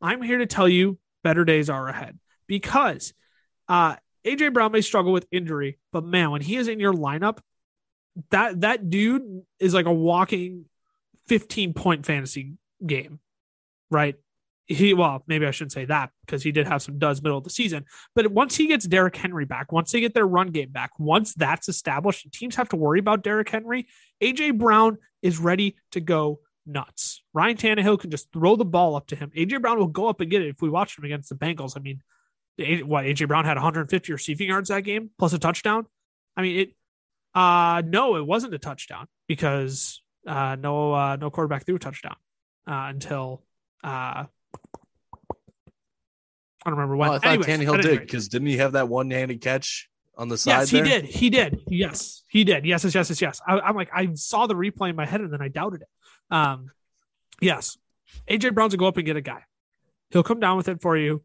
I'm 0.00 0.20
here 0.20 0.38
to 0.38 0.46
tell 0.46 0.68
you 0.68 0.98
better 1.22 1.44
days 1.44 1.70
are 1.70 1.86
ahead 1.86 2.18
because 2.48 3.14
uh, 3.68 3.94
AJ 4.24 4.52
Brown 4.52 4.72
may 4.72 4.80
struggle 4.80 5.12
with 5.12 5.28
injury, 5.30 5.78
but 5.92 6.02
man, 6.02 6.32
when 6.32 6.40
he 6.40 6.56
is 6.56 6.66
in 6.66 6.80
your 6.80 6.92
lineup, 6.92 7.38
that 8.30 8.62
that 8.62 8.90
dude 8.90 9.42
is 9.60 9.74
like 9.74 9.86
a 9.86 9.92
walking 9.92 10.64
15 11.28 11.72
point 11.72 12.04
fantasy 12.04 12.54
game, 12.84 13.20
right? 13.92 14.16
He 14.74 14.94
well, 14.94 15.22
maybe 15.26 15.46
I 15.46 15.50
shouldn't 15.50 15.72
say 15.72 15.84
that 15.86 16.10
because 16.24 16.42
he 16.42 16.52
did 16.52 16.66
have 16.66 16.82
some 16.82 16.98
duds 16.98 17.22
middle 17.22 17.38
of 17.38 17.44
the 17.44 17.50
season. 17.50 17.84
But 18.14 18.28
once 18.28 18.56
he 18.56 18.66
gets 18.66 18.86
Derrick 18.86 19.16
Henry 19.16 19.44
back, 19.44 19.72
once 19.72 19.92
they 19.92 20.00
get 20.00 20.14
their 20.14 20.26
run 20.26 20.48
game 20.48 20.70
back, 20.70 20.92
once 20.98 21.34
that's 21.34 21.68
established, 21.68 22.30
teams 22.32 22.56
have 22.56 22.68
to 22.70 22.76
worry 22.76 22.98
about 22.98 23.22
Derrick 23.22 23.48
Henry. 23.48 23.86
AJ 24.22 24.58
Brown 24.58 24.98
is 25.20 25.38
ready 25.38 25.76
to 25.92 26.00
go 26.00 26.40
nuts. 26.66 27.22
Ryan 27.32 27.56
Tannehill 27.56 28.00
can 28.00 28.10
just 28.10 28.32
throw 28.32 28.56
the 28.56 28.64
ball 28.64 28.96
up 28.96 29.06
to 29.08 29.16
him. 29.16 29.30
AJ 29.36 29.60
Brown 29.62 29.78
will 29.78 29.86
go 29.86 30.08
up 30.08 30.20
and 30.20 30.30
get 30.30 30.42
it 30.42 30.48
if 30.48 30.62
we 30.62 30.70
watch 30.70 30.96
him 30.96 31.04
against 31.04 31.28
the 31.28 31.34
Bengals. 31.34 31.76
I 31.76 31.80
mean, 31.80 32.02
what 32.86 33.04
AJ 33.04 33.28
Brown 33.28 33.44
had 33.44 33.56
150 33.56 34.12
receiving 34.12 34.48
yards 34.48 34.68
that 34.68 34.82
game 34.82 35.10
plus 35.18 35.32
a 35.32 35.38
touchdown. 35.38 35.86
I 36.36 36.42
mean, 36.42 36.60
it. 36.60 36.74
Uh, 37.34 37.82
no, 37.86 38.16
it 38.16 38.26
wasn't 38.26 38.52
a 38.52 38.58
touchdown 38.58 39.06
because 39.26 40.02
uh, 40.26 40.56
no, 40.58 40.92
uh, 40.92 41.16
no 41.16 41.30
quarterback 41.30 41.64
threw 41.64 41.76
a 41.76 41.78
touchdown 41.78 42.16
uh, 42.66 42.86
until 42.88 43.42
uh, 43.82 44.24
I 46.64 46.70
don't 46.70 46.78
remember 46.78 46.96
when. 46.96 47.08
Well, 47.08 47.16
I 47.16 47.18
thought 47.18 47.28
Anyways, 47.32 47.46
Tannehill 47.46 47.82
did 47.82 48.00
because 48.00 48.28
didn't 48.28 48.48
he 48.48 48.58
have 48.58 48.72
that 48.72 48.88
one-handed 48.88 49.40
catch 49.40 49.88
on 50.16 50.28
the 50.28 50.38
side? 50.38 50.60
Yes, 50.60 50.70
he 50.70 50.80
there? 50.80 51.00
did. 51.00 51.04
He 51.06 51.30
did. 51.30 51.60
Yes, 51.68 52.22
he 52.28 52.44
did. 52.44 52.64
Yes, 52.64 52.84
yes, 52.84 52.94
yes, 52.94 53.10
yes, 53.10 53.20
yes. 53.20 53.40
I, 53.46 53.58
I'm 53.60 53.74
like, 53.74 53.90
I 53.92 54.10
saw 54.14 54.46
the 54.46 54.54
replay 54.54 54.90
in 54.90 54.96
my 54.96 55.06
head 55.06 55.20
and 55.20 55.32
then 55.32 55.42
I 55.42 55.48
doubted 55.48 55.82
it. 55.82 55.88
Um, 56.30 56.70
yes, 57.40 57.76
AJ 58.30 58.54
Brown's 58.54 58.72
will 58.72 58.78
go 58.78 58.86
up 58.86 58.96
and 58.96 59.06
get 59.06 59.16
a 59.16 59.20
guy. 59.20 59.42
He'll 60.10 60.22
come 60.22 60.40
down 60.40 60.56
with 60.56 60.68
it 60.68 60.80
for 60.80 60.96
you. 60.96 61.22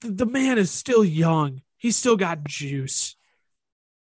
The, 0.00 0.08
the 0.08 0.26
man 0.26 0.58
is 0.58 0.70
still 0.70 1.04
young. 1.04 1.62
He's 1.76 1.96
still 1.96 2.16
got 2.16 2.44
juice. 2.44 3.16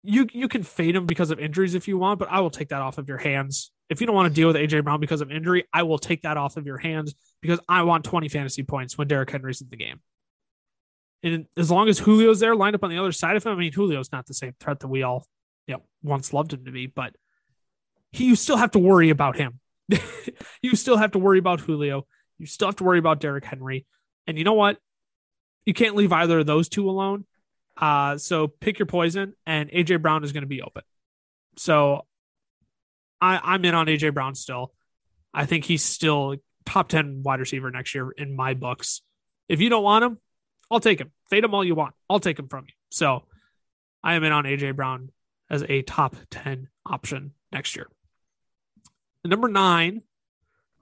You 0.03 0.27
you 0.31 0.47
can 0.47 0.63
fade 0.63 0.95
him 0.95 1.05
because 1.05 1.31
of 1.31 1.39
injuries 1.39 1.73
if 1.73 1.87
you 1.87 1.97
want, 1.97 2.19
but 2.19 2.29
I 2.29 2.41
will 2.41 2.51
take 2.51 2.69
that 2.69 2.81
off 2.81 2.97
of 2.97 3.07
your 3.07 3.17
hands. 3.17 3.71
If 3.89 4.01
you 4.01 4.07
don't 4.07 4.15
want 4.15 4.33
to 4.33 4.33
deal 4.33 4.47
with 4.47 4.55
AJ 4.55 4.83
Brown 4.83 4.99
because 4.99 5.21
of 5.21 5.31
injury, 5.31 5.65
I 5.71 5.83
will 5.83 5.99
take 5.99 6.23
that 6.23 6.37
off 6.37 6.57
of 6.57 6.65
your 6.65 6.77
hands 6.77 7.13
because 7.41 7.59
I 7.69 7.83
want 7.83 8.03
20 8.03 8.29
fantasy 8.29 8.63
points 8.63 8.97
when 8.97 9.07
Derrick 9.07 9.29
Henry's 9.29 9.61
in 9.61 9.69
the 9.69 9.77
game. 9.77 10.01
And 11.21 11.45
as 11.57 11.69
long 11.71 11.87
as 11.87 11.99
Julio's 11.99 12.39
there, 12.39 12.55
lined 12.55 12.75
up 12.75 12.83
on 12.83 12.89
the 12.89 12.97
other 12.97 13.11
side 13.11 13.35
of 13.35 13.45
him, 13.45 13.51
I 13.51 13.55
mean, 13.55 13.71
Julio's 13.71 14.11
not 14.11 14.25
the 14.25 14.33
same 14.33 14.53
threat 14.59 14.79
that 14.79 14.87
we 14.87 15.03
all 15.03 15.27
you 15.67 15.75
know, 15.75 15.83
once 16.03 16.33
loved 16.33 16.53
him 16.53 16.65
to 16.65 16.71
be, 16.71 16.87
but 16.87 17.15
he, 18.11 18.25
you 18.25 18.35
still 18.35 18.57
have 18.57 18.71
to 18.71 18.79
worry 18.79 19.09
about 19.09 19.35
him. 19.35 19.59
you 20.61 20.75
still 20.75 20.97
have 20.97 21.11
to 21.11 21.19
worry 21.19 21.39
about 21.39 21.59
Julio. 21.59 22.05
You 22.37 22.45
still 22.45 22.67
have 22.67 22.75
to 22.77 22.83
worry 22.83 22.99
about 22.99 23.19
Derrick 23.19 23.45
Henry. 23.45 23.85
And 24.27 24.37
you 24.37 24.43
know 24.43 24.53
what? 24.53 24.77
You 25.65 25.73
can't 25.73 25.95
leave 25.95 26.11
either 26.11 26.39
of 26.39 26.45
those 26.45 26.69
two 26.69 26.89
alone. 26.89 27.25
Uh, 27.77 28.17
so 28.17 28.47
pick 28.47 28.79
your 28.79 28.85
poison, 28.85 29.33
and 29.45 29.69
AJ 29.69 30.01
Brown 30.01 30.23
is 30.23 30.31
going 30.31 30.43
to 30.43 30.47
be 30.47 30.61
open. 30.61 30.83
So 31.57 32.05
I, 33.25 33.39
I'm 33.43 33.65
in 33.65 33.73
on 33.73 33.87
AJ 33.87 34.13
Brown 34.13 34.35
still. 34.35 34.71
I 35.33 35.45
think 35.45 35.65
he's 35.65 35.83
still 35.83 36.35
top 36.65 36.89
10 36.89 37.23
wide 37.23 37.39
receiver 37.39 37.71
next 37.71 37.95
year 37.95 38.11
in 38.11 38.35
my 38.35 38.53
books. 38.53 39.01
If 39.49 39.61
you 39.61 39.69
don't 39.69 39.83
want 39.83 40.05
him, 40.05 40.19
I'll 40.69 40.79
take 40.79 40.99
him. 40.99 41.11
Fade 41.29 41.43
him 41.43 41.53
all 41.53 41.63
you 41.63 41.75
want. 41.75 41.95
I'll 42.09 42.19
take 42.19 42.37
him 42.37 42.47
from 42.47 42.65
you. 42.67 42.73
So 42.91 43.23
I 44.03 44.13
am 44.13 44.23
in 44.23 44.31
on 44.31 44.43
AJ 44.43 44.75
Brown 44.75 45.09
as 45.49 45.63
a 45.67 45.81
top 45.81 46.15
10 46.29 46.67
option 46.85 47.31
next 47.51 47.75
year. 47.75 47.87
Number 49.23 49.47
nine, 49.47 50.03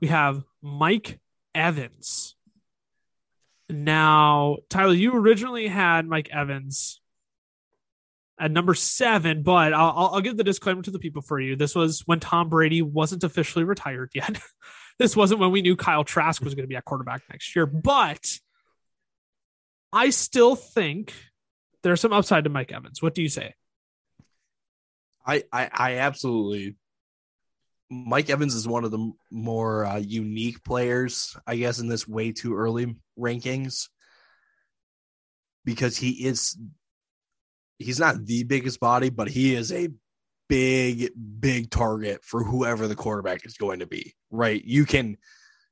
we 0.02 0.10
have 0.10 0.44
Mike 0.62 1.20
Evans. 1.56 2.36
Now, 3.70 4.58
Tyler, 4.70 4.94
you 4.94 5.16
originally 5.16 5.68
had 5.68 6.06
Mike 6.06 6.30
Evans 6.30 7.00
at 8.40 8.52
number 8.52 8.74
seven, 8.74 9.44
but 9.44 9.74
I'll, 9.74 10.10
I'll- 10.14 10.22
give 10.22 10.38
the 10.38 10.44
disclaimer 10.44 10.82
to 10.82 10.92
the 10.92 11.00
people 11.00 11.22
for 11.22 11.40
you. 11.40 11.56
This 11.56 11.76
was 11.76 12.02
when 12.06 12.20
Tom 12.20 12.50
Brady 12.50 12.82
wasn't 12.82 13.24
officially 13.24 13.64
retired 13.64 14.12
yet. 14.14 14.40
this 15.00 15.16
wasn't 15.16 15.40
when 15.40 15.52
we 15.52 15.62
knew 15.62 15.76
Kyle 15.76 16.04
Trask 16.04 16.42
was 16.44 16.56
going 16.56 16.64
to 16.64 16.70
be 16.70 16.76
at 16.76 16.86
quarterback 16.86 17.22
next 17.30 17.56
year, 17.56 17.66
but 17.66 18.40
I 19.92 20.10
still 20.10 20.56
think 20.56 21.14
there's 21.84 22.02
some 22.02 22.14
upside 22.14 22.46
to 22.46 22.50
Mike 22.50 22.72
Evans. 22.72 23.02
What 23.02 23.14
do 23.14 23.22
you 23.22 23.30
say? 23.30 23.54
I, 25.26 25.44
I, 25.52 25.70
I 25.72 25.94
absolutely. 25.98 26.76
Mike 27.90 28.30
Evans 28.30 28.56
is 28.56 28.68
one 28.68 28.86
of 28.86 28.92
the 28.92 29.12
more 29.30 29.86
uh, 29.86 29.98
unique 29.98 30.64
players, 30.64 31.38
I 31.46 31.58
guess, 31.58 31.80
in 31.80 31.88
this 31.88 32.08
way 32.08 32.32
too 32.32 32.56
early 32.56 32.96
rankings 33.18 33.90
because 35.64 35.96
he 35.96 36.26
is. 36.26 36.58
He's 37.80 38.00
not 38.00 38.26
the 38.26 38.44
biggest 38.44 38.80
body, 38.80 39.10
but 39.10 39.28
he 39.28 39.56
is 39.56 39.72
a 39.72 39.90
big, 40.48 41.10
big 41.40 41.70
target 41.70 42.24
for 42.24 42.44
whoever 42.44 42.88
the 42.88 42.96
quarterback 42.96 43.46
is 43.46 43.58
going 43.58 43.80
to 43.80 43.88
be. 43.88 44.14
Right? 44.32 44.64
You 44.64 44.86
can, 44.86 45.18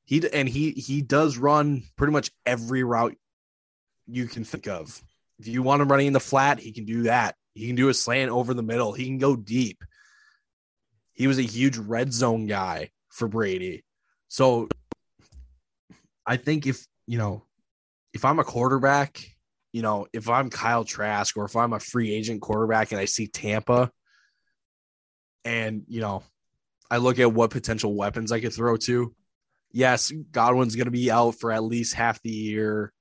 he 0.04 0.22
and 0.34 0.50
he 0.50 0.72
he 0.72 1.02
does 1.02 1.38
run 1.38 1.84
pretty 1.96 2.12
much 2.12 2.32
every 2.46 2.84
route 2.84 3.16
you 4.08 4.28
can 4.28 4.44
think 4.44 4.68
of. 4.68 5.02
If 5.40 5.48
you 5.48 5.64
want 5.64 5.82
him 5.82 5.90
running 5.90 6.08
in 6.08 6.14
the 6.14 6.20
flat, 6.20 6.60
he 6.60 6.72
can 6.72 6.86
do 6.86 7.04
that. 7.04 7.36
He 7.54 7.68
can 7.68 7.76
do 7.76 7.90
a 7.90 7.94
slant 7.94 8.32
over 8.32 8.54
the 8.54 8.64
middle. 8.64 8.94
He 8.94 9.06
can 9.06 9.18
go 9.18 9.36
deep. 9.36 9.84
He 11.14 11.28
was 11.28 11.38
a 11.38 11.44
huge 11.44 11.78
red 11.78 12.14
zone 12.14 12.46
guy 12.46 12.92
for 13.10 13.28
Brady. 13.28 13.84
So 14.28 14.70
I 16.26 16.38
think 16.38 16.68
if, 16.68 16.86
you 17.08 17.18
know, 17.18 17.46
if 18.14 18.24
I'm 18.24 18.40
a 18.40 18.44
quarterback, 18.44 19.31
you 19.72 19.82
know, 19.82 20.08
if 20.14 20.30
I'm 20.30 20.50
Kyle 20.50 20.84
Trask 20.84 21.38
or 21.38 21.46
if 21.46 21.56
I'm 21.56 21.74
a 21.74 21.80
free 21.80 22.14
agent 22.14 22.42
quarterback 22.42 22.92
and 22.92 23.00
I 23.00 23.06
see 23.06 23.28
Tampa 23.28 23.92
and, 25.46 25.84
you 25.88 26.02
know, 26.02 26.24
I 26.90 26.98
look 26.98 27.20
at 27.20 27.32
what 27.32 27.52
potential 27.52 27.96
weapons 27.96 28.32
I 28.32 28.42
could 28.42 28.54
throw 28.54 28.78
to. 28.78 29.16
Yes, 29.72 30.12
Godwin's 30.32 30.76
going 30.76 30.86
to 30.86 30.92
be 30.92 31.10
out 31.10 31.36
for 31.40 31.52
at 31.52 31.64
least 31.64 31.94
half 31.94 32.22
the 32.22 32.30
year. 32.30 32.92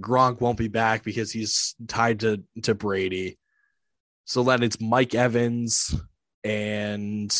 Gronk 0.00 0.40
won't 0.40 0.56
be 0.56 0.68
back 0.68 1.04
because 1.04 1.30
he's 1.30 1.74
tied 1.86 2.20
to 2.20 2.42
to 2.62 2.74
Brady. 2.74 3.38
So 4.24 4.42
then 4.42 4.62
it's 4.62 4.80
Mike 4.80 5.14
Evans 5.14 5.94
and 6.44 7.34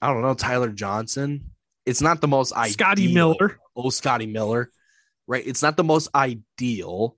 I 0.00 0.12
don't 0.12 0.22
know 0.22 0.34
Tyler 0.34 0.70
Johnson. 0.70 1.50
It's 1.84 2.00
not 2.00 2.20
the 2.20 2.28
most 2.28 2.52
ideal. 2.52 2.72
Scotty 2.72 3.12
Miller. 3.12 3.58
Oh, 3.76 3.90
Scotty 3.90 4.26
Miller, 4.26 4.70
right? 5.26 5.46
It's 5.46 5.62
not 5.62 5.76
the 5.76 5.84
most 5.84 6.08
ideal, 6.14 7.16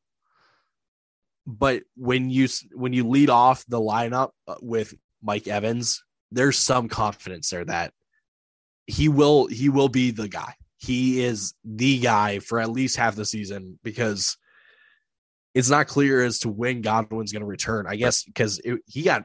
but 1.46 1.82
when 1.96 2.30
you 2.30 2.48
when 2.72 2.92
you 2.92 3.08
lead 3.08 3.30
off 3.30 3.64
the 3.68 3.80
lineup 3.80 4.30
uh, 4.46 4.54
with 4.60 4.94
Mike 5.22 5.48
Evans, 5.48 6.02
there's 6.30 6.58
some 6.58 6.88
confidence 6.88 7.50
there 7.50 7.64
that 7.64 7.92
he 8.86 9.08
will 9.08 9.46
he 9.46 9.68
will 9.68 9.88
be 9.88 10.10
the 10.10 10.28
guy. 10.28 10.54
He 10.76 11.22
is 11.22 11.54
the 11.64 11.98
guy 11.98 12.40
for 12.40 12.60
at 12.60 12.70
least 12.70 12.96
half 12.96 13.16
the 13.16 13.24
season 13.24 13.78
because 13.82 14.36
it's 15.54 15.70
not 15.70 15.86
clear 15.86 16.22
as 16.22 16.40
to 16.40 16.48
when 16.48 16.82
Godwin's 16.82 17.32
going 17.32 17.40
to 17.40 17.46
return. 17.46 17.86
I 17.86 17.96
guess 17.96 18.24
because 18.24 18.60
he 18.86 19.02
got 19.02 19.24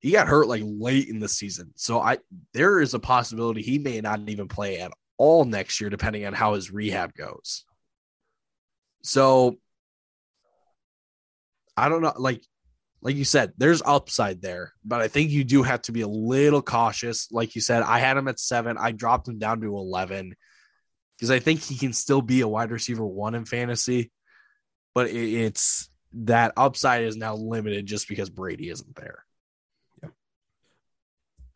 he 0.00 0.12
got 0.12 0.28
hurt 0.28 0.46
like 0.46 0.62
late 0.64 1.08
in 1.08 1.18
the 1.18 1.28
season, 1.28 1.72
so 1.76 2.00
I 2.00 2.18
there 2.54 2.80
is 2.80 2.94
a 2.94 3.00
possibility 3.00 3.62
he 3.62 3.78
may 3.78 4.00
not 4.00 4.20
even 4.28 4.48
play 4.48 4.78
at 4.78 4.92
all 5.18 5.44
next 5.44 5.80
year, 5.80 5.90
depending 5.90 6.24
on 6.24 6.32
how 6.32 6.54
his 6.54 6.70
rehab 6.70 7.12
goes. 7.12 7.64
So 9.02 9.58
I 11.76 11.88
don't 11.88 12.02
know, 12.02 12.14
like 12.16 12.42
like 13.00 13.14
you 13.14 13.24
said, 13.24 13.52
there's 13.56 13.82
upside 13.84 14.42
there, 14.42 14.72
but 14.84 15.00
I 15.00 15.08
think 15.08 15.30
you 15.30 15.44
do 15.44 15.62
have 15.62 15.82
to 15.82 15.92
be 15.92 16.00
a 16.00 16.08
little 16.08 16.62
cautious. 16.62 17.30
Like 17.30 17.54
you 17.54 17.60
said, 17.60 17.82
I 17.82 18.00
had 18.00 18.16
him 18.16 18.26
at 18.26 18.40
seven, 18.40 18.76
I 18.78 18.92
dropped 18.92 19.28
him 19.28 19.38
down 19.38 19.60
to 19.60 19.76
eleven 19.76 20.34
because 21.16 21.30
I 21.30 21.38
think 21.38 21.60
he 21.60 21.76
can 21.76 21.92
still 21.92 22.22
be 22.22 22.40
a 22.40 22.48
wide 22.48 22.70
receiver 22.70 23.04
one 23.04 23.34
in 23.34 23.44
fantasy, 23.44 24.10
but 24.94 25.08
it's 25.08 25.88
that 26.12 26.52
upside 26.56 27.04
is 27.04 27.16
now 27.16 27.34
limited 27.34 27.86
just 27.86 28.08
because 28.08 28.30
Brady 28.30 28.70
isn't 28.70 28.96
there. 28.96 29.24
Yeah. 30.02 30.10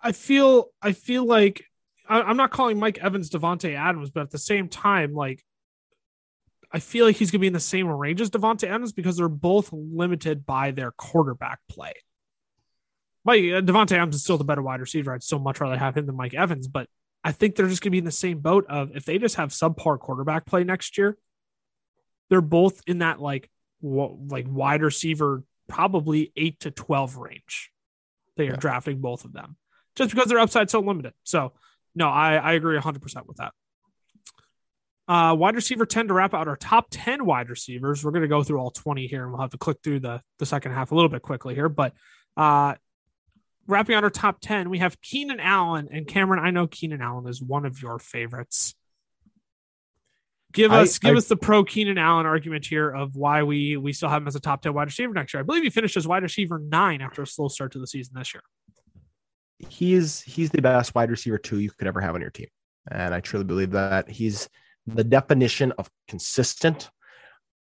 I 0.01 0.13
feel 0.13 0.67
I 0.81 0.93
feel 0.93 1.25
like 1.25 1.65
I, 2.09 2.23
I'm 2.23 2.37
not 2.37 2.51
calling 2.51 2.79
Mike 2.79 2.99
Evans 2.99 3.31
Davante 3.31 3.75
Adams, 3.77 4.11
but 4.11 4.21
at 4.23 4.31
the 4.31 4.39
same 4.39 4.69
time, 4.69 5.15
like 5.15 5.45
I 6.73 6.79
feel 6.79 7.05
like 7.07 7.17
he's 7.17 7.31
gonna 7.31 7.41
be 7.41 7.47
in 7.47 7.53
the 7.53 7.61
same 7.61 7.87
range 7.89 8.21
as 8.21 8.31
Davante 8.31 8.65
Adams 8.65 8.93
because 8.93 9.17
they're 9.17 9.29
both 9.29 9.71
limited 9.73 10.47
by 10.47 10.71
their 10.71 10.91
quarterback 10.91 11.61
play. 11.69 11.93
Mike 13.25 13.41
uh, 13.41 13.61
Davante 13.61 13.93
Adams 13.93 14.17
is 14.17 14.23
still 14.25 14.39
the 14.39 14.45
better 14.45 14.63
wide 14.63 14.81
receiver. 14.81 15.13
I'd 15.15 15.23
so 15.23 15.39
much 15.39 15.61
rather 15.61 15.77
have 15.77 15.97
him 15.97 16.07
than 16.07 16.17
Mike 16.17 16.35
Evans, 16.35 16.67
but 16.69 16.89
I 17.23 17.31
think 17.33 17.55
they're 17.55 17.69
just 17.69 17.83
gonna 17.83 17.93
be 17.93 17.99
in 17.99 18.05
the 18.05 18.11
same 18.11 18.41
boat 18.41 18.67
of 18.69 18.97
if 18.97 19.05
they 19.05 19.19
just 19.19 19.37
have 19.37 19.51
subpar 19.51 19.99
quarterback 19.99 20.45
play 20.47 20.65
next 20.65 20.99
year, 20.99 21.17
they're 22.31 22.41
both 22.41 22.81
in 22.87 22.99
that 22.99 23.21
like 23.21 23.49
wa- 23.81 24.17
like 24.29 24.47
wide 24.49 24.83
receiver, 24.83 25.45
probably 25.69 26.33
eight 26.37 26.59
to 26.61 26.71
twelve 26.71 27.17
range. 27.17 27.71
They 28.37 28.49
are 28.49 28.53
Yeah. 28.53 28.57
drafting 28.57 29.01
both 29.01 29.25
of 29.27 29.33
them 29.35 29.57
just 29.95 30.11
because 30.11 30.29
their 30.29 30.39
upside's 30.39 30.73
so 30.73 30.81
limited. 30.81 31.13
So 31.23 31.53
no, 31.95 32.09
I, 32.09 32.37
I 32.37 32.53
agree 32.53 32.79
100% 32.79 33.27
with 33.27 33.37
that. 33.39 33.53
Uh, 35.09 35.35
wide 35.35 35.57
receiver 35.57 35.85
10 35.85 36.09
to 36.09 36.15
wrap 36.15 36.33
out 36.33 36.49
our 36.49 36.57
top 36.57 36.87
10 36.91 37.25
wide 37.27 37.51
receivers. 37.51 38.05
We're 38.05 38.13
going 38.13 38.23
to 38.23 38.29
go 38.29 38.43
through 38.43 38.59
all 38.59 38.71
20 38.71 39.07
here 39.09 39.25
and 39.25 39.33
we'll 39.33 39.41
have 39.41 39.51
to 39.51 39.59
click 39.59 39.79
through 39.83 40.01
the, 40.01 40.23
the 40.39 40.47
second 40.47 40.73
half 40.73 40.93
a 40.93 40.95
little 40.95 41.11
bit 41.11 41.23
quickly 41.23 41.55
here. 41.55 41.69
But 41.69 41.93
uh, 42.37 42.75
wrapping 43.67 43.95
out 43.95 44.05
our 44.05 44.11
top 44.11 44.41
10, 44.41 44.71
we 44.71 44.79
have 44.79 45.01
Keenan 45.01 45.41
Allen. 45.41 45.89
And 45.91 46.07
Cameron, 46.07 46.43
I 46.43 46.51
know 46.51 46.67
Keenan 46.67 47.03
Allen 47.03 47.27
is 47.29 47.43
one 47.43 47.67
of 47.67 47.83
your 47.83 47.99
favorites. 47.99 48.75
Give 50.53 50.71
us 50.71 50.99
I, 51.03 51.09
give 51.09 51.15
I, 51.17 51.19
us 51.19 51.27
the 51.27 51.37
pro 51.37 51.65
Keenan 51.65 51.99
Allen 51.99 52.27
argument 52.27 52.67
here 52.67 52.91
of 52.91 53.17
why 53.17 53.43
we 53.43 53.77
we 53.79 53.95
still 53.95 54.11
have 54.11 54.21
him 54.21 54.29
as 54.29 54.37
a 54.37 54.41
top 54.41 54.61
10 54.61 54.75
wide 54.75 54.85
receiver 54.85 55.13
next 55.15 55.33
year. 55.33 55.41
I 55.41 55.45
believe 55.45 55.63
he 55.63 55.71
finished 55.71 55.97
as 55.97 56.07
wide 56.07 56.23
receiver 56.23 56.59
nine 56.59 57.01
after 57.01 57.23
a 57.23 57.27
slow 57.27 57.49
start 57.49 57.73
to 57.73 57.79
the 57.79 57.87
season 57.87 58.15
this 58.17 58.35
year. 58.35 58.43
He's 59.69 60.23
he's 60.23 60.51
the 60.51 60.63
best 60.63 60.95
wide 60.95 61.11
receiver 61.11 61.39
two 61.39 61.59
you 61.61 61.71
could 61.71 61.89
ever 61.89 62.01
have 62.01 62.15
on 62.15 62.21
your 62.21 62.31
team. 62.31 62.49
And 62.91 63.15
I 63.15 63.21
truly 63.21 63.45
believe 63.45 63.71
that 63.73 64.09
he's 64.09 64.49
the 64.87 65.05
definition 65.05 65.73
of 65.79 65.91
consistent. 66.09 66.91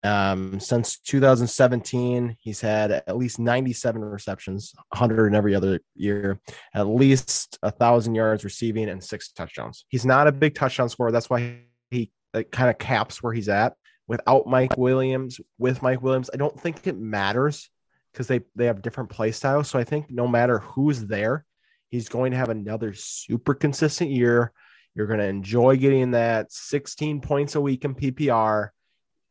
Um, 0.02 0.62
since 0.62 1.00
2017, 1.00 2.38
he's 2.40 2.62
had 2.62 2.92
at 2.92 3.18
least 3.18 3.38
97 3.38 4.02
receptions, 4.02 4.74
100 4.92 5.28
in 5.28 5.36
every 5.36 5.54
other 5.54 5.82
year, 5.94 6.40
at 6.74 6.88
least 6.88 7.60
a 7.64 7.72
thousand 7.72 8.16
yards 8.16 8.46
receiving, 8.46 8.88
and 8.88 9.04
six 9.04 9.34
touchdowns. 9.34 9.86
He's 9.90 10.06
not 10.06 10.28
a 10.28 10.32
big 10.32 10.56
touchdown 10.56 10.88
scorer. 10.88 11.12
That's 11.12 11.30
why 11.30 11.64
he 11.92 12.12
kind 12.52 12.70
of 12.70 12.78
caps 12.78 13.22
where 13.22 13.34
he's 13.34 13.50
at. 13.50 13.74
Without 14.08 14.48
Mike 14.48 14.78
Williams, 14.78 15.40
with 15.58 15.82
Mike 15.82 16.02
Williams, 16.02 16.30
I 16.34 16.38
don't 16.38 16.60
think 16.60 16.88
it 16.88 16.98
matters 16.98 17.70
because 18.12 18.28
they 18.28 18.42
they 18.56 18.66
have 18.66 18.82
different 18.82 19.10
play 19.10 19.32
styles. 19.32 19.70
So 19.70 19.78
I 19.78 19.84
think 19.84 20.10
no 20.10 20.28
matter 20.28 20.60
who's 20.60 21.06
there, 21.06 21.46
he's 21.90 22.10
going 22.10 22.32
to 22.32 22.38
have 22.38 22.50
another 22.50 22.94
super 22.94 23.54
consistent 23.54 24.12
year 24.12 24.54
you're 24.96 25.08
going 25.08 25.20
to 25.20 25.28
enjoy 25.28 25.78
getting 25.78 26.12
that 26.12 26.52
16 26.52 27.22
points 27.22 27.56
a 27.56 27.62
week 27.62 27.86
in 27.86 27.96
PPR. 27.96 28.70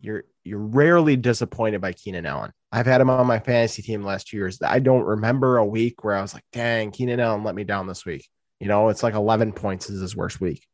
You're 0.00 0.24
you're 0.44 0.58
rarely 0.58 1.16
disappointed 1.16 1.82
by 1.82 1.92
Keenan 1.92 2.24
Allen. 2.24 2.52
I've 2.72 2.86
had 2.86 3.00
him 3.00 3.10
on 3.10 3.26
my 3.26 3.38
fantasy 3.38 3.82
team 3.82 4.02
last 4.02 4.28
two 4.28 4.36
years. 4.36 4.62
I 4.62 4.78
don't 4.78 5.02
remember 5.02 5.58
a 5.58 5.66
week 5.66 6.04
where 6.04 6.14
I 6.14 6.22
was 6.22 6.32
like, 6.32 6.44
"Dang, 6.52 6.90
Keenan 6.90 7.20
Allen 7.20 7.44
let 7.44 7.54
me 7.54 7.64
down 7.64 7.86
this 7.86 8.06
week." 8.06 8.26
You 8.60 8.68
know, 8.68 8.88
it's 8.88 9.02
like 9.02 9.12
11 9.12 9.52
points 9.52 9.90
is 9.90 10.00
his 10.00 10.16
worst 10.16 10.40
week. 10.40 10.66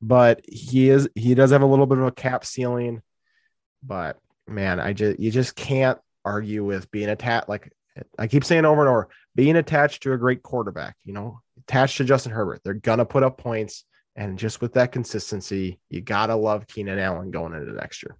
But 0.00 0.40
he 0.48 0.88
is 0.88 1.08
he 1.14 1.34
does 1.34 1.50
have 1.50 1.62
a 1.62 1.66
little 1.66 1.86
bit 1.86 1.98
of 1.98 2.04
a 2.04 2.12
cap 2.12 2.44
ceiling. 2.44 3.02
But 3.82 4.18
man, 4.46 4.80
I 4.80 4.92
just 4.92 5.18
you 5.18 5.30
just 5.30 5.56
can't 5.56 5.98
argue 6.24 6.64
with 6.64 6.90
being 6.90 7.08
attached. 7.08 7.48
Like 7.48 7.70
I 8.18 8.28
keep 8.28 8.44
saying 8.44 8.64
over 8.64 8.80
and 8.80 8.88
over, 8.88 9.08
being 9.34 9.56
attached 9.56 10.02
to 10.02 10.12
a 10.12 10.18
great 10.18 10.42
quarterback. 10.42 10.96
You 11.04 11.12
know, 11.12 11.40
attached 11.58 11.98
to 11.98 12.04
Justin 12.04 12.32
Herbert. 12.32 12.60
They're 12.64 12.74
gonna 12.74 13.04
put 13.04 13.22
up 13.22 13.38
points, 13.38 13.84
and 14.16 14.38
just 14.38 14.60
with 14.60 14.74
that 14.74 14.92
consistency, 14.92 15.80
you 15.88 16.00
gotta 16.00 16.36
love 16.36 16.66
Keenan 16.66 16.98
Allen 16.98 17.30
going 17.30 17.54
into 17.54 17.72
next 17.72 18.02
year. 18.02 18.16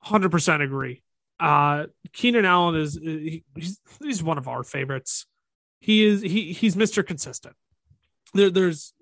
Hundred 0.00 0.30
percent 0.30 0.62
agree. 0.62 1.02
Uh, 1.38 1.86
Keenan 2.12 2.44
Allen 2.44 2.76
is 2.76 2.94
he, 2.94 3.44
he's, 3.54 3.80
he's 4.02 4.22
one 4.22 4.38
of 4.38 4.48
our 4.48 4.62
favorites. 4.62 5.26
He 5.80 6.04
is 6.04 6.22
he 6.22 6.52
he's 6.52 6.76
Mr. 6.76 7.06
Consistent. 7.06 7.54
There, 8.32 8.50
there's 8.50 8.94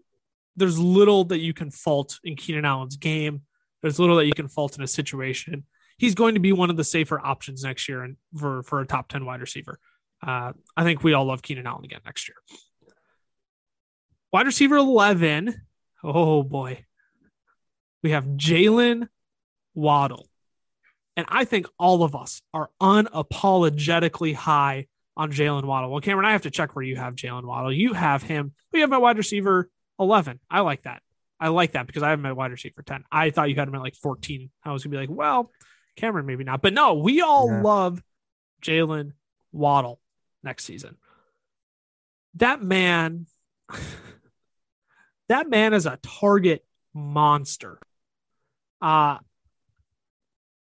there's 0.57 0.79
little 0.79 1.25
that 1.25 1.41
you 1.41 1.53
can 1.53 1.71
fault 1.71 2.19
in 2.25 2.37
Keenan 2.37 2.65
Allen's 2.65 2.97
game. 2.97 3.43
There's 3.83 3.99
little 3.99 4.17
that 4.17 4.27
you 4.27 4.33
can 4.33 4.49
fault 4.49 4.77
in 4.77 4.83
a 4.83 4.89
situation. 4.89 5.65
He's 5.97 6.15
going 6.15 6.35
to 6.35 6.41
be 6.41 6.53
one 6.53 6.71
of 6.71 6.77
the 6.77 6.85
safer 6.85 7.21
options 7.21 7.63
next 7.63 7.89
year 7.89 8.03
and 8.03 8.17
for 8.37 8.63
for 8.63 8.81
a 8.81 8.87
top 8.87 9.09
10 9.09 9.25
wide 9.25 9.41
receiver. 9.41 9.79
Uh, 10.23 10.53
I 10.77 10.85
think 10.85 11.05
we 11.05 11.13
all 11.13 11.25
love 11.25 11.43
Keenan 11.43 11.67
Allen 11.67 11.85
again 11.85 12.01
next 12.05 12.29
year. 12.29 12.37
Wide 14.33 14.47
receiver 14.47 14.77
11. 14.77 15.55
Oh 16.03 16.43
boy. 16.43 16.85
We 18.03 18.11
have 18.11 18.25
Jalen 18.25 19.09
Waddle. 19.75 20.29
And 21.17 21.27
I 21.29 21.45
think 21.45 21.67
all 21.79 22.03
of 22.03 22.17
us 22.17 22.43
are 22.53 22.71
unapologetically 22.83 24.35
high 24.35 24.89
on 25.17 25.31
Jalen 25.31 25.65
Waddle. 25.65 25.91
Well, 25.91 26.01
Cameron, 26.01 26.27
I 26.27 26.33
have 26.33 26.43
to 26.43 26.51
check 26.51 26.75
where 26.75 26.85
you 26.85 26.97
have 26.97 27.15
Jalen 27.15 27.45
Waddle. 27.45 27.73
You 27.73 27.93
have 27.93 28.23
him. 28.23 28.53
We 28.73 28.81
have 28.81 28.91
my 28.91 28.99
wide 28.99 29.17
receiver 29.17 29.71
11. 29.99 30.41
I 30.51 30.61
like 30.61 30.83
that. 30.83 31.03
I 31.39 31.49
like 31.49 31.73
that 31.73 31.87
because 31.87 32.03
I 32.03 32.11
have 32.11 32.21
my 32.21 32.33
wide 32.33 32.51
receiver 32.51 32.83
10. 32.83 33.05
I 33.13 33.31
thought 33.31 33.49
you 33.49 33.55
had 33.55 33.69
him 33.69 33.75
at 33.75 33.83
like 33.83 33.97
14. 33.97 34.51
I 34.65 34.73
was 34.73 34.83
going 34.83 34.93
to 34.93 34.97
be 34.97 35.01
like, 35.01 35.17
well, 35.17 35.51
Cameron, 35.97 36.27
maybe 36.27 36.45
not. 36.45 36.63
But 36.63 36.73
no, 36.73 36.95
we 36.95 37.21
all 37.21 37.49
yeah. 37.49 37.63
love 37.63 38.03
Jalen 38.63 39.13
Waddle 39.53 40.01
next 40.43 40.65
season. 40.65 40.97
That 42.35 42.63
man, 42.63 43.27
that 45.29 45.49
man 45.49 45.73
is 45.73 45.87
a 45.87 45.99
target 46.03 46.65
monster. 46.93 47.79
Uh 48.81 49.19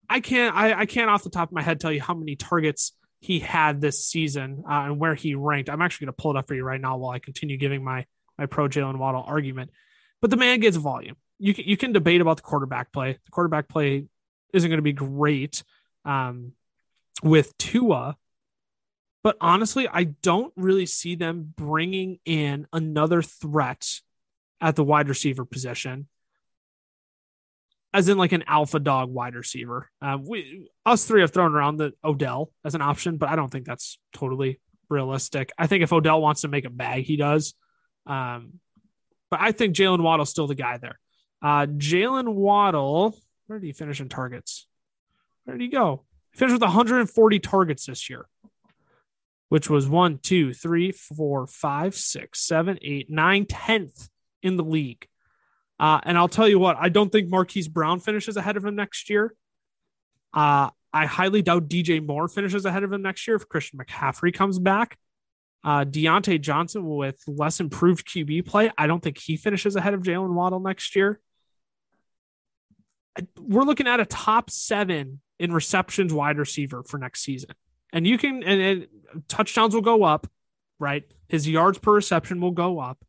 I 0.10 0.20
can't 0.22 0.56
I, 0.56 0.80
I 0.82 0.86
can't 0.86 1.10
off 1.10 1.24
the 1.24 1.30
top 1.30 1.50
of 1.50 1.54
my 1.54 1.62
head 1.62 1.80
tell 1.80 1.92
you 1.92 2.02
how 2.02 2.16
many 2.16 2.36
targets 2.36 2.94
he 3.22 3.40
had 3.40 3.82
this 3.82 4.06
season 4.06 4.64
uh, 4.68 4.86
and 4.86 5.00
where 5.00 5.14
he 5.14 5.36
ranked. 5.36 5.70
I'm 5.70 5.82
actually 5.82 6.06
going 6.06 6.16
to 6.16 6.22
pull 6.22 6.32
it 6.32 6.38
up 6.38 6.48
for 6.48 6.56
you 6.56 6.64
right 6.64 6.80
now 6.80 6.98
while 6.98 7.12
I 7.12 7.20
continue 7.20 7.58
giving 7.58 7.84
my 7.84 8.06
my 8.38 8.46
pro 8.46 8.68
Jalen 8.68 8.98
Waddle 8.98 9.24
argument. 9.26 9.72
But 10.22 10.32
the 10.32 10.38
man 10.38 10.60
gets 10.60 10.78
volume. 10.78 11.16
You 11.38 11.54
can, 11.54 11.66
you 11.66 11.78
can 11.78 11.92
debate 11.92 12.22
about 12.22 12.38
the 12.38 12.44
quarterback 12.44 12.92
play. 12.92 13.14
The 13.14 13.32
quarterback 13.32 13.68
play 13.68 14.06
isn't 14.54 14.70
going 14.70 14.78
to 14.78 14.84
be 14.84 14.94
great 14.94 15.64
um, 16.06 16.54
with 17.24 17.58
Tua, 17.58 18.18
but 19.24 19.38
honestly, 19.42 19.88
I 19.88 20.06
don't 20.06 20.54
really 20.56 20.86
see 20.86 21.16
them 21.16 21.54
bringing 21.56 22.20
in 22.26 22.68
another 22.72 23.22
threat 23.22 24.00
at 24.62 24.76
the 24.76 24.84
wide 24.84 25.10
receiver 25.10 25.46
position, 25.46 26.08
as 27.94 28.08
in 28.10 28.18
like 28.18 28.32
an 28.32 28.44
alpha 28.48 28.80
dog 28.80 29.12
wide 29.12 29.36
receiver. 29.36 29.90
Uh, 30.02 30.18
we 30.22 30.70
us 30.86 31.06
three 31.06 31.22
have 31.22 31.32
thrown 31.32 31.54
around 31.54 31.78
the 31.78 31.94
Odell 32.04 32.52
as 32.64 32.76
an 32.76 32.82
option, 32.82 33.18
but 33.18 33.30
I 33.30 33.36
don't 33.36 33.50
think 33.50 33.66
that's 33.66 34.00
totally 34.14 34.60
realistic. 34.90 35.52
I 35.58 35.68
think 35.68 35.84
if 35.84 35.94
Odell 35.94 36.22
wants 36.22 36.42
to 36.42 36.48
make 36.48 36.66
a 36.66 36.70
bag, 36.70 37.04
he 37.04 37.18
does. 37.18 37.54
Um, 38.06 38.60
but 39.30 39.40
I 39.42 39.52
think 39.52 39.76
Jalen 39.76 40.02
Waddle's 40.02 40.30
still 40.30 40.48
the 40.48 40.56
guy 40.56 40.78
there. 40.78 41.00
Uh, 41.42 41.66
Jalen 41.68 42.34
Waddle, 42.34 43.16
where 43.50 43.60
did 43.60 43.66
he 43.66 43.74
finish 43.74 44.00
in 44.00 44.10
targets? 44.10 44.68
Where 45.44 45.58
did 45.58 45.64
he 45.64 45.70
go? 45.70 46.06
He 46.32 46.38
finished 46.38 46.54
with 46.54 46.62
140 46.62 47.40
targets 47.40 47.86
this 47.86 48.10
year 48.10 48.28
which 49.50 49.70
was 49.70 49.88
one, 49.88 50.20
two, 50.20 50.54
three, 50.54 50.92
four, 50.92 51.48
five, 51.48 51.96
six, 51.96 52.40
seven, 52.46 52.78
eight, 52.82 53.10
nine, 53.10 53.46
tenth 53.46 54.08
in 54.42 54.56
the 54.56 54.64
league. 54.64 55.06
Uh, 55.80 56.00
and 56.04 56.18
I'll 56.18 56.28
tell 56.28 56.48
you 56.48 56.60
what, 56.60 56.78
I 56.80 56.90
don't 56.90 57.12
think 57.12 57.30
Marquise 57.30 57.68
Brown 57.68 58.00
finishes 58.00 58.38
ahead 58.38 58.58
of 58.58 58.66
him 58.66 58.76
next 58.76 59.10
year. 59.10 59.34
Uh, 60.34 60.70
I 60.94 61.06
highly 61.06 61.42
doubt 61.42 61.68
DJ 61.68 62.06
Moore 62.06 62.28
finishes 62.28 62.66
ahead 62.66 62.84
of 62.84 62.94
him 62.94 63.02
next 63.02 63.28
year 63.28 63.36
if 63.36 63.50
Christian 63.50 63.80
McCaffrey 63.80 64.34
comes 64.34 64.60
back. 64.60 64.98
Uh, 65.64 65.84
Diontae 65.84 66.40
Johnson 66.40 66.86
with 66.86 67.22
less 67.28 67.60
improved 67.60 68.08
QB 68.08 68.46
play, 68.46 68.72
I 68.78 68.88
don't 68.88 69.02
think 69.02 69.18
he 69.18 69.36
finishes 69.36 69.76
ahead 69.76 69.94
of 69.94 70.04
Jalen 70.04 70.34
Waddle 70.34 70.60
next 70.60 70.96
year. 70.96 71.20
We're 73.40 73.64
looking 73.64 73.88
at 73.88 74.00
a 74.00 74.06
top 74.06 74.50
seven 74.50 75.22
in 75.40 75.54
receptions 75.54 76.14
wide 76.14 76.38
receiver 76.38 76.84
for 76.84 76.98
next 76.98 77.22
season 77.22 77.52
and 77.92 78.06
you 78.06 78.18
can 78.18 78.44
and, 78.44 78.62
and 78.62 78.88
touchdowns 79.28 79.74
will 79.74 79.82
go 79.82 80.04
up, 80.04 80.28
right? 80.80 81.04
His 81.28 81.48
yards 81.48 81.78
per 81.78 81.94
reception 81.94 82.42
will 82.42 82.52
go 82.52 82.80
up. 82.80 83.04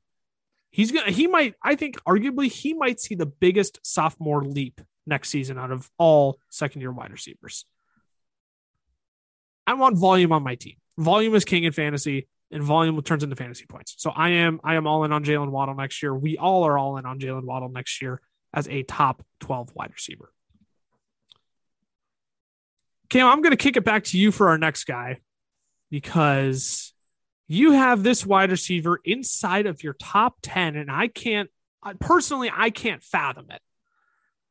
He's 0.70 0.92
gonna 0.92 1.10
he 1.10 1.26
might 1.26 1.54
I 1.62 1.74
think 1.74 2.02
arguably 2.04 2.50
he 2.50 2.74
might 2.74 3.00
see 3.00 3.14
the 3.14 3.26
biggest 3.26 3.80
sophomore 3.82 4.44
leap 4.44 4.80
next 5.06 5.30
season 5.30 5.58
out 5.58 5.72
of 5.72 5.90
all 5.98 6.38
second 6.50 6.80
year 6.80 6.92
wide 6.92 7.12
receivers. 7.12 7.64
I 9.66 9.74
want 9.74 9.98
volume 9.98 10.32
on 10.32 10.42
my 10.42 10.54
team. 10.54 10.76
Volume 10.98 11.34
is 11.34 11.44
king 11.44 11.64
in 11.64 11.72
fantasy, 11.72 12.28
and 12.50 12.62
volume 12.62 13.00
turns 13.02 13.22
into 13.22 13.36
fantasy 13.36 13.66
points. 13.66 13.94
So 13.98 14.10
I 14.10 14.30
am 14.30 14.60
I 14.64 14.76
am 14.76 14.86
all 14.86 15.04
in 15.04 15.12
on 15.12 15.24
Jalen 15.24 15.50
Waddle 15.50 15.74
next 15.74 16.02
year. 16.02 16.14
We 16.14 16.38
all 16.38 16.64
are 16.64 16.78
all 16.78 16.96
in 16.96 17.06
on 17.06 17.18
Jalen 17.18 17.44
Waddle 17.44 17.68
next 17.68 18.00
year 18.00 18.20
as 18.52 18.68
a 18.68 18.82
top 18.82 19.24
12 19.40 19.74
wide 19.74 19.92
receiver. 19.92 20.32
Cam, 23.08 23.26
I'm 23.26 23.42
going 23.42 23.50
to 23.50 23.56
kick 23.56 23.76
it 23.76 23.84
back 23.84 24.04
to 24.04 24.18
you 24.18 24.30
for 24.30 24.48
our 24.48 24.58
next 24.58 24.84
guy 24.84 25.18
because 25.90 26.92
you 27.48 27.72
have 27.72 28.02
this 28.02 28.24
wide 28.24 28.50
receiver 28.52 29.00
inside 29.04 29.66
of 29.66 29.82
your 29.82 29.94
top 29.94 30.36
10, 30.42 30.76
and 30.76 30.90
I 30.90 31.08
can't, 31.08 31.50
personally, 31.98 32.50
I 32.54 32.70
can't 32.70 33.02
fathom 33.02 33.46
it. 33.50 33.60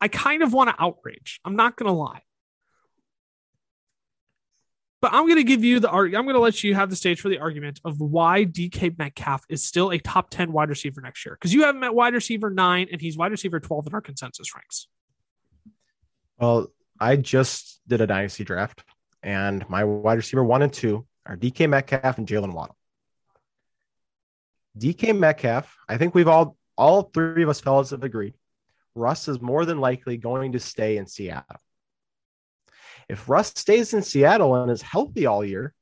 I 0.01 0.09
kind 0.09 0.43
of 0.43 0.51
want 0.51 0.69
to 0.69 0.75
outrage. 0.77 1.39
I'm 1.45 1.55
not 1.55 1.77
going 1.77 1.87
to 1.87 1.93
lie. 1.93 2.21
But 5.01 5.13
I'm 5.13 5.25
going 5.25 5.37
to 5.37 5.43
give 5.43 5.63
you 5.63 5.79
the 5.79 5.89
I'm 5.89 6.11
going 6.11 6.33
to 6.33 6.39
let 6.39 6.63
you 6.63 6.75
have 6.75 6.89
the 6.89 6.95
stage 6.95 7.21
for 7.21 7.29
the 7.29 7.39
argument 7.39 7.79
of 7.85 8.01
why 8.01 8.43
DK 8.45 8.97
Metcalf 8.97 9.43
is 9.47 9.63
still 9.63 9.91
a 9.91 9.97
top 9.97 10.29
10 10.29 10.51
wide 10.51 10.69
receiver 10.69 10.99
next 10.99 11.25
year. 11.25 11.35
Because 11.35 11.53
you 11.53 11.63
have 11.63 11.75
him 11.75 11.83
at 11.83 11.95
wide 11.95 12.13
receiver 12.13 12.49
nine 12.49 12.87
and 12.91 12.99
he's 12.99 13.17
wide 13.17 13.31
receiver 13.31 13.59
12 13.59 13.87
in 13.87 13.93
our 13.93 14.01
consensus 14.01 14.53
ranks. 14.53 14.87
Well, 16.37 16.67
I 16.99 17.15
just 17.15 17.79
did 17.87 18.01
a 18.01 18.07
dynasty 18.07 18.43
draft, 18.43 18.83
and 19.23 19.67
my 19.69 19.85
wide 19.85 20.17
receiver 20.17 20.43
one 20.43 20.61
and 20.61 20.71
two 20.71 21.05
are 21.25 21.37
DK 21.37 21.69
Metcalf 21.69 22.17
and 22.17 22.27
Jalen 22.27 22.53
Waddle. 22.53 22.75
DK 24.77 25.17
Metcalf, 25.17 25.77
I 25.87 25.97
think 25.97 26.13
we've 26.13 26.27
all 26.27 26.57
all 26.77 27.03
three 27.03 27.43
of 27.43 27.49
us 27.49 27.59
fellas 27.59 27.89
have 27.89 28.03
agreed 28.03 28.35
Russ 28.95 29.27
is 29.27 29.41
more 29.41 29.65
than 29.65 29.79
likely 29.79 30.17
going 30.17 30.53
to 30.53 30.59
stay 30.59 30.97
in 30.97 31.07
Seattle. 31.07 31.59
If 33.09 33.27
Russ 33.27 33.47
stays 33.55 33.93
in 33.93 34.03
Seattle 34.03 34.55
and 34.55 34.71
is 34.71 34.83
healthy 34.83 35.25
all 35.25 35.43
year, 35.43 35.73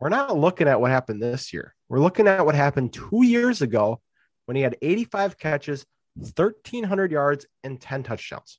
we're 0.00 0.08
not 0.08 0.36
looking 0.36 0.68
at 0.68 0.80
what 0.80 0.90
happened 0.90 1.22
this 1.22 1.52
year. 1.52 1.74
We're 1.88 2.00
looking 2.00 2.26
at 2.26 2.44
what 2.44 2.56
happened 2.56 2.92
two 2.92 3.24
years 3.24 3.62
ago 3.62 4.00
when 4.46 4.56
he 4.56 4.62
had 4.62 4.76
85 4.82 5.38
catches, 5.38 5.86
1,300 6.16 7.12
yards, 7.12 7.46
and 7.62 7.80
10 7.80 8.02
touchdowns. 8.02 8.58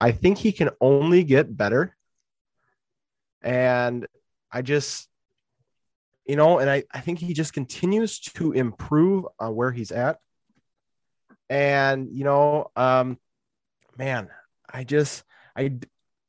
I 0.00 0.12
think 0.12 0.38
he 0.38 0.52
can 0.52 0.70
only 0.80 1.22
get 1.22 1.54
better. 1.54 1.96
And 3.42 4.06
I 4.50 4.62
just, 4.62 5.08
you 6.26 6.36
know, 6.36 6.58
and 6.58 6.70
I, 6.70 6.84
I 6.92 7.00
think 7.00 7.18
he 7.18 7.34
just 7.34 7.52
continues 7.52 8.20
to 8.20 8.52
improve 8.52 9.26
on 9.38 9.54
where 9.54 9.70
he's 9.70 9.92
at. 9.92 10.18
And, 11.50 12.08
you 12.10 12.24
know, 12.24 12.70
um, 12.74 13.18
man, 13.98 14.30
I 14.68 14.84
just, 14.84 15.24
I, 15.56 15.78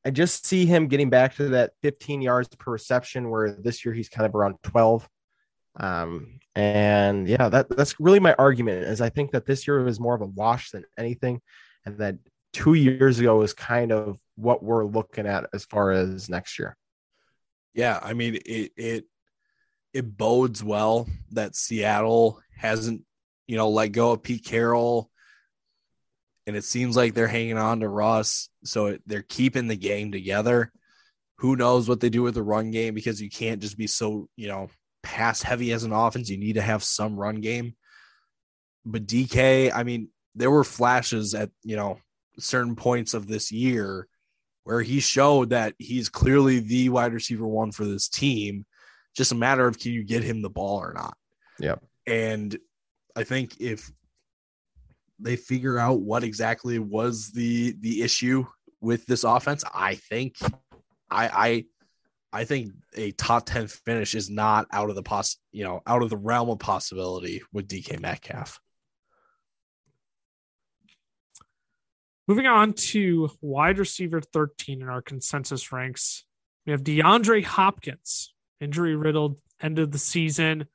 I 0.06 0.12
just 0.12 0.46
see 0.46 0.66
him 0.66 0.88
getting 0.88 1.10
back 1.10 1.36
to 1.36 1.50
that 1.50 1.74
15 1.82 2.22
yards 2.22 2.50
per 2.56 2.72
reception, 2.72 3.30
where 3.30 3.52
this 3.54 3.86
year 3.86 3.94
he's 3.94 4.10
kind 4.10 4.26
of 4.26 4.36
around 4.36 4.56
12. 4.64 5.08
Um, 5.78 6.40
and 6.56 7.28
yeah, 7.28 7.50
that, 7.50 7.70
that's 7.70 8.00
really 8.00 8.20
my 8.20 8.34
argument 8.36 8.86
is 8.86 9.02
I 9.02 9.10
think 9.10 9.32
that 9.32 9.46
this 9.46 9.68
year 9.68 9.84
was 9.84 10.00
more 10.00 10.16
of 10.16 10.22
a 10.22 10.28
wash 10.28 10.72
than 10.72 10.86
anything. 10.98 11.42
And 11.86 11.98
that 11.98 12.16
two 12.54 12.74
years 12.74 13.20
ago 13.20 13.42
is 13.42 13.54
kind 13.54 13.92
of 13.92 14.18
what 14.36 14.64
we're 14.64 14.86
looking 14.86 15.28
at 15.28 15.50
as 15.54 15.66
far 15.66 15.92
as 15.92 16.30
next 16.30 16.58
year. 16.58 16.78
Yeah, 17.74 18.00
I 18.02 18.14
mean 18.14 18.36
it 18.46 18.72
it 18.78 19.06
it 19.94 20.18
bodes 20.18 20.64
well 20.64 21.08
that 21.32 21.56
Seattle 21.56 22.42
hasn't, 22.58 23.04
you 23.48 23.58
know, 23.58 23.70
let 23.70 23.90
go 23.90 24.14
of 24.14 24.24
Pete 24.24 24.46
Carroll 24.46 25.10
and 26.48 26.56
it 26.56 26.64
seems 26.64 26.96
like 26.96 27.14
they're 27.14 27.28
hanging 27.28 27.58
on 27.58 27.80
to 27.80 27.88
Russ, 27.90 28.50
so 28.64 28.98
they're 29.06 29.24
keeping 29.24 29.68
the 29.68 29.76
game 29.76 30.12
together. 30.12 30.72
Who 31.38 31.56
knows 31.56 31.90
what 31.90 32.00
they 32.00 32.10
do 32.10 32.24
with 32.24 32.36
the 32.36 32.44
run 32.44 32.72
game 32.72 32.94
because 32.94 33.22
you 33.22 33.30
can't 33.30 33.62
just 33.62 33.78
be 33.78 33.88
so, 33.88 34.30
you 34.36 34.48
know, 34.48 34.70
pass 35.04 35.42
heavy 35.42 35.72
as 35.72 35.84
an 35.84 35.92
offense. 35.92 36.30
You 36.30 36.38
need 36.38 36.54
to 36.54 36.62
have 36.62 36.84
some 36.84 37.18
run 37.18 37.42
game. 37.42 37.76
But 38.86 39.08
DK, 39.08 39.72
I 39.74 39.84
mean, 39.84 40.10
there 40.36 40.52
were 40.52 40.64
flashes 40.64 41.34
at, 41.34 41.50
you 41.64 41.76
know, 41.76 42.00
certain 42.38 42.76
points 42.76 43.14
of 43.14 43.28
this 43.28 43.52
year 43.52 44.08
where 44.64 44.82
he 44.82 45.00
showed 45.00 45.50
that 45.50 45.74
he's 45.78 46.10
clearly 46.10 46.60
the 46.60 46.90
wide 46.90 47.14
receiver 47.14 47.48
one 47.48 47.72
for 47.72 47.86
this 47.86 48.08
team. 48.08 48.66
Just 49.16 49.32
a 49.32 49.36
matter 49.36 49.68
of 49.68 49.80
can 49.80 49.92
you 49.92 50.04
get 50.04 50.24
him 50.24 50.42
the 50.42 50.50
ball 50.50 50.80
or 50.80 50.94
not? 50.94 51.18
Yeah. 51.60 51.76
And 52.06 52.58
I 53.16 53.24
think 53.24 53.60
if 53.60 53.92
they 55.20 55.36
figure 55.36 55.78
out 55.78 56.02
what 56.02 56.24
exactly 56.24 56.80
was 56.80 57.32
the 57.32 57.76
the 57.80 58.02
issue 58.02 58.46
with 58.82 59.06
this 59.06 59.24
offense, 59.24 59.64
I 59.74 59.96
think 59.96 60.38
I 61.10 61.28
I 61.28 61.66
I 62.42 62.44
think 62.44 62.74
a 62.96 63.12
top 63.12 63.46
10 63.46 63.68
finish 63.68 64.14
is 64.14 64.30
not 64.30 64.68
out 64.72 64.90
of 64.90 64.96
the 64.96 65.04
poss 65.04 65.38
you 65.52 65.64
know, 65.64 65.82
out 65.88 66.04
of 66.04 66.10
the 66.10 66.18
realm 66.18 66.50
of 66.50 66.60
possibility 66.60 67.42
with 67.54 67.68
DK 67.68 68.00
Metcalf. 68.00 68.60
Moving 72.28 72.48
on 72.48 72.74
to 72.74 73.30
wide 73.40 73.78
receiver 73.78 74.20
13 74.20 74.82
in 74.82 74.90
our 74.90 75.02
consensus 75.02 75.72
ranks, 75.72 76.26
we 76.66 76.72
have 76.72 76.84
DeAndre 76.84 77.44
Hopkins, 77.44 78.34
injury 78.60 78.96
riddled, 78.96 79.38
ended 79.62 79.92
the 79.92 80.00
season, 80.00 80.66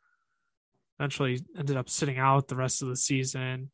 eventually 0.99 1.41
ended 1.59 1.77
up 1.77 1.89
sitting 1.89 2.19
out 2.19 2.49
the 2.49 2.57
rest 2.57 2.83
of 2.83 2.89
the 2.89 2.97
season. 2.97 3.71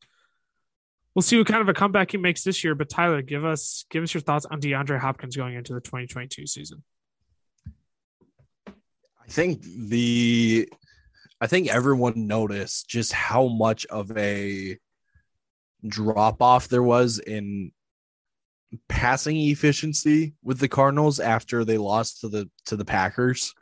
We'll 1.17 1.23
see 1.23 1.39
what 1.39 1.47
kind 1.47 1.63
of 1.63 1.67
a 1.67 1.73
comeback 1.73 2.11
he 2.11 2.17
makes 2.17 2.43
this 2.43 2.63
year. 2.63 2.75
But 2.75 2.89
Tyler, 2.89 3.23
give 3.23 3.43
us 3.43 3.85
give 3.89 4.03
us 4.03 4.13
your 4.13 4.21
thoughts 4.21 4.45
on 4.45 4.61
DeAndre 4.61 4.99
Hopkins 4.99 5.35
going 5.35 5.55
into 5.55 5.73
the 5.73 5.81
2022 5.81 6.45
season. 6.45 6.83
I 8.67 9.27
think 9.27 9.63
the 9.63 10.69
I 11.41 11.47
think 11.47 11.69
everyone 11.69 12.27
noticed 12.27 12.87
just 12.87 13.13
how 13.13 13.47
much 13.47 13.87
of 13.87 14.15
a 14.15 14.77
drop 15.87 16.39
off 16.43 16.67
there 16.67 16.83
was 16.83 17.17
in 17.17 17.71
passing 18.87 19.37
efficiency 19.37 20.35
with 20.43 20.59
the 20.59 20.67
Cardinals 20.67 21.19
after 21.19 21.65
they 21.65 21.79
lost 21.79 22.21
to 22.21 22.29
the 22.29 22.47
to 22.67 22.75
the 22.75 22.85
Packers. 22.85 23.55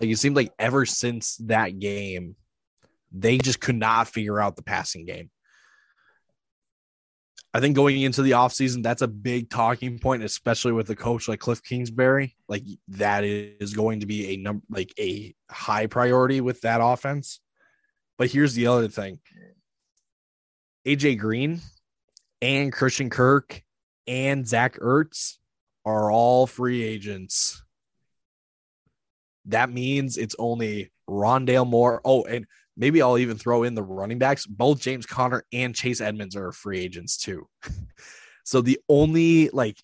Like 0.00 0.10
it 0.10 0.18
seemed 0.18 0.34
like 0.34 0.52
ever 0.58 0.84
since 0.84 1.36
that 1.44 1.78
game, 1.78 2.34
they 3.12 3.38
just 3.38 3.60
could 3.60 3.76
not 3.76 4.08
figure 4.08 4.40
out 4.40 4.56
the 4.56 4.64
passing 4.64 5.04
game. 5.04 5.30
I 7.54 7.60
think 7.60 7.74
going 7.74 8.00
into 8.02 8.22
the 8.22 8.32
offseason, 8.32 8.82
that's 8.82 9.02
a 9.02 9.08
big 9.08 9.48
talking 9.48 9.98
point, 9.98 10.22
especially 10.22 10.72
with 10.72 10.90
a 10.90 10.96
coach 10.96 11.28
like 11.28 11.40
Cliff 11.40 11.62
Kingsbury. 11.62 12.36
Like 12.46 12.62
that 12.88 13.24
is 13.24 13.72
going 13.72 14.00
to 14.00 14.06
be 14.06 14.34
a 14.34 14.36
number 14.36 14.64
like 14.68 14.92
a 14.98 15.34
high 15.50 15.86
priority 15.86 16.40
with 16.40 16.60
that 16.60 16.80
offense. 16.82 17.40
But 18.18 18.30
here's 18.30 18.54
the 18.54 18.66
other 18.66 18.88
thing. 18.88 19.20
AJ 20.86 21.18
Green 21.18 21.60
and 22.42 22.72
Christian 22.72 23.08
Kirk 23.08 23.62
and 24.06 24.46
Zach 24.46 24.78
Ertz 24.78 25.36
are 25.84 26.10
all 26.10 26.46
free 26.46 26.82
agents. 26.82 27.62
That 29.46 29.70
means 29.70 30.18
it's 30.18 30.36
only 30.38 30.90
Rondale 31.08 31.66
Moore. 31.66 32.02
Oh, 32.04 32.24
and 32.24 32.46
maybe 32.78 33.02
I'll 33.02 33.18
even 33.18 33.36
throw 33.36 33.64
in 33.64 33.74
the 33.74 33.82
running 33.82 34.18
backs. 34.18 34.46
Both 34.46 34.80
James 34.80 35.04
Conner 35.04 35.44
and 35.52 35.74
Chase 35.74 36.00
Edmonds 36.00 36.36
are 36.36 36.52
free 36.52 36.78
agents 36.78 37.18
too. 37.18 37.48
so 38.44 38.62
the 38.62 38.78
only 38.88 39.50
like 39.50 39.82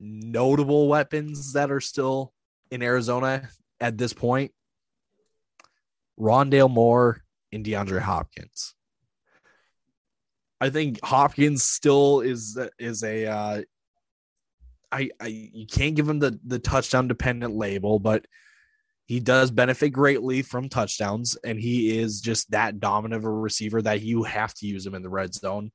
notable 0.00 0.88
weapons 0.88 1.52
that 1.52 1.70
are 1.70 1.80
still 1.80 2.32
in 2.70 2.82
Arizona 2.82 3.48
at 3.80 3.98
this 3.98 4.12
point, 4.12 4.52
Rondale 6.18 6.70
Moore 6.70 7.22
and 7.52 7.64
DeAndre 7.64 8.00
Hopkins. 8.00 8.74
I 10.60 10.70
think 10.70 10.98
Hopkins 11.04 11.62
still 11.62 12.20
is 12.20 12.58
is 12.78 13.02
a 13.02 13.26
uh, 13.26 13.62
I, 14.90 15.10
I 15.20 15.26
you 15.26 15.66
can't 15.66 15.94
give 15.94 16.08
him 16.08 16.20
the 16.20 16.38
the 16.46 16.58
touchdown 16.58 17.06
dependent 17.06 17.54
label, 17.54 17.98
but 17.98 18.24
he 19.06 19.20
does 19.20 19.50
benefit 19.50 19.90
greatly 19.90 20.42
from 20.42 20.68
touchdowns, 20.68 21.36
and 21.44 21.58
he 21.58 21.98
is 21.98 22.20
just 22.20 22.50
that 22.50 22.80
dominant 22.80 23.22
of 23.22 23.26
a 23.26 23.30
receiver 23.30 23.82
that 23.82 24.02
you 24.02 24.22
have 24.22 24.54
to 24.54 24.66
use 24.66 24.86
him 24.86 24.94
in 24.94 25.02
the 25.02 25.10
red 25.10 25.34
zone. 25.34 25.70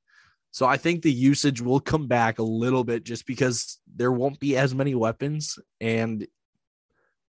So 0.51 0.65
I 0.65 0.77
think 0.77 1.03
the 1.03 1.13
usage 1.13 1.61
will 1.61 1.80
come 1.80 2.07
back 2.07 2.39
a 2.39 2.43
little 2.43 2.84
bit 2.84 3.03
just 3.03 3.27
because 3.27 3.80
there 3.95 4.11
won't 4.11 4.39
be 4.39 4.57
as 4.57 4.73
many 4.73 4.95
weapons. 4.95 5.59
And 5.80 6.25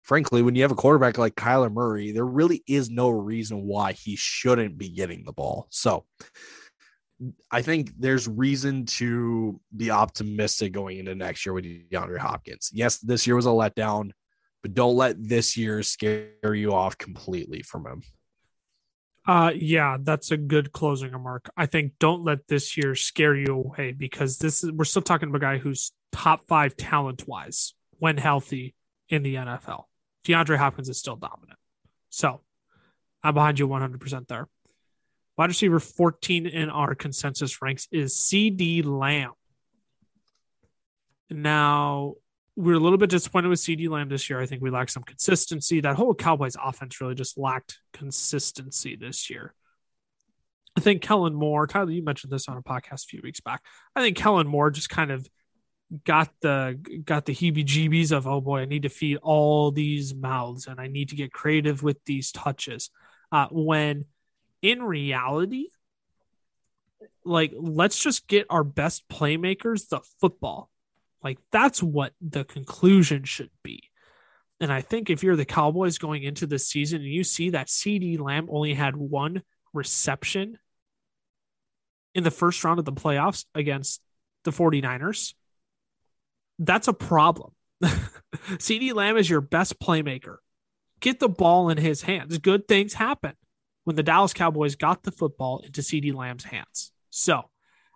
frankly, 0.04 0.42
when 0.42 0.56
you 0.56 0.64
have 0.64 0.72
a 0.72 0.76
quarterback 0.76 1.18
like 1.18 1.36
Kyler 1.36 1.72
Murray, 1.72 2.12
there 2.12 2.26
really 2.26 2.62
is 2.68 2.90
no 2.90 3.10
reason 3.10 3.66
why 3.66 3.94
he 3.94 4.18
shouldn't 4.18 4.78
be 4.78 4.90
getting 4.90 5.24
the 5.24 5.32
ball. 5.32 5.68
So 5.70 6.06
I 7.50 7.62
think 7.62 7.94
there's 7.98 8.28
reason 8.28 8.86
to 8.86 9.62
be 9.76 9.92
optimistic 9.92 10.74
going 10.74 10.98
into 10.98 11.16
next 11.16 11.46
year 11.46 11.54
with 11.54 11.64
DeAndre 11.64 12.18
Hopkins. 12.18 12.70
Yes, 12.74 12.98
this 12.98 13.26
year 13.26 13.38
was 13.38 13.46
a 13.46 13.50
letdown, 13.50 14.12
but 14.66 14.74
don't 14.74 14.96
let 14.96 15.24
this 15.24 15.56
year 15.56 15.84
scare 15.84 16.56
you 16.56 16.74
off 16.74 16.98
completely 16.98 17.62
from 17.62 17.86
him. 17.86 18.02
Uh 19.28 19.52
yeah, 19.56 19.98
that's 20.02 20.32
a 20.32 20.38
good 20.38 20.72
closing 20.72 21.12
remark. 21.12 21.52
I 21.56 21.68
think 21.68 21.92
don't 22.00 22.24
let 22.24 22.48
this 22.48 22.76
year 22.76 22.96
scare 22.96 23.36
you 23.36 23.54
away 23.54 23.92
because 23.92 24.40
this 24.40 24.64
is 24.64 24.72
we're 24.72 24.86
still 24.86 25.04
talking 25.04 25.30
about 25.30 25.38
a 25.38 25.46
guy 25.46 25.58
who's 25.60 25.92
top 26.12 26.48
five 26.48 26.76
talent 26.76 27.28
wise 27.28 27.76
when 28.00 28.18
healthy 28.18 28.74
in 29.08 29.22
the 29.22 29.36
NFL. 29.36 29.84
DeAndre 30.26 30.58
Hopkins 30.58 30.90
is 30.90 30.98
still 30.98 31.16
dominant. 31.16 31.60
So 32.10 32.42
I'm 33.22 33.36
behind 33.36 33.60
you 33.60 33.68
100% 33.68 34.28
there. 34.28 34.48
Wide 35.38 35.50
receiver 35.50 35.80
14 35.80 36.48
in 36.48 36.72
our 36.72 36.96
consensus 36.96 37.62
ranks 37.62 37.88
is 37.92 38.16
CeeDee 38.16 38.84
Lamb. 38.84 39.34
Now, 41.30 42.16
we're 42.56 42.76
a 42.76 42.80
little 42.80 42.98
bit 42.98 43.10
disappointed 43.10 43.50
with 43.50 43.60
CeeDee 43.60 43.90
Lamb 43.90 44.10
this 44.10 44.30
year. 44.30 44.40
I 44.40 44.46
think 44.46 44.62
we 44.62 44.70
lack 44.70 44.90
some 44.90 45.04
consistency. 45.04 45.82
That 45.82 45.96
whole 45.96 46.14
Cowboys 46.14 46.56
offense 46.62 47.02
really 47.02 47.16
just 47.16 47.38
lacked 47.38 47.80
consistency 47.92 48.96
this 48.96 49.30
year. 49.30 49.54
I 50.78 50.82
think 50.82 51.02
Kellen 51.02 51.34
Moore, 51.34 51.68
Tyler, 51.68 51.92
you 51.92 52.04
mentioned 52.04 52.32
this 52.32 52.48
on 52.48 52.58
a 52.58 52.62
podcast 52.62 53.06
a 53.06 53.08
few 53.08 53.22
weeks 53.24 53.40
back. 53.40 53.62
I 53.96 54.02
think 54.02 54.18
Kellen 54.18 54.48
Moore 54.48 54.72
just 54.72 54.90
kind 54.90 55.12
of 55.12 55.28
got 56.04 56.30
the 56.42 56.80
got 57.06 57.26
the 57.26 57.34
heebie-jeebies 57.34 58.12
of 58.12 58.28
oh 58.28 58.42
boy, 58.42 58.62
I 58.62 58.66
need 58.66 58.84
to 58.84 58.90
feed 58.90 59.18
all 59.18 59.72
these 59.72 60.14
mouths 60.14 60.68
and 60.68 60.80
I 60.80 60.88
need 60.88 61.10
to 61.10 61.16
get 61.16 61.32
creative 61.32 61.84
with 61.84 62.04
these 62.06 62.32
touches. 62.32 62.90
Uh, 63.32 63.48
when 63.52 64.06
in 64.62 64.82
reality, 64.82 65.68
like 67.24 67.54
let's 67.56 68.02
just 68.02 68.28
get 68.28 68.48
our 68.50 68.64
best 68.64 69.08
playmakers 69.10 69.90
the 69.90 70.02
football. 70.20 70.70
Like 71.26 71.40
that's 71.52 71.82
what 71.82 72.14
the 72.22 72.44
conclusion 72.44 73.24
should 73.24 73.50
be. 73.64 73.90
And 74.62 74.72
I 74.72 74.82
think 74.82 75.10
if 75.10 75.24
you're 75.24 75.36
the 75.36 75.44
Cowboys 75.44 75.98
going 75.98 76.22
into 76.22 76.46
the 76.46 76.60
season 76.60 77.02
and 77.02 77.10
you 77.10 77.24
see 77.24 77.50
that 77.50 77.68
CeeDee 77.68 78.20
Lamb 78.20 78.48
only 78.50 78.76
had 78.76 78.96
one 78.96 79.42
reception 79.74 80.60
in 82.14 82.24
the 82.24 82.32
first 82.32 82.64
round 82.64 82.78
of 82.78 82.86
the 82.86 82.94
playoffs 82.94 83.46
against 83.56 84.02
the 84.44 84.52
49ers, 84.52 85.34
that's 86.60 86.88
a 86.88 86.94
problem. 86.94 87.54
CeeDee 87.84 88.94
Lamb 88.94 89.18
is 89.18 89.28
your 89.28 89.42
best 89.42 89.80
playmaker. 89.80 90.38
Get 91.00 91.20
the 91.20 91.28
ball 91.28 91.70
in 91.70 91.78
his 91.78 92.04
hands. 92.04 92.38
Good 92.38 92.68
things 92.68 92.94
happen 92.94 93.34
when 93.84 93.96
the 93.96 94.04
Dallas 94.04 94.32
Cowboys 94.32 94.76
got 94.76 95.02
the 95.02 95.12
football 95.12 95.60
into 95.66 95.82
CeeDee 95.82 96.14
Lamb's 96.14 96.44
hands. 96.44 96.92
So 97.10 97.50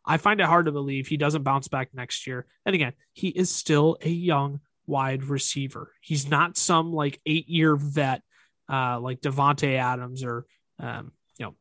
I 0.10 0.18
find 0.18 0.42
it 0.42 0.48
hard 0.48 0.66
to 0.66 0.72
believe 0.72 1.08
he 1.08 1.18
doesn't 1.18 1.44
bounce 1.44 1.68
back 1.68 1.90
next 1.94 2.26
year. 2.26 2.48
And 2.66 2.74
again, 2.74 2.94
he 3.14 3.28
is 3.28 3.52
still 3.52 3.96
a 4.02 4.10
young 4.10 4.60
wide 4.88 5.24
receiver. 5.24 5.94
He's 6.02 6.28
not 6.28 6.58
some 6.58 6.92
like 6.92 7.22
eight 7.28 7.48
year 7.48 7.76
vet 7.76 8.24
uh, 8.68 9.00
like 9.00 9.22
Davante 9.22 9.78
Adams 9.78 10.24
or 10.24 10.48
um, 10.80 11.12
you 11.38 11.46
know 11.46 11.56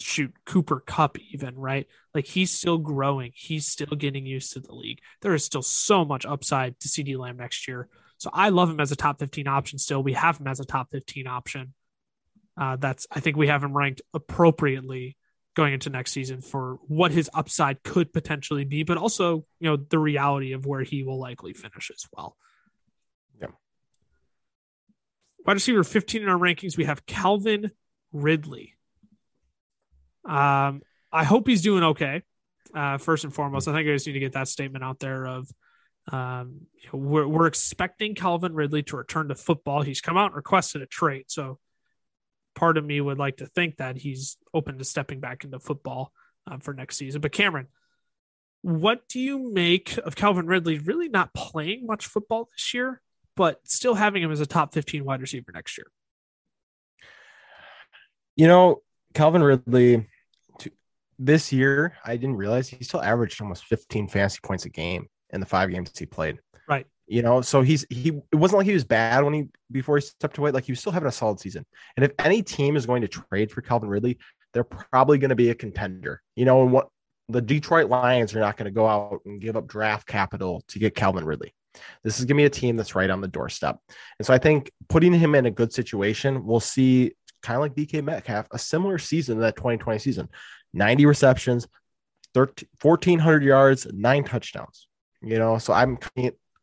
shoot 0.00 0.34
Cooper 0.44 0.80
Kupp 0.80 1.18
even 1.32 1.54
right. 1.56 1.86
Like 2.12 2.26
he's 2.26 2.50
still 2.50 2.78
growing. 2.78 3.30
He's 3.32 3.68
still 3.68 3.96
getting 3.96 4.26
used 4.26 4.54
to 4.54 4.60
the 4.60 4.74
league. 4.74 4.98
There 5.22 5.34
is 5.34 5.44
still 5.44 5.62
so 5.62 6.04
much 6.04 6.26
upside 6.26 6.80
to 6.80 6.88
CeeDee 6.88 7.16
Lamb 7.16 7.36
next 7.36 7.68
year. 7.68 7.88
So 8.18 8.28
I 8.32 8.48
love 8.48 8.70
him 8.70 8.80
as 8.80 8.90
a 8.90 8.96
top 8.96 9.20
15 9.20 9.46
option 9.46 9.78
still. 9.78 10.02
We 10.02 10.14
have 10.14 10.40
him 10.40 10.48
as 10.48 10.58
a 10.58 10.64
top 10.64 10.88
15 10.90 11.28
option. 11.28 11.74
Uh, 12.56 12.74
that's 12.74 13.06
I 13.12 13.20
think 13.20 13.36
we 13.36 13.46
have 13.46 13.62
him 13.62 13.76
ranked 13.76 14.02
appropriately 14.12 15.16
going 15.54 15.72
into 15.72 15.90
next 15.90 16.12
season 16.12 16.40
for 16.40 16.78
what 16.86 17.12
his 17.12 17.30
upside 17.32 17.82
could 17.82 18.12
potentially 18.12 18.64
be, 18.64 18.82
but 18.82 18.98
also 18.98 19.46
you 19.60 19.70
know 19.70 19.76
the 19.76 19.98
reality 19.98 20.52
of 20.52 20.66
where 20.66 20.82
he 20.82 21.02
will 21.02 21.18
likely 21.18 21.52
finish 21.52 21.90
as 21.90 22.06
well. 22.16 22.36
Yeah. 23.40 23.48
Wide 25.46 25.54
receiver 25.54 25.84
15 25.84 26.22
in 26.22 26.28
our 26.28 26.38
rankings, 26.38 26.76
we 26.76 26.84
have 26.84 27.06
Calvin 27.06 27.70
Ridley. 28.12 28.74
Um, 30.24 30.82
I 31.12 31.24
hope 31.24 31.46
he's 31.46 31.62
doing 31.62 31.82
okay. 31.84 32.22
Uh, 32.74 32.98
first 32.98 33.24
and 33.24 33.32
foremost, 33.32 33.68
I 33.68 33.72
think 33.72 33.88
I 33.88 33.92
just 33.92 34.06
need 34.06 34.14
to 34.14 34.20
get 34.20 34.32
that 34.32 34.48
statement 34.48 34.82
out 34.82 34.98
there 34.98 35.26
of 35.26 35.48
um, 36.10 36.66
you 36.82 36.88
know, 36.92 36.98
we're, 36.98 37.26
we're 37.26 37.46
expecting 37.46 38.14
Calvin 38.14 38.54
Ridley 38.54 38.82
to 38.84 38.96
return 38.96 39.28
to 39.28 39.34
football. 39.34 39.82
He's 39.82 40.00
come 40.00 40.16
out 40.16 40.26
and 40.26 40.36
requested 40.36 40.82
a 40.82 40.86
trade. 40.86 41.26
So 41.28 41.58
part 42.54 42.76
of 42.76 42.84
me 42.84 43.00
would 43.00 43.18
like 43.18 43.38
to 43.38 43.46
think 43.46 43.76
that 43.76 43.96
he's 43.96 44.36
open 44.52 44.78
to 44.78 44.84
stepping 44.84 45.20
back 45.20 45.44
into 45.44 45.58
football 45.58 46.12
uh, 46.50 46.58
for 46.58 46.74
next 46.74 46.96
season. 46.96 47.20
But 47.20 47.32
Cameron, 47.32 47.68
what 48.62 49.08
do 49.08 49.20
you 49.20 49.52
make 49.52 49.98
of 49.98 50.16
Calvin 50.16 50.46
Ridley 50.46 50.78
really 50.78 51.08
not 51.08 51.34
playing 51.34 51.86
much 51.86 52.06
football 52.06 52.48
this 52.52 52.72
year, 52.72 53.00
but 53.36 53.60
still 53.64 53.94
having 53.94 54.22
him 54.22 54.32
as 54.32 54.40
a 54.40 54.46
top 54.46 54.72
15 54.72 55.04
wide 55.04 55.20
receiver 55.20 55.52
next 55.52 55.76
year? 55.76 55.86
You 58.36 58.48
know, 58.48 58.82
Calvin 59.12 59.42
Ridley 59.42 60.08
this 61.18 61.52
year, 61.52 61.96
I 62.04 62.16
didn't 62.16 62.36
realize 62.36 62.68
he 62.68 62.82
still 62.84 63.02
averaged 63.02 63.40
almost 63.40 63.64
15 63.66 64.08
fantasy 64.08 64.40
points 64.42 64.64
a 64.64 64.68
game 64.68 65.06
in 65.30 65.40
the 65.40 65.46
five 65.46 65.70
games 65.70 65.92
he 65.96 66.06
played. 66.06 66.38
Right. 66.68 66.86
You 67.06 67.22
know, 67.22 67.42
so 67.42 67.60
he's 67.60 67.84
he 67.90 68.08
it 68.32 68.36
wasn't 68.36 68.58
like 68.58 68.66
he 68.66 68.72
was 68.72 68.84
bad 68.84 69.22
when 69.24 69.34
he 69.34 69.48
before 69.70 69.96
he 69.96 70.00
stepped 70.00 70.38
away. 70.38 70.50
Like 70.50 70.64
he 70.64 70.72
was 70.72 70.80
still 70.80 70.92
having 70.92 71.08
a 71.08 71.12
solid 71.12 71.38
season. 71.38 71.66
And 71.96 72.04
if 72.04 72.12
any 72.18 72.42
team 72.42 72.76
is 72.76 72.86
going 72.86 73.02
to 73.02 73.08
trade 73.08 73.50
for 73.50 73.60
Calvin 73.60 73.90
Ridley, 73.90 74.18
they're 74.52 74.64
probably 74.64 75.18
going 75.18 75.28
to 75.28 75.34
be 75.34 75.50
a 75.50 75.54
contender. 75.54 76.22
You 76.34 76.46
know, 76.46 76.62
and 76.62 76.72
what 76.72 76.88
the 77.28 77.42
Detroit 77.42 77.88
Lions 77.88 78.34
are 78.34 78.40
not 78.40 78.56
going 78.56 78.66
to 78.66 78.70
go 78.70 78.86
out 78.86 79.20
and 79.26 79.40
give 79.40 79.56
up 79.56 79.66
draft 79.66 80.06
capital 80.06 80.62
to 80.68 80.78
get 80.78 80.94
Calvin 80.94 81.24
Ridley. 81.24 81.54
This 82.02 82.18
is 82.18 82.24
going 82.24 82.36
to 82.36 82.42
be 82.42 82.44
a 82.44 82.50
team 82.50 82.76
that's 82.76 82.94
right 82.94 83.10
on 83.10 83.20
the 83.20 83.28
doorstep. 83.28 83.78
And 84.18 84.26
so 84.26 84.32
I 84.32 84.38
think 84.38 84.70
putting 84.88 85.12
him 85.12 85.34
in 85.34 85.46
a 85.46 85.50
good 85.50 85.72
situation, 85.72 86.44
we'll 86.44 86.60
see 86.60 87.14
kind 87.42 87.56
of 87.56 87.62
like 87.62 87.74
DK 87.74 88.02
Metcalf, 88.02 88.46
a 88.50 88.58
similar 88.58 88.98
season 88.98 89.36
to 89.36 89.42
that 89.42 89.56
2020 89.56 89.98
season 89.98 90.28
90 90.72 91.06
receptions, 91.06 91.66
13, 92.34 92.68
1,400 92.80 93.44
yards, 93.44 93.86
nine 93.92 94.24
touchdowns. 94.24 94.88
You 95.22 95.38
know, 95.38 95.58
so 95.58 95.72
I'm 95.72 95.98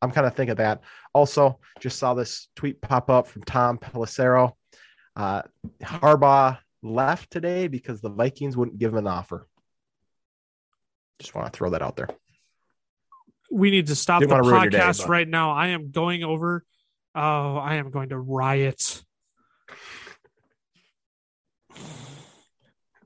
I'm 0.02 0.12
kind 0.12 0.26
of 0.26 0.36
thinking 0.36 0.56
that. 0.56 0.82
Also, 1.14 1.60
just 1.80 2.00
saw 2.00 2.14
this 2.14 2.48
tweet 2.56 2.82
pop 2.82 3.10
up 3.10 3.28
from 3.28 3.44
Tom 3.44 3.78
Pelissero. 3.78 4.54
Uh, 5.16 5.44
Harbaugh 5.84 6.58
left 6.82 7.30
today 7.32 7.68
because 7.68 8.02
the 8.02 8.10
Vikings 8.10 8.58
wouldn't 8.58 8.80
give 8.80 8.92
him 8.92 8.98
an 8.98 9.08
offer. 9.08 9.48
Just 11.20 11.36
want 11.36 11.52
to 11.52 11.56
throw 11.56 11.70
that 11.72 11.82
out 11.82 11.96
there. 11.96 12.10
We 13.52 13.70
need 13.70 13.88
to 13.88 13.96
stop 13.96 14.22
Didn't 14.22 14.42
the 14.42 14.44
day, 14.70 14.78
podcast 14.78 15.00
but- 15.02 15.10
right 15.10 15.28
now. 15.28 15.52
I 15.52 15.68
am 15.68 15.92
going 15.92 16.24
over. 16.24 16.64
Oh, 17.14 17.58
I 17.58 17.76
am 17.76 17.92
going 17.92 18.10
to 18.10 18.18
riot. 18.18 19.04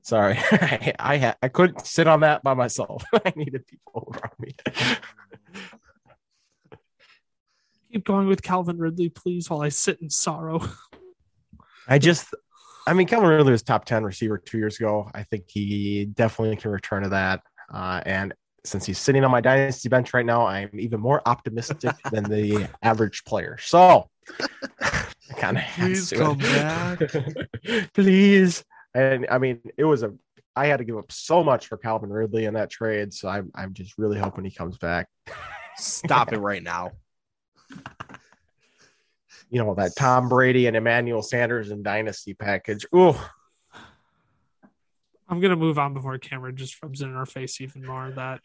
Sorry, 0.02 0.38
I 0.52 0.94
I, 1.00 1.16
had, 1.16 1.36
I 1.42 1.48
couldn't 1.48 1.84
sit 1.84 2.06
on 2.06 2.20
that 2.20 2.44
by 2.44 2.54
myself. 2.54 3.02
I 3.12 3.32
needed 3.34 3.66
people 3.66 4.14
around 4.14 4.34
me. 4.38 4.54
Keep 7.92 8.04
going 8.04 8.26
with 8.26 8.42
Calvin 8.42 8.78
Ridley, 8.78 9.08
please, 9.08 9.48
while 9.48 9.62
I 9.62 9.68
sit 9.68 10.00
in 10.00 10.10
sorrow. 10.10 10.60
I 11.88 11.98
just, 11.98 12.34
I 12.86 12.92
mean, 12.94 13.06
Calvin 13.06 13.28
Ridley 13.28 13.52
was 13.52 13.62
top 13.62 13.84
10 13.84 14.04
receiver 14.04 14.38
two 14.38 14.58
years 14.58 14.76
ago. 14.76 15.08
I 15.14 15.22
think 15.22 15.44
he 15.48 16.06
definitely 16.06 16.56
can 16.56 16.72
return 16.72 17.04
to 17.04 17.10
that. 17.10 17.42
Uh, 17.72 18.00
and 18.04 18.34
since 18.64 18.84
he's 18.84 18.98
sitting 18.98 19.24
on 19.24 19.30
my 19.30 19.40
dynasty 19.40 19.88
bench 19.88 20.12
right 20.12 20.26
now, 20.26 20.46
I'm 20.46 20.70
even 20.78 21.00
more 21.00 21.22
optimistic 21.26 21.94
than 22.10 22.24
the 22.24 22.68
average 22.82 23.24
player. 23.24 23.56
So, 23.60 24.08
kind 25.36 25.58
of 25.58 25.64
Please 25.76 26.12
come 26.12 26.38
back. 26.38 27.00
Please. 27.94 28.64
And 28.94 29.26
I 29.30 29.38
mean, 29.38 29.60
it 29.76 29.84
was 29.84 30.02
a, 30.02 30.12
I 30.56 30.66
had 30.66 30.78
to 30.78 30.84
give 30.84 30.96
up 30.96 31.12
so 31.12 31.44
much 31.44 31.68
for 31.68 31.76
Calvin 31.76 32.10
Ridley 32.10 32.46
in 32.46 32.54
that 32.54 32.70
trade. 32.70 33.12
So 33.12 33.28
I'm, 33.28 33.50
I'm 33.54 33.74
just 33.74 33.96
really 33.98 34.18
hoping 34.18 34.44
he 34.44 34.50
comes 34.50 34.78
back. 34.78 35.08
Stop 35.76 36.32
it 36.32 36.38
right 36.38 36.62
now. 36.62 36.92
You 39.50 39.62
know, 39.62 39.74
that 39.74 39.92
Tom 39.96 40.28
Brady 40.28 40.66
and 40.66 40.76
Emmanuel 40.76 41.22
Sanders 41.22 41.70
and 41.70 41.84
dynasty 41.84 42.34
package. 42.34 42.84
Ooh. 42.94 43.14
I'm 45.28 45.40
gonna 45.40 45.56
move 45.56 45.78
on 45.78 45.94
before 45.94 46.18
Cameron 46.18 46.56
just 46.56 46.80
rubs 46.82 47.02
it 47.02 47.06
in 47.06 47.14
our 47.14 47.26
face 47.26 47.60
even 47.60 47.84
more. 47.84 48.10
That 48.10 48.40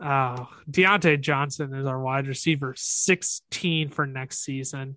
uh, 0.00 0.46
Diontae 0.70 1.20
Johnson 1.20 1.74
is 1.74 1.86
our 1.86 2.00
wide 2.00 2.26
receiver, 2.26 2.74
16 2.76 3.90
for 3.90 4.06
next 4.06 4.44
season. 4.44 4.96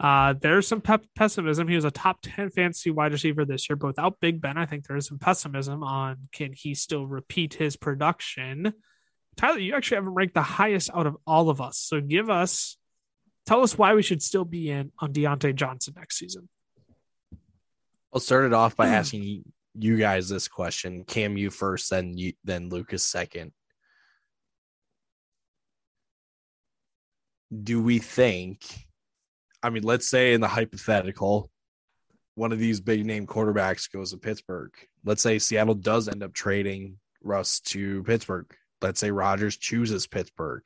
Uh, 0.00 0.34
there's 0.40 0.68
some 0.68 0.80
pep- 0.80 1.06
pessimism. 1.16 1.66
He 1.66 1.74
was 1.74 1.84
a 1.84 1.90
top 1.90 2.18
10 2.22 2.50
fantasy 2.50 2.90
wide 2.90 3.12
receiver 3.12 3.44
this 3.44 3.68
year, 3.68 3.76
but 3.76 3.88
without 3.88 4.20
Big 4.20 4.40
Ben, 4.40 4.56
I 4.56 4.66
think 4.66 4.86
there 4.86 4.96
is 4.96 5.06
some 5.06 5.18
pessimism 5.18 5.82
on 5.82 6.28
can 6.32 6.52
he 6.52 6.74
still 6.74 7.06
repeat 7.06 7.54
his 7.54 7.76
production. 7.76 8.74
Tyler, 9.36 9.58
you 9.58 9.74
actually 9.74 9.96
have 9.96 10.04
him 10.04 10.14
ranked 10.14 10.34
the 10.34 10.42
highest 10.42 10.90
out 10.94 11.06
of 11.08 11.16
all 11.26 11.50
of 11.50 11.60
us. 11.60 11.78
So 11.78 12.00
give 12.00 12.30
us, 12.30 12.77
tell 13.48 13.62
us 13.62 13.78
why 13.78 13.94
we 13.94 14.02
should 14.02 14.22
still 14.22 14.44
be 14.44 14.70
in 14.70 14.92
on 14.98 15.12
Diontae 15.12 15.54
Johnson 15.54 15.94
next 15.96 16.18
season. 16.18 16.50
I'll 18.12 18.20
start 18.20 18.44
it 18.44 18.52
off 18.52 18.76
by 18.76 18.88
asking 18.88 19.42
you, 19.74 19.96
guys 19.96 20.28
this 20.28 20.48
question. 20.48 21.04
Cam, 21.04 21.38
you 21.38 21.50
first, 21.50 21.88
then 21.88 22.16
you, 22.16 22.34
then 22.44 22.68
Lucas 22.68 23.02
second. 23.02 23.52
Do 27.62 27.82
we 27.82 27.98
think? 27.98 28.60
I 29.62 29.70
mean, 29.70 29.82
let's 29.82 30.06
say 30.06 30.34
in 30.34 30.42
the 30.42 30.48
hypothetical, 30.48 31.50
one 32.34 32.52
of 32.52 32.58
these 32.58 32.80
big 32.80 33.06
name 33.06 33.26
quarterbacks 33.26 33.90
goes 33.90 34.10
to 34.10 34.18
Pittsburgh. 34.18 34.72
Let's 35.04 35.22
say 35.22 35.38
Seattle 35.38 35.74
does 35.74 36.06
end 36.08 36.22
up 36.22 36.34
trading 36.34 36.98
Russ 37.22 37.60
to 37.60 38.02
Pittsburgh. 38.04 38.54
Let's 38.82 39.00
say 39.00 39.10
Rodgers 39.10 39.56
chooses 39.56 40.06
Pittsburgh. 40.06 40.64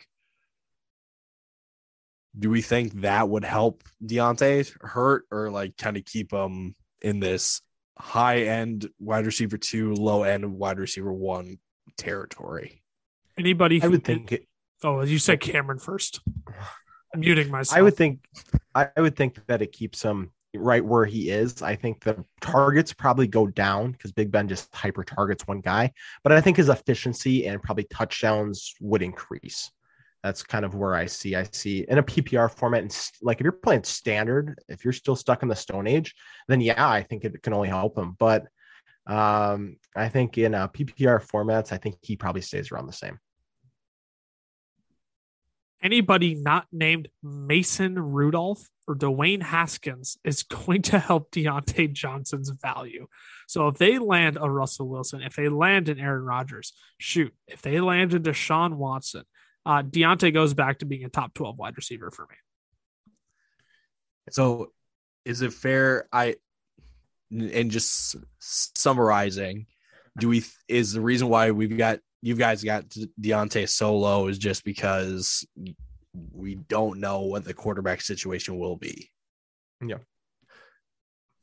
Do 2.39 2.51
we 2.51 2.63
think 2.63 3.03
that 3.03 3.29
would 3.29 3.45
help 3.45 3.83
Diontae 4.05 4.75
hurt 4.81 5.25
or 5.31 5.51
like 5.51 5.77
kind 5.77 5.97
of 5.97 6.05
keep 6.05 6.33
him 6.33 6.75
in 7.03 7.21
this 7.21 7.61
high 7.99 8.43
end 8.43 8.89
wide 8.99 9.27
receiver 9.27 9.59
two, 9.59 9.95
low 9.95 10.23
end 10.23 10.51
wide 10.55 10.79
receiver 10.79 11.13
one 11.13 11.59
territory? 11.99 12.83
Anybody 13.37 13.79
who 13.79 13.87
I 13.87 13.91
would 13.91 14.05
think 14.05 14.33
it, 14.33 14.47
Oh, 14.85 15.03
you 15.03 15.19
said 15.19 15.41
Cameron 15.41 15.79
first. 15.79 16.21
I'm 17.15 17.21
muting 17.21 17.51
myself. 17.51 17.79
I 17.79 17.83
would 17.83 17.97
think 17.97 18.21
I 18.75 18.89
would 18.97 19.17
think 19.17 19.45
that 19.47 19.63
it 19.63 19.73
keeps 19.73 20.03
him 20.03 20.33
right 20.55 20.85
where 20.85 21.05
he 21.05 21.31
is. 21.31 21.63
I 21.63 21.77
think 21.77 22.03
the 22.03 22.25
targets 22.41 22.93
probably 22.93 23.27
go 23.27 23.47
down 23.47 23.93
because 23.93 24.13
Big 24.13 24.31
Ben 24.31 24.49
just 24.49 24.75
hyper 24.75 25.05
targets 25.05 25.47
one 25.47 25.61
guy, 25.61 25.93
but 26.23 26.33
I 26.33 26.41
think 26.41 26.57
his 26.57 26.69
efficiency 26.69 27.47
and 27.47 27.63
probably 27.63 27.85
touchdowns 27.85 28.75
would 28.81 29.03
increase. 29.03 29.71
That's 30.23 30.43
kind 30.43 30.65
of 30.65 30.75
where 30.75 30.95
I 30.95 31.07
see. 31.07 31.35
I 31.35 31.45
see 31.51 31.85
in 31.89 31.99
a 31.99 32.03
PPR 32.03 32.51
format, 32.51 32.83
and 32.83 33.11
like 33.23 33.41
if 33.41 33.45
you're 33.45 33.53
playing 33.53 33.85
standard, 33.85 34.57
if 34.69 34.85
you're 34.85 34.93
still 34.93 35.17
stuck 35.17 35.43
in 35.43 35.49
the 35.49 35.57
Stone 35.57 35.89
Age, 35.89 36.15
then 36.47 36.61
yeah, 36.61 36.89
I 36.89 37.03
think 37.03 37.25
it 37.25 37.43
can 37.43 37.53
only 37.53 37.69
help 37.69 37.99
him. 37.99 38.15
But 38.19 38.47
um, 39.07 39.77
I 39.97 40.09
think 40.09 40.39
in 40.39 40.55
uh, 40.55 40.69
PPR 40.69 41.27
formats, 41.27 41.73
I 41.73 41.77
think 41.77 41.97
he 42.03 42.17
probably 42.17 42.43
stays 42.43 42.71
around 42.71 42.87
the 42.87 42.93
same. 42.93 43.19
Anybody 45.83 46.37
not 46.37 46.67
named 46.71 47.09
Mason 47.25 47.99
Rudolph 47.99 48.69
or 48.87 48.95
Dwayne 48.95 49.43
Haskins 49.43 50.17
is 50.25 50.43
going 50.67 50.83
to 50.83 51.01
help 51.01 51.33
Diontae 51.33 51.93
Johnson's 51.93 52.51
value. 52.51 53.09
So 53.49 53.69
if 53.69 53.79
they 53.79 53.99
land 53.99 54.39
a 54.41 54.49
Russell 54.49 54.89
Wilson, 54.89 55.23
if 55.23 55.35
they 55.35 55.49
land 55.49 55.89
an 55.89 55.99
Aaron 55.99 56.23
Rodgers, 56.23 56.73
shoot, 56.99 57.35
if 57.49 57.61
they 57.63 57.81
land 57.81 58.15
a 58.15 58.21
Deshaun 58.21 58.75
Watson, 58.75 59.25
uh, 59.65 59.83
Diontae 59.83 60.33
goes 60.33 60.55
back 60.55 60.79
to 60.79 60.87
being 60.87 61.05
a 61.05 61.09
top 61.09 61.35
12 61.35 61.59
wide 61.59 61.77
receiver 61.77 62.11
for 62.11 62.23
me. 62.23 62.37
So 64.31 64.73
is 65.25 65.43
it 65.43 65.53
fair? 65.53 66.09
I, 66.13 66.37
and 67.31 67.71
just 67.71 68.17
summarizing, 68.41 69.67
do 70.19 70.29
we, 70.29 70.45
is 70.69 70.93
the 70.93 71.01
reason 71.01 71.29
why 71.29 71.51
we've 71.51 71.77
got, 71.77 72.01
you 72.21 72.35
guys 72.35 72.63
got 72.63 72.85
Diontae 73.21 73.69
so 73.69 73.97
low 73.97 74.29
is 74.29 74.39
just 74.39 74.65
because 74.65 75.47
we 76.33 76.55
don't 76.55 77.01
know 77.01 77.23
what 77.23 77.45
the 77.45 77.55
quarterback 77.55 78.01
situation 78.03 78.59
will 78.59 78.77
be. 78.77 79.11
Yeah. 79.85 79.99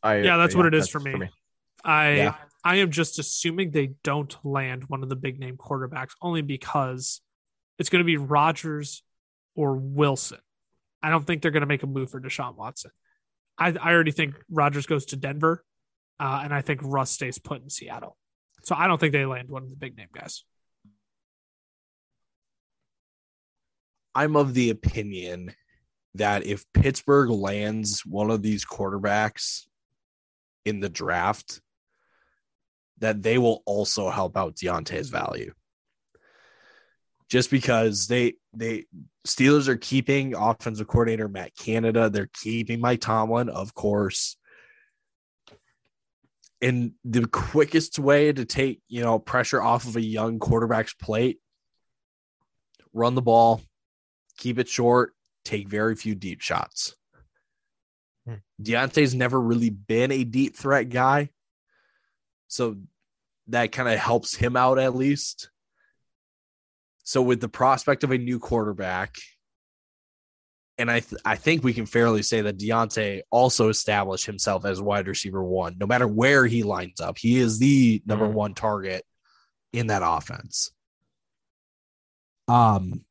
I, 0.01 0.17
yeah, 0.17 0.37
that's 0.37 0.53
yeah, 0.53 0.57
what 0.57 0.65
it 0.67 0.73
is 0.73 0.89
for 0.89 0.99
me. 0.99 1.11
for 1.11 1.17
me. 1.17 1.29
I 1.83 2.11
Yeah. 2.15 2.35
I 2.63 2.77
am 2.77 2.91
just 2.91 3.19
assuming 3.19 3.71
they 3.71 3.91
don't 4.03 4.35
land 4.43 4.83
one 4.87 5.01
of 5.01 5.09
the 5.09 5.15
big 5.15 5.39
name 5.39 5.55
quarterbacks 5.55 6.11
only 6.21 6.41
because 6.41 7.21
it's 7.79 7.89
going 7.89 8.01
to 8.01 8.05
be 8.05 8.17
Rodgers 8.17 9.01
or 9.55 9.75
Wilson. 9.75 10.39
I 11.01 11.09
don't 11.09 11.25
think 11.25 11.41
they're 11.41 11.51
going 11.51 11.61
to 11.61 11.67
make 11.67 11.83
a 11.83 11.87
move 11.87 12.11
for 12.11 12.19
Deshaun 12.19 12.55
Watson. 12.55 12.91
I, 13.57 13.69
I 13.69 13.93
already 13.93 14.11
think 14.11 14.35
Rodgers 14.49 14.85
goes 14.85 15.05
to 15.07 15.15
Denver, 15.15 15.63
uh, 16.19 16.41
and 16.43 16.53
I 16.53 16.61
think 16.61 16.81
Russ 16.83 17.11
stays 17.11 17.39
put 17.39 17.61
in 17.63 17.69
Seattle. 17.69 18.17
So 18.63 18.75
I 18.75 18.87
don't 18.87 18.99
think 18.99 19.13
they 19.13 19.25
land 19.25 19.49
one 19.49 19.63
of 19.63 19.69
the 19.69 19.75
big 19.75 19.97
name 19.97 20.09
guys. 20.13 20.43
I'm 24.13 24.35
of 24.35 24.53
the 24.53 24.69
opinion 24.69 25.53
that 26.15 26.45
if 26.45 26.65
Pittsburgh 26.73 27.29
lands 27.29 28.05
one 28.05 28.31
of 28.31 28.41
these 28.41 28.65
quarterbacks 28.65 29.67
in 30.65 30.81
the 30.81 30.89
draft, 30.89 31.61
that 32.97 33.21
they 33.21 33.37
will 33.37 33.63
also 33.65 34.09
help 34.09 34.35
out 34.35 34.55
Diontae's 34.55 35.09
value. 35.09 35.53
Just 37.29 37.51
because 37.51 38.07
they 38.07 38.33
they 38.53 38.85
Steelers 39.27 39.67
are 39.67 39.77
keeping 39.77 40.33
offensive 40.33 40.87
coordinator 40.87 41.27
Matt 41.27 41.55
Canada, 41.55 42.09
they're 42.09 42.29
keeping 42.33 42.81
Mike 42.81 43.01
Tomlin, 43.01 43.49
of 43.49 43.73
course. 43.73 44.37
And 46.61 46.93
the 47.05 47.27
quickest 47.27 47.99
way 47.99 48.33
to 48.33 48.43
take, 48.43 48.81
you 48.87 49.01
know, 49.01 49.19
pressure 49.19 49.61
off 49.61 49.85
of 49.85 49.95
a 49.95 50.01
young 50.01 50.39
quarterback's 50.39 50.93
plate, 50.93 51.39
run 52.91 53.15
the 53.15 53.21
ball, 53.21 53.61
keep 54.37 54.57
it 54.57 54.67
short, 54.67 55.13
take 55.45 55.69
very 55.69 55.95
few 55.95 56.15
deep 56.15 56.41
shots. 56.41 56.95
Hmm. 58.27 58.35
Diontae's 58.61 59.15
never 59.15 59.39
really 59.39 59.69
been 59.69 60.11
a 60.11 60.23
deep 60.23 60.55
threat 60.55 60.89
guy. 60.89 61.29
So 62.47 62.77
that 63.47 63.71
kind 63.71 63.87
of 63.87 63.99
helps 63.99 64.35
him 64.35 64.57
out 64.57 64.79
at 64.79 64.95
least. 64.95 65.49
So 67.09 67.23
with 67.23 67.41
the 67.41 67.49
prospect 67.49 68.03
of 68.03 68.11
a 68.11 68.19
new 68.19 68.37
quarterback, 68.37 69.15
and 70.77 70.91
I 70.91 70.99
th- 70.99 71.19
I 71.25 71.37
think 71.37 71.63
we 71.63 71.73
can 71.73 71.87
fairly 71.87 72.21
say 72.21 72.41
that 72.41 72.59
Diontae 72.59 73.21
also 73.31 73.69
established 73.69 74.27
himself 74.27 74.63
as 74.63 74.79
wide 74.79 75.07
receiver 75.07 75.43
one. 75.43 75.75
No 75.79 75.87
matter 75.87 76.07
where 76.07 76.45
he 76.45 76.61
lines 76.61 77.01
up, 77.01 77.17
he 77.17 77.39
is 77.39 77.57
the 77.57 78.03
number 78.05 78.27
Mhm. 78.27 78.33
one 78.33 78.53
target 78.53 79.07
in 79.73 79.87
that 79.87 80.03
offense. 80.05 80.69
Um, 82.47 83.03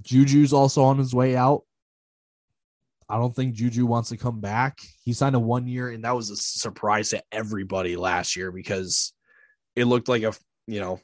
Juju's 0.00 0.54
also 0.54 0.82
on 0.84 0.96
his 0.96 1.14
way 1.14 1.36
out. 1.36 1.66
I 3.06 3.18
don't 3.18 3.36
think 3.36 3.54
Juju 3.54 3.84
wants 3.84 4.08
to 4.08 4.16
come 4.16 4.40
back. 4.40 4.78
He 5.04 5.12
signed 5.12 5.36
a 5.36 5.40
one 5.40 5.68
year, 5.68 5.90
and 5.90 6.04
that 6.04 6.16
was 6.16 6.30
a 6.30 6.36
surprise 6.36 7.10
to 7.10 7.22
everybody 7.30 7.96
last 7.96 8.34
year 8.34 8.50
because 8.50 9.12
it 9.74 9.84
looked 9.84 10.08
like 10.08 10.22
a 10.22 10.32
you 10.66 10.80
know 10.80 11.02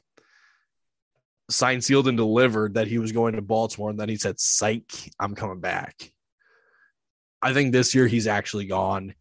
signed, 1.49 1.83
sealed, 1.83 2.07
and 2.07 2.17
delivered 2.17 2.75
that 2.75 2.87
he 2.87 2.97
was 2.97 3.11
going 3.11 3.35
to 3.35 3.41
Baltimore, 3.41 3.89
and 3.89 3.99
then 3.99 4.09
he 4.09 4.15
said, 4.15 4.39
"Psych, 4.39 4.91
I'm 5.19 5.35
coming 5.35 5.59
back." 5.59 6.11
I 7.41 7.53
think 7.53 7.71
this 7.71 7.93
year 7.93 8.07
he's 8.07 8.27
actually 8.27 8.65
gone. 8.65 9.15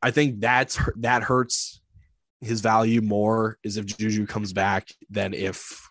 I 0.00 0.10
think 0.10 0.40
that's 0.40 0.78
that 0.96 1.22
hurts 1.22 1.80
his 2.40 2.60
value 2.60 3.00
more 3.00 3.58
is 3.62 3.76
if 3.76 3.86
Juju 3.86 4.26
comes 4.26 4.52
back 4.52 4.88
than 5.10 5.32
if 5.32 5.88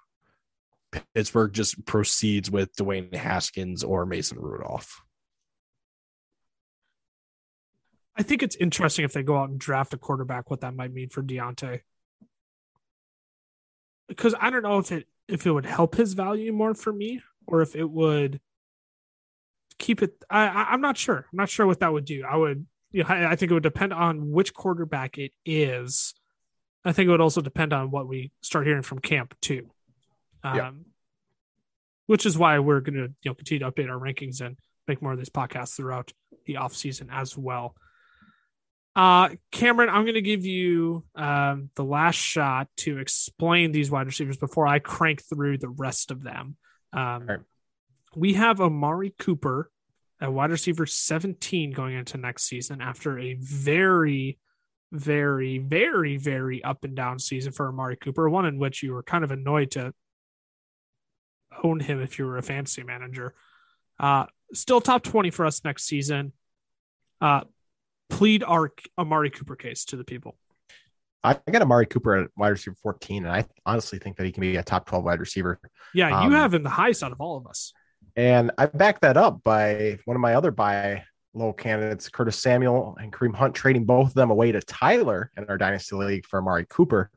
Pittsburgh 1.14 1.54
just 1.54 1.86
proceeds 1.86 2.52
with 2.52 2.76
Dwayne 2.76 3.14
Haskins 3.16 3.84
or 3.84 4.06
Mason 4.06 4.38
Rudolph. 4.38 5.02
I 8.16 8.24
think 8.24 8.44
it's 8.44 8.58
interesting 8.58 9.06
if 9.06 9.14
they 9.14 9.24
go 9.24 9.38
out 9.38 9.50
and 9.50 9.60
draft 9.60 9.94
a 9.94 9.98
quarterback, 9.98 10.50
what 10.50 10.62
that 10.62 10.76
might 10.76 10.94
mean 10.94 11.10
for 11.10 11.24
Diontae. 11.24 11.82
Because 14.10 14.36
I 14.40 14.50
don't 14.50 14.64
know 14.64 14.80
if 14.80 14.92
it 14.92 15.08
if 15.32 15.46
it 15.46 15.52
would 15.52 15.66
help 15.66 15.96
his 15.96 16.14
value 16.14 16.52
more 16.52 16.74
for 16.74 16.92
me 16.92 17.22
or 17.48 17.62
if 17.62 17.76
it 17.76 17.90
would 17.90 18.40
keep 19.80 20.02
it. 20.04 20.24
I, 20.30 20.48
I'm 20.72 20.82
not 20.82 20.98
sure. 20.98 21.26
I'm 21.32 21.38
not 21.38 21.50
sure 21.50 21.66
what 21.66 21.80
that 21.80 21.92
would 21.92 22.06
do. 22.06 22.24
I 22.30 22.36
would. 22.36 22.66
You 22.92 23.04
know, 23.04 23.10
I, 23.10 23.32
I 23.32 23.36
think 23.36 23.52
it 23.52 23.54
would 23.54 23.64
depend 23.64 23.94
on 23.94 24.32
which 24.32 24.54
quarterback 24.54 25.18
it 25.18 25.32
is. 25.46 26.14
I 26.84 26.92
think 26.92 27.08
it 27.08 27.12
would 27.12 27.22
also 27.22 27.42
depend 27.42 27.72
on 27.74 27.90
what 27.90 28.08
we 28.08 28.32
start 28.42 28.68
hearing 28.68 28.82
from 28.82 29.00
camp 29.00 29.34
too. 29.42 29.70
Um, 30.44 30.56
Yeah. 30.56 30.72
Which 32.08 32.26
is 32.26 32.38
why 32.38 32.60
we're 32.60 32.82
going 32.82 32.96
to 32.96 33.14
you 33.22 33.32
know 33.32 33.34
continue 33.34 33.60
to 33.60 33.72
update 33.72 33.90
our 33.90 33.98
rankings 33.98 34.42
and 34.42 34.58
make 34.88 35.02
more 35.02 35.14
of 35.14 35.18
these 35.18 35.30
podcasts 35.30 35.78
throughout 35.78 36.12
the 36.46 36.58
off 36.58 36.76
season 36.76 37.10
as 37.10 37.38
well. 37.38 37.76
Uh, 38.96 39.30
Cameron, 39.52 39.90
I'm 39.90 40.04
going 40.04 40.16
to 40.16 40.22
give 40.22 40.46
you 40.46 41.06
um, 41.16 41.70
the 41.76 41.84
last 41.84 42.16
shot 42.16 42.68
to 42.78 42.98
explain 42.98 43.72
these 43.72 43.90
wide 43.90 44.08
receivers 44.08 44.38
before 44.38 44.68
I 44.68 44.80
crank 44.80 45.22
through 45.24 45.60
the 45.60 45.70
rest 45.70 46.12
of 46.12 46.24
them. 46.24 46.58
Um, 46.92 47.28
right. 47.28 47.40
We 48.16 48.34
have 48.34 48.60
Amari 48.60 49.14
Cooper, 49.18 49.72
a 50.20 50.30
wide 50.30 50.52
receiver 50.52 50.86
17 50.86 51.72
going 51.72 51.96
into 51.96 52.18
next 52.18 52.44
season 52.44 52.82
after 52.82 53.18
a 53.18 53.36
very, 53.36 54.38
very, 54.92 55.60
very, 55.60 56.18
very 56.18 56.62
up 56.62 56.84
and 56.84 56.96
down 56.96 57.18
season 57.20 57.54
for 57.54 57.70
Amari 57.70 57.96
Cooper, 57.96 58.30
one 58.30 58.46
in 58.46 58.60
which 58.60 58.84
you 58.84 58.94
were 58.94 59.04
kind 59.04 59.24
of 59.24 59.32
annoyed 59.32 59.72
to 59.72 59.94
own 61.64 61.80
him 61.80 62.02
if 62.02 62.20
you 62.20 62.26
were 62.26 62.38
a 62.38 62.44
fantasy 62.44 62.84
manager. 62.84 63.34
Uh, 63.98 64.26
still 64.54 64.82
top 64.82 65.04
20 65.04 65.30
for 65.32 65.46
us 65.46 65.64
next 65.64 65.86
season. 65.86 66.34
Uh, 67.22 67.42
plead 68.12 68.44
our 68.44 68.72
Amari 68.98 69.30
Cooper 69.30 69.56
case 69.56 69.86
to 69.86 69.96
the 69.96 70.04
people. 70.04 70.38
I 71.24 71.38
got 71.52 71.62
Amari 71.62 71.86
Cooper 71.86 72.16
at 72.16 72.30
wide 72.36 72.50
receiver 72.50 72.76
14, 72.82 73.26
and 73.26 73.34
I 73.34 73.46
honestly 73.66 74.00
think 74.00 74.18
that 74.18 74.26
he 74.26 74.32
can 74.32 74.42
be 74.42 74.56
a 74.56 74.64
top 74.64 74.88
12 74.88 75.04
wide 75.04 75.20
receiver. 75.20 75.60
Yeah, 75.94 76.10
you 76.22 76.28
Um, 76.28 76.32
have 76.32 76.54
him 76.54 76.64
the 76.64 76.70
highest 76.70 77.04
out 77.04 77.12
of 77.12 77.22
all 77.22 77.38
of 77.38 77.46
us. 77.48 77.74
And 78.16 78.52
I 78.58 78.66
back 78.66 79.02
that 79.02 79.18
up 79.18 79.44
by 79.44 80.00
one 80.06 80.18
of 80.18 80.22
my 80.22 80.34
other 80.34 80.52
buy 80.52 81.04
low 81.34 81.54
candidates, 81.54 82.10
Curtis 82.10 82.38
Samuel 82.38 82.98
and 83.00 83.14
Kareem 83.14 83.36
Hunt, 83.36 83.56
trading 83.56 83.86
both 83.86 84.10
of 84.10 84.14
them 84.16 84.32
away 84.32 84.52
to 84.52 84.62
Tyler 84.62 85.32
in 85.38 85.46
our 85.46 85.58
Dynasty 85.58 85.96
League 85.96 86.26
for 86.26 86.40
Amari 86.40 86.66
Cooper. 86.70 87.10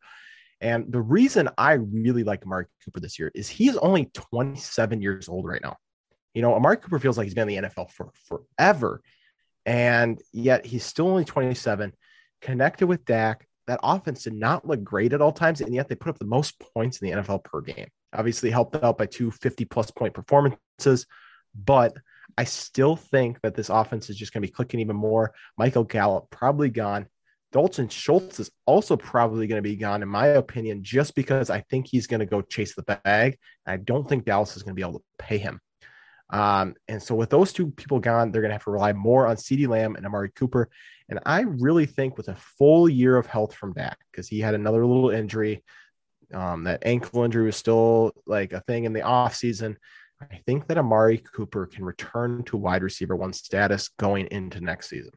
And 0.61 0.93
the 0.93 1.01
reason 1.01 1.49
I 1.59 1.73
really 1.73 2.23
like 2.25 2.45
Amari 2.45 2.67
Cooper 2.85 3.01
this 3.01 3.19
year 3.19 3.33
is 3.35 3.49
he's 3.49 3.77
only 3.79 4.11
27 4.15 5.03
years 5.03 5.29
old 5.29 5.47
right 5.47 5.63
now. 5.63 5.77
You 6.35 6.43
know, 6.43 6.55
Amari 6.55 6.77
Cooper 6.77 6.99
feels 6.99 7.17
like 7.17 7.25
he's 7.25 7.35
been 7.35 7.49
in 7.49 7.63
the 7.65 7.69
NFL 7.69 7.91
for 7.91 8.11
forever. 8.29 9.01
And 9.67 10.21
yet 10.33 10.67
he's 10.67 10.85
still 10.85 11.09
only 11.09 11.25
27, 11.25 11.93
connected 12.43 12.87
with 12.87 13.05
Dak. 13.05 13.47
That 13.67 13.81
offense 13.83 14.25
did 14.25 14.35
not 14.35 14.67
look 14.67 14.85
great 14.85 15.15
at 15.15 15.23
all 15.23 15.33
times, 15.33 15.63
and 15.63 15.75
yet 15.75 15.89
they 15.89 15.95
put 15.95 16.11
up 16.11 16.19
the 16.19 16.27
most 16.27 16.61
points 16.75 17.01
in 17.01 17.09
the 17.09 17.23
NFL 17.23 17.45
per 17.45 17.63
game. 17.63 17.89
Obviously, 18.13 18.51
helped 18.51 18.77
out 18.77 18.99
by 18.99 19.07
two 19.07 19.31
50 19.31 19.65
plus 19.65 19.91
point 19.91 20.13
performances, 20.13 21.07
but 21.55 21.97
I 22.37 22.45
still 22.45 22.97
think 22.97 23.41
that 23.43 23.55
this 23.55 23.71
offense 23.71 24.11
is 24.11 24.17
just 24.17 24.33
going 24.33 24.43
to 24.43 24.49
be 24.49 24.53
clicking 24.53 24.81
even 24.81 24.97
more. 24.97 25.33
Michael 25.57 25.85
Gallup 25.85 26.29
probably 26.31 26.69
gone. 26.69 27.07
Dalton 27.53 27.89
Schultz 27.89 28.41
is 28.41 28.51
also 28.67 28.97
probably 28.97 29.47
going 29.47 29.63
to 29.63 29.69
be 29.69 29.77
gone, 29.77 30.03
in 30.03 30.09
my 30.09 30.27
opinion, 30.27 30.83
just 30.83 31.15
because 31.15 31.51
I 31.51 31.61
think 31.61 31.87
he's 31.87 32.09
going 32.09 32.21
to 32.21 32.27
go 32.27 32.43
chase 32.43 32.75
the 32.75 32.83
bag. 32.83 33.39
I 33.65 33.77
don't 33.77 34.09
think 34.09 34.25
Dallas 34.25 34.57
is 34.57 34.65
going 34.65 34.73
to 34.73 34.75
be 34.75 34.83
able 34.83 34.99
to 34.99 35.05
pay 35.19 35.39
him. 35.39 35.61
Um, 36.35 36.75
and 36.89 37.01
so 37.01 37.15
with 37.15 37.31
those 37.31 37.53
two 37.53 37.71
people 37.71 38.01
gone, 38.01 38.33
they're 38.33 38.43
going 38.43 38.51
to 38.51 38.57
have 38.57 38.65
to 38.65 38.73
rely 38.73 38.93
more 38.93 39.29
on 39.29 39.37
CeeDee 39.37 39.69
Lamb 39.69 39.95
and 39.95 40.05
Amari 40.05 40.31
Cooper. 40.31 40.69
And 41.09 41.21
I 41.25 41.43
really 41.43 41.87
think 41.87 42.17
with 42.17 42.27
a 42.27 42.35
full 42.35 42.89
year 42.89 43.17
of 43.17 43.27
health 43.27 43.55
from 43.55 43.73
Dak, 43.73 43.99
because 44.11 44.27
he 44.27 44.41
had 44.41 44.55
another 44.55 44.85
little 44.85 45.11
injury, 45.11 45.63
um, 46.33 46.65
that 46.65 46.83
ankle 46.85 47.23
injury 47.23 47.45
was 47.45 47.55
still 47.55 48.11
like 48.27 48.53
a 48.53 48.61
thing 48.63 48.83
in 48.83 48.93
the 48.93 49.03
offseason. 49.03 49.77
I 50.21 50.41
think 50.45 50.67
that 50.67 50.79
Amari 50.79 51.19
Cooper 51.19 51.67
can 51.67 51.85
return 51.85 52.43
to 52.45 52.57
wide 52.57 52.83
receiver 52.83 53.15
one 53.15 53.33
status 53.33 53.91
going 53.97 54.27
into 54.33 54.61
next 54.61 54.89
season. 54.89 55.13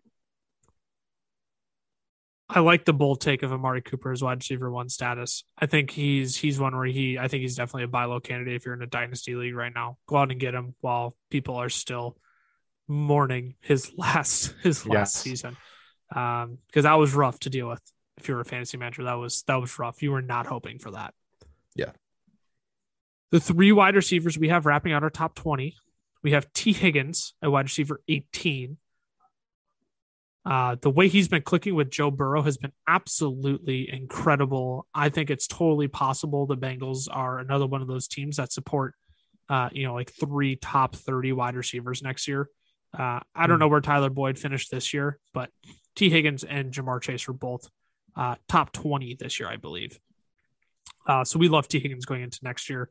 I 2.49 2.61
like 2.61 2.85
the 2.85 2.93
bold 2.93 3.19
take 3.19 3.43
of 3.43 3.51
Amari 3.51 3.81
Cooper 3.81 4.11
as 4.11 4.23
wide 4.23 4.37
receiver 4.37 4.71
one 4.71 4.87
status. 4.89 5.43
I 5.57 5.65
think 5.65 5.91
he's 5.91 6.35
he's 6.37 6.59
one 6.59 6.75
where 6.75 6.85
he 6.85 7.17
I 7.19 7.27
think 7.27 7.41
he's 7.41 7.55
definitely 7.55 7.83
a 7.83 7.87
buy 7.89 8.05
low 8.05 8.19
candidate 8.21 8.55
if 8.55 8.65
you're 8.65 8.73
in 8.75 8.81
a 8.81 8.87
dynasty 8.87 9.35
league 9.35 9.55
right 9.55 9.73
now. 9.73 9.97
Go 10.07 10.15
out 10.17 10.31
and 10.31 10.39
get 10.39 10.53
him 10.55 10.73
while 10.79 11.15
people 11.29 11.55
are 11.55 11.69
still 11.69 12.17
mourning 12.87 13.55
his 13.59 13.91
last 13.97 14.53
his 14.63 14.85
last 14.85 15.15
Yes. 15.15 15.21
season 15.23 15.57
um 16.15 16.57
because 16.67 16.83
that 16.83 16.93
was 16.93 17.13
rough 17.13 17.37
to 17.41 17.49
deal 17.49 17.67
with 17.67 17.81
if 18.17 18.29
you're 18.29 18.39
a 18.39 18.45
fantasy 18.45 18.77
manager 18.77 19.03
that 19.03 19.15
was 19.15 19.43
that 19.47 19.55
was 19.59 19.77
rough 19.77 20.01
you 20.01 20.09
were 20.13 20.21
not 20.21 20.45
hoping 20.45 20.79
for 20.79 20.91
that 20.91 21.13
Yeah. 21.75 21.91
the 23.31 23.41
three 23.41 23.73
wide 23.73 23.95
receivers 23.97 24.37
we 24.37 24.47
have 24.47 24.65
wrapping 24.65 24.93
out 24.93 25.03
our 25.03 25.09
top 25.09 25.35
20 25.35 25.75
we 26.23 26.31
have 26.31 26.51
Tee 26.53 26.71
Higgins 26.71 27.33
at 27.43 27.51
wide 27.51 27.65
receiver 27.65 27.99
18 28.07 28.77
uh, 30.47 30.77
the 30.79 30.89
way 30.89 31.09
he's 31.09 31.27
been 31.27 31.41
clicking 31.41 31.75
with 31.75 31.89
Joe 31.89 32.09
Burrow 32.09 32.41
has 32.41 32.55
been 32.55 32.71
absolutely 32.87 33.91
incredible. 33.91 34.87
I 34.93 35.09
think 35.09 35.29
it's 35.29 35.45
totally 35.45 35.89
possible 35.89 36.45
the 36.45 36.55
Bengals 36.55 37.09
are 37.11 37.39
another 37.39 37.67
one 37.67 37.81
of 37.81 37.89
those 37.89 38.07
teams 38.07 38.37
that 38.37 38.53
support, 38.53 38.95
uh, 39.49 39.67
you 39.73 39.85
know, 39.85 39.93
like 39.93 40.13
three 40.13 40.55
top 40.55 40.95
30 40.95 41.33
wide 41.33 41.57
receivers 41.57 42.01
next 42.01 42.29
year. 42.29 42.49
Uh, 42.97 43.19
I 43.35 43.47
don't 43.47 43.59
know 43.59 43.67
where 43.67 43.81
Tyler 43.81 44.09
Boyd 44.09 44.39
finished 44.39 44.71
this 44.71 44.93
year, 44.93 45.19
but 45.33 45.49
Tee 45.97 46.09
Higgins 46.09 46.45
and 46.45 46.71
Ja'Marr 46.71 47.01
Chase 47.01 47.27
were 47.27 47.33
both 47.33 47.69
uh, 48.15 48.35
top 48.47 48.71
20 48.71 49.15
this 49.15 49.41
year, 49.41 49.49
I 49.49 49.57
believe. 49.57 49.99
Uh, 51.05 51.25
so 51.25 51.39
we 51.39 51.49
love 51.49 51.67
Tee 51.67 51.79
Higgins 51.79 52.05
going 52.05 52.21
into 52.21 52.39
next 52.41 52.69
year. 52.69 52.89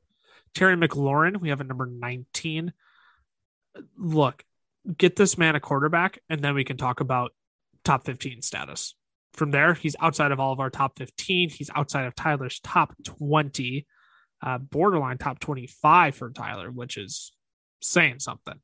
Terry 0.54 0.76
McLaurin, 0.76 1.40
we 1.40 1.48
have 1.48 1.62
a 1.62 1.64
number 1.64 1.86
19. 1.86 2.74
Look, 3.96 4.44
get 4.98 5.16
this 5.16 5.38
man 5.38 5.56
a 5.56 5.60
quarterback, 5.60 6.18
and 6.28 6.42
then 6.42 6.54
we 6.54 6.62
can 6.62 6.76
talk 6.76 7.00
about 7.00 7.32
top 7.86 8.04
15 8.04 8.42
status. 8.42 8.94
From 9.32 9.50
there, 9.50 9.74
he's 9.74 9.96
outside 10.00 10.32
of 10.32 10.40
all 10.40 10.52
of 10.52 10.60
our 10.60 10.70
top 10.70 10.98
15. 10.98 11.50
He's 11.50 11.70
outside 11.74 12.06
of 12.06 12.14
Tyler's 12.14 12.60
top 12.60 12.94
20, 13.04 13.86
uh, 14.42 14.58
borderline 14.58 15.18
top 15.18 15.38
25 15.40 16.14
for 16.14 16.30
Tyler, 16.30 16.70
which 16.70 16.96
is 16.96 17.32
saying 17.80 18.20
something. 18.20 18.58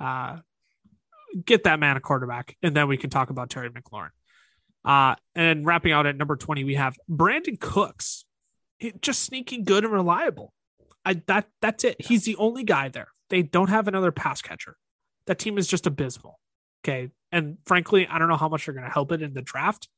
Uh, 0.00 0.38
get 1.44 1.64
that 1.64 1.80
man 1.80 1.96
a 1.96 2.00
quarterback, 2.00 2.56
and 2.62 2.76
then 2.76 2.88
we 2.88 2.96
can 2.96 3.10
talk 3.10 3.30
about 3.30 3.50
Terry 3.50 3.70
McLaurin. 3.70 4.10
Uh, 4.84 5.16
and 5.34 5.66
wrapping 5.66 5.92
out 5.92 6.06
at 6.06 6.16
number 6.16 6.36
20, 6.36 6.64
we 6.64 6.74
have 6.74 6.96
Brandin 7.10 7.58
Cooks. 7.58 8.24
He, 8.78 8.92
just 9.00 9.20
sneaking 9.24 9.64
good 9.64 9.84
and 9.84 9.92
reliable. 9.92 10.52
I 11.04 11.22
that 11.26 11.46
that's 11.62 11.84
it. 11.84 11.96
He's 12.00 12.24
the 12.24 12.36
only 12.36 12.64
guy 12.64 12.88
there. 12.88 13.08
They 13.30 13.42
don't 13.42 13.70
have 13.70 13.88
another 13.88 14.12
pass 14.12 14.42
catcher. 14.42 14.76
That 15.26 15.38
team 15.38 15.56
is 15.56 15.66
just 15.66 15.86
abysmal. 15.86 16.38
Okay. 16.84 17.10
And 17.36 17.58
frankly, 17.66 18.06
I 18.06 18.18
don't 18.18 18.28
know 18.28 18.36
how 18.36 18.48
much 18.48 18.64
they're 18.64 18.74
going 18.74 18.86
to 18.86 18.90
help 18.92 19.12
it 19.12 19.20
in 19.20 19.34
the 19.34 19.42
draft 19.42 19.88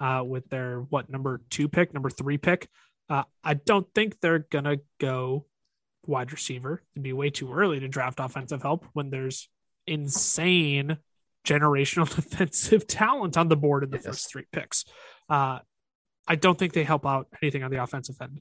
uh, 0.00 0.22
with 0.26 0.48
their 0.48 0.80
what 0.80 1.10
number 1.10 1.42
two 1.50 1.68
pick, 1.68 1.92
number 1.92 2.08
three 2.08 2.38
pick. 2.38 2.68
Uh, 3.10 3.24
I 3.44 3.54
don't 3.54 3.86
think 3.94 4.20
they're 4.20 4.38
going 4.38 4.64
to 4.64 4.80
go 4.98 5.44
wide 6.06 6.32
receiver. 6.32 6.82
It'd 6.94 7.02
be 7.02 7.12
way 7.12 7.28
too 7.28 7.52
early 7.52 7.78
to 7.80 7.88
draft 7.88 8.20
offensive 8.20 8.62
help 8.62 8.86
when 8.94 9.10
there's 9.10 9.48
insane 9.86 10.96
generational 11.46 12.08
defensive 12.16 12.86
talent 12.86 13.36
on 13.36 13.48
the 13.48 13.56
board 13.56 13.84
in 13.84 13.90
the 13.90 13.98
Yes. 13.98 14.06
first 14.06 14.30
three 14.32 14.46
picks. 14.50 14.84
Uh, 15.28 15.58
I 16.26 16.36
don't 16.36 16.58
think 16.58 16.72
they 16.72 16.84
help 16.84 17.06
out 17.06 17.28
anything 17.42 17.62
on 17.62 17.70
the 17.70 17.82
offensive 17.82 18.16
end 18.22 18.40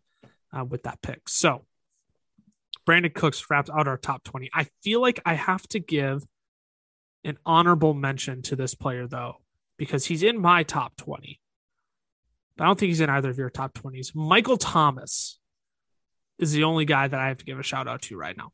uh, 0.58 0.64
with 0.64 0.84
that 0.84 1.02
pick. 1.02 1.28
So 1.28 1.66
Brandin 2.88 3.14
Cooks 3.14 3.46
wrapped 3.50 3.70
out 3.70 3.88
our 3.90 3.98
top 3.98 4.24
20. 4.24 4.50
I 4.54 4.68
feel 4.84 5.02
like 5.02 5.20
I 5.26 5.34
have 5.34 5.68
to 5.70 5.80
give 5.80 6.24
an 7.24 7.38
honorable 7.46 7.94
mention 7.94 8.42
to 8.44 8.56
this 8.56 8.76
player, 8.76 9.08
though, 9.08 9.38
because 9.78 10.06
he's 10.06 10.24
in 10.24 10.40
my 10.40 10.64
top 10.64 10.96
20. 10.98 11.40
But 12.56 12.64
I 12.64 12.68
don't 12.68 12.80
think 12.80 12.90
he's 12.90 13.02
in 13.02 13.10
either 13.10 13.30
of 13.30 13.38
your 13.38 13.50
top 13.50 13.74
20s. 13.74 14.16
Michael 14.16 14.58
Thomas 14.58 15.40
is 16.40 16.52
the 16.52 16.64
only 16.64 16.86
guy 16.86 17.08
that 17.08 17.20
I 17.20 17.28
have 17.28 17.38
to 17.38 17.46
give 17.46 17.60
a 17.60 17.64
shout 17.64 17.88
out 17.88 18.04
to 18.04 18.18
right 18.18 18.36
now. 18.38 18.52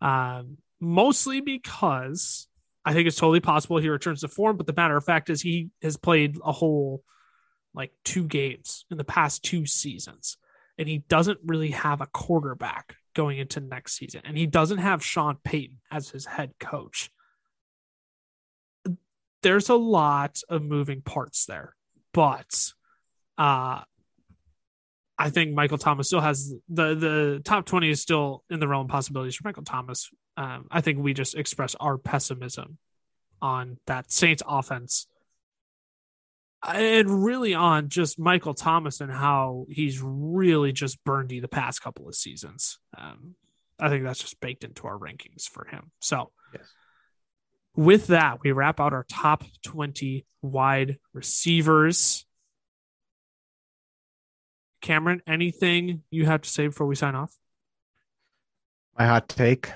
Um, 0.00 0.58
mostly 0.80 1.40
because 1.40 2.48
I 2.84 2.94
think 2.94 3.06
it's 3.06 3.16
totally 3.16 3.40
possible 3.40 3.78
he 3.78 3.88
returns 3.88 4.20
to 4.20 4.28
form. 4.28 4.56
But 4.56 4.66
the 4.66 4.74
matter 4.74 4.96
of 4.96 5.04
fact 5.04 5.30
is, 5.30 5.42
he 5.42 5.70
has 5.82 5.96
played 5.96 6.38
a 6.44 6.52
whole 6.52 7.02
like 7.74 7.92
two 8.04 8.24
games 8.24 8.86
in 8.90 8.96
the 8.96 9.04
past 9.04 9.44
two 9.44 9.66
seasons, 9.66 10.36
and 10.78 10.88
he 10.88 10.98
doesn't 11.08 11.38
really 11.44 11.72
have 11.72 12.00
a 12.00 12.06
quarterback 12.06 12.96
going 13.14 13.38
into 13.38 13.60
next 13.60 13.96
season, 13.96 14.22
and 14.24 14.38
he 14.38 14.46
doesn't 14.46 14.78
have 14.78 15.04
Sean 15.04 15.36
Payton 15.44 15.78
as 15.90 16.08
his 16.08 16.24
head 16.24 16.52
coach. 16.58 17.10
There's 19.42 19.68
a 19.68 19.74
lot 19.76 20.40
of 20.48 20.62
moving 20.62 21.00
parts 21.02 21.46
there, 21.46 21.74
but 22.12 22.72
uh, 23.36 23.82
I 25.18 25.30
think 25.30 25.54
Michael 25.54 25.78
Thomas 25.78 26.08
still 26.08 26.20
has 26.20 26.52
the 26.68 26.94
the 26.94 27.40
top 27.44 27.66
twenty 27.66 27.90
is 27.90 28.00
still 28.00 28.44
in 28.50 28.60
the 28.60 28.68
realm 28.68 28.86
of 28.86 28.90
possibilities 28.90 29.36
for 29.36 29.46
Michael 29.46 29.64
Thomas. 29.64 30.10
Um, 30.36 30.66
I 30.70 30.80
think 30.80 30.98
we 30.98 31.14
just 31.14 31.34
express 31.34 31.74
our 31.76 31.98
pessimism 31.98 32.78
on 33.40 33.78
that 33.86 34.10
Saints 34.10 34.42
offense 34.46 35.06
and 36.66 37.24
really 37.24 37.54
on 37.54 37.88
just 37.88 38.18
Michael 38.18 38.54
Thomas 38.54 39.00
and 39.00 39.10
how 39.10 39.66
he's 39.70 40.00
really 40.02 40.72
just 40.72 41.02
burned 41.04 41.30
you 41.32 41.40
the 41.40 41.48
past 41.48 41.82
couple 41.82 42.08
of 42.08 42.14
seasons. 42.14 42.78
Um, 42.96 43.34
I 43.78 43.88
think 43.88 44.02
that's 44.04 44.20
just 44.20 44.40
baked 44.40 44.64
into 44.64 44.86
our 44.86 44.98
rankings 44.98 45.48
for 45.48 45.64
him. 45.66 45.90
So, 46.00 46.32
Yes. 46.52 46.72
With 47.78 48.08
that, 48.08 48.42
we 48.42 48.50
wrap 48.50 48.80
out 48.80 48.92
our 48.92 49.04
top 49.04 49.44
20 49.62 50.26
wide 50.42 50.98
receivers. 51.12 52.26
Cameron, 54.82 55.22
anything 55.28 56.02
you 56.10 56.26
have 56.26 56.42
to 56.42 56.50
say 56.50 56.66
before 56.66 56.88
we 56.88 56.96
sign 56.96 57.14
off? 57.14 57.32
My 58.98 59.06
hot 59.06 59.28
take 59.28 59.70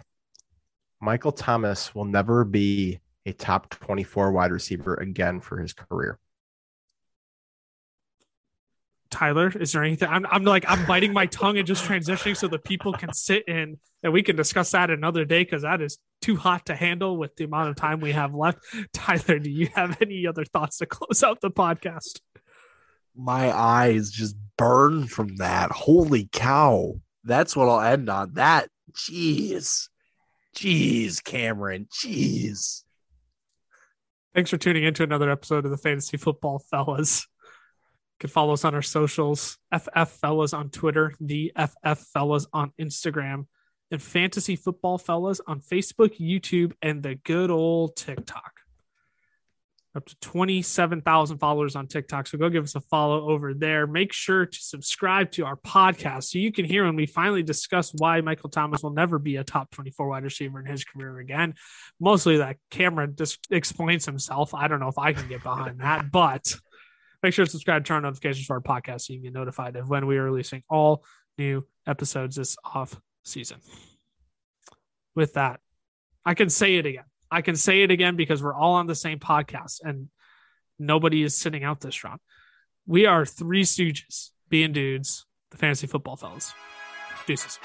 Michael 1.01 1.31
Thomas 1.31 1.95
will 1.95 2.05
never 2.05 2.43
be 2.45 2.99
a 3.25 3.33
top 3.33 3.71
24 3.71 4.33
wide 4.33 4.51
receiver 4.51 4.95
again 4.95 5.39
for 5.39 5.59
his 5.59 5.73
career. 5.73 6.19
Tyler, 9.11 9.53
is 9.61 9.75
there 9.75 9.85
anything? 9.85 10.09
I'm, 10.09 10.27
I'm 10.27 10.43
like, 10.43 10.65
I'm 10.67 10.85
biting 10.87 11.13
my 11.13 11.27
tongue 11.27 11.57
and 11.57 11.67
just 11.69 11.85
transitioning 11.85 12.37
so 12.37 12.49
the 12.49 12.59
people 12.59 12.95
can 12.95 13.13
sit 13.13 13.47
in 13.47 13.79
and 14.03 14.13
we 14.13 14.25
can 14.25 14.35
discuss 14.35 14.73
that 14.73 14.91
another 14.91 15.25
day 15.25 15.45
because 15.45 15.63
that 15.63 15.81
is 15.81 15.99
too 16.23 16.37
hot 16.37 16.67
to 16.67 16.75
handle 16.75 17.17
with 17.17 17.37
the 17.37 17.45
amount 17.45 17.71
of 17.71 17.77
time 17.77 18.01
we 18.01 18.13
have 18.13 18.35
left. 18.35 18.59
Tyler, 18.93 19.39
do 19.39 19.51
you 19.51 19.69
have 19.75 19.99
any 20.01 20.27
other 20.27 20.45
thoughts 20.45 20.79
to 20.79 20.87
close 20.87 21.23
out 21.23 21.41
the 21.41 21.51
podcast? 21.51 22.21
My 23.15 23.53
eyes 23.55 24.11
just 24.11 24.37
burn 24.57 25.07
from 25.07 25.37
that. 25.37 25.71
Holy 25.71 26.29
cow. 26.33 27.01
That's 27.25 27.55
what 27.55 27.69
I'll 27.69 27.81
end 27.81 28.09
on. 28.09 28.35
That, 28.35 28.69
jeez. 28.93 29.89
Jeez, 30.57 31.23
Cameron. 31.23 31.89
Jeez. 31.93 32.85
Thanks 34.35 34.51
for 34.51 34.57
tuning 34.57 34.85
into 34.85 35.03
another 35.03 35.31
episode 35.31 35.65
of 35.65 35.71
the 35.71 35.77
Fantasy 35.77 36.17
Football 36.17 36.59
Fellas. 36.71 37.27
You 37.43 38.29
can 38.29 38.31
follow 38.31 38.55
us 38.55 38.65
on 38.65 38.75
our 38.75 38.83
socials, 38.83 39.59
FF 39.75 40.09
Fellas 40.21 40.55
on 40.55 40.71
Twitter, 40.71 41.13
the 41.21 41.53
FF 41.57 41.99
Fellas 42.13 42.47
on 42.53 42.73
Instagram, 42.81 43.47
and 43.93 44.03
Fantasy 44.03 44.57
Football 44.57 44.99
Fellas 44.99 45.41
on 45.47 45.61
Facebook, 45.61 46.19
YouTube, 46.19 46.73
and 46.81 47.03
the 47.03 47.15
good 47.15 47.51
old 47.51 47.95
TikTok. 47.95 48.55
Up 49.95 50.07
to 50.07 50.17
27,000 50.21 51.37
followers 51.37 51.77
on 51.77 51.87
TikTok. 51.87 52.27
So 52.27 52.39
go 52.39 52.49
give 52.49 52.65
us 52.65 52.75
a 52.75 52.81
follow 52.81 53.29
over 53.29 53.53
there. 53.53 53.87
Make 53.87 54.15
sure 54.15 54.47
to 54.47 54.59
subscribe 54.59 55.31
to 55.33 55.45
our 55.45 55.57
podcast 55.57 56.25
so 56.25 56.39
you 56.39 56.51
can 56.51 56.65
hear 56.65 56.87
when 56.87 56.97
we 56.97 57.05
finally 57.05 57.43
discuss 57.43 57.93
why 57.99 58.23
Michael 58.23 58.49
Thomas 58.49 58.83
will 58.83 58.95
never 58.95 59.19
be 59.19 59.37
a 59.37 59.45
top 59.45 59.71
24 59.73 60.09
wide 60.09 60.25
receiver 60.25 60.59
in 60.59 60.65
his 60.65 60.83
career 60.83 61.19
again 61.19 61.55
mostly 62.01 62.39
that 62.39 62.57
Cameron 62.71 63.15
just 63.17 63.47
explains 63.51 64.07
himself. 64.07 64.55
I 64.55 64.67
don't 64.67 64.81
know 64.81 64.89
if 64.89 64.99
I 64.99 65.13
can 65.13 65.29
get 65.29 65.43
behind 65.43 65.81
that, 65.81 66.11
but 66.13 66.55
make 67.23 67.35
sure 67.35 67.45
to 67.45 67.51
subscribe, 67.51 67.85
turn 67.85 67.99
on 67.99 68.03
notifications 68.05 68.47
for 68.47 68.55
our 68.55 68.61
podcast 68.61 69.03
so 69.03 69.13
you 69.13 69.19
can 69.19 69.25
get 69.25 69.35
notified 69.35 69.77
of 69.77 69.91
when 69.91 70.07
we 70.07 70.17
are 70.17 70.25
releasing 70.25 70.63
all 70.71 71.05
new 71.37 71.67
episodes 71.87 72.37
this 72.37 72.57
off 72.65 72.99
season. 73.23 73.59
With 75.15 75.35
that, 75.35 75.61
I 76.25 76.35
can 76.35 76.49
say 76.49 76.77
it 76.77 76.87
again. 76.87 77.05
I 77.31 77.43
can 77.43 77.57
say 77.57 77.83
it 77.83 77.91
again 77.91 78.17
because 78.17 78.43
we're 78.43 78.55
all 78.55 78.75
on 78.75 78.87
the 78.87 78.95
same 78.95 79.19
podcast 79.19 79.81
and 79.83 80.09
nobody 80.79 81.23
is 81.23 81.37
sitting 81.37 81.65
out 81.65 81.81
this 81.81 82.05
round. 82.05 82.21
We 82.87 83.07
are 83.07 83.25
three 83.25 83.63
stooges, 83.63 84.31
being 84.49 84.73
dudes, 84.73 85.25
the 85.51 85.57
fantasy 85.57 85.87
football 85.87 86.17
fellas. 86.17 86.53
Deuces. 87.27 87.59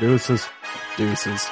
Deuces. 0.00 0.48
Deuces. 0.96 1.50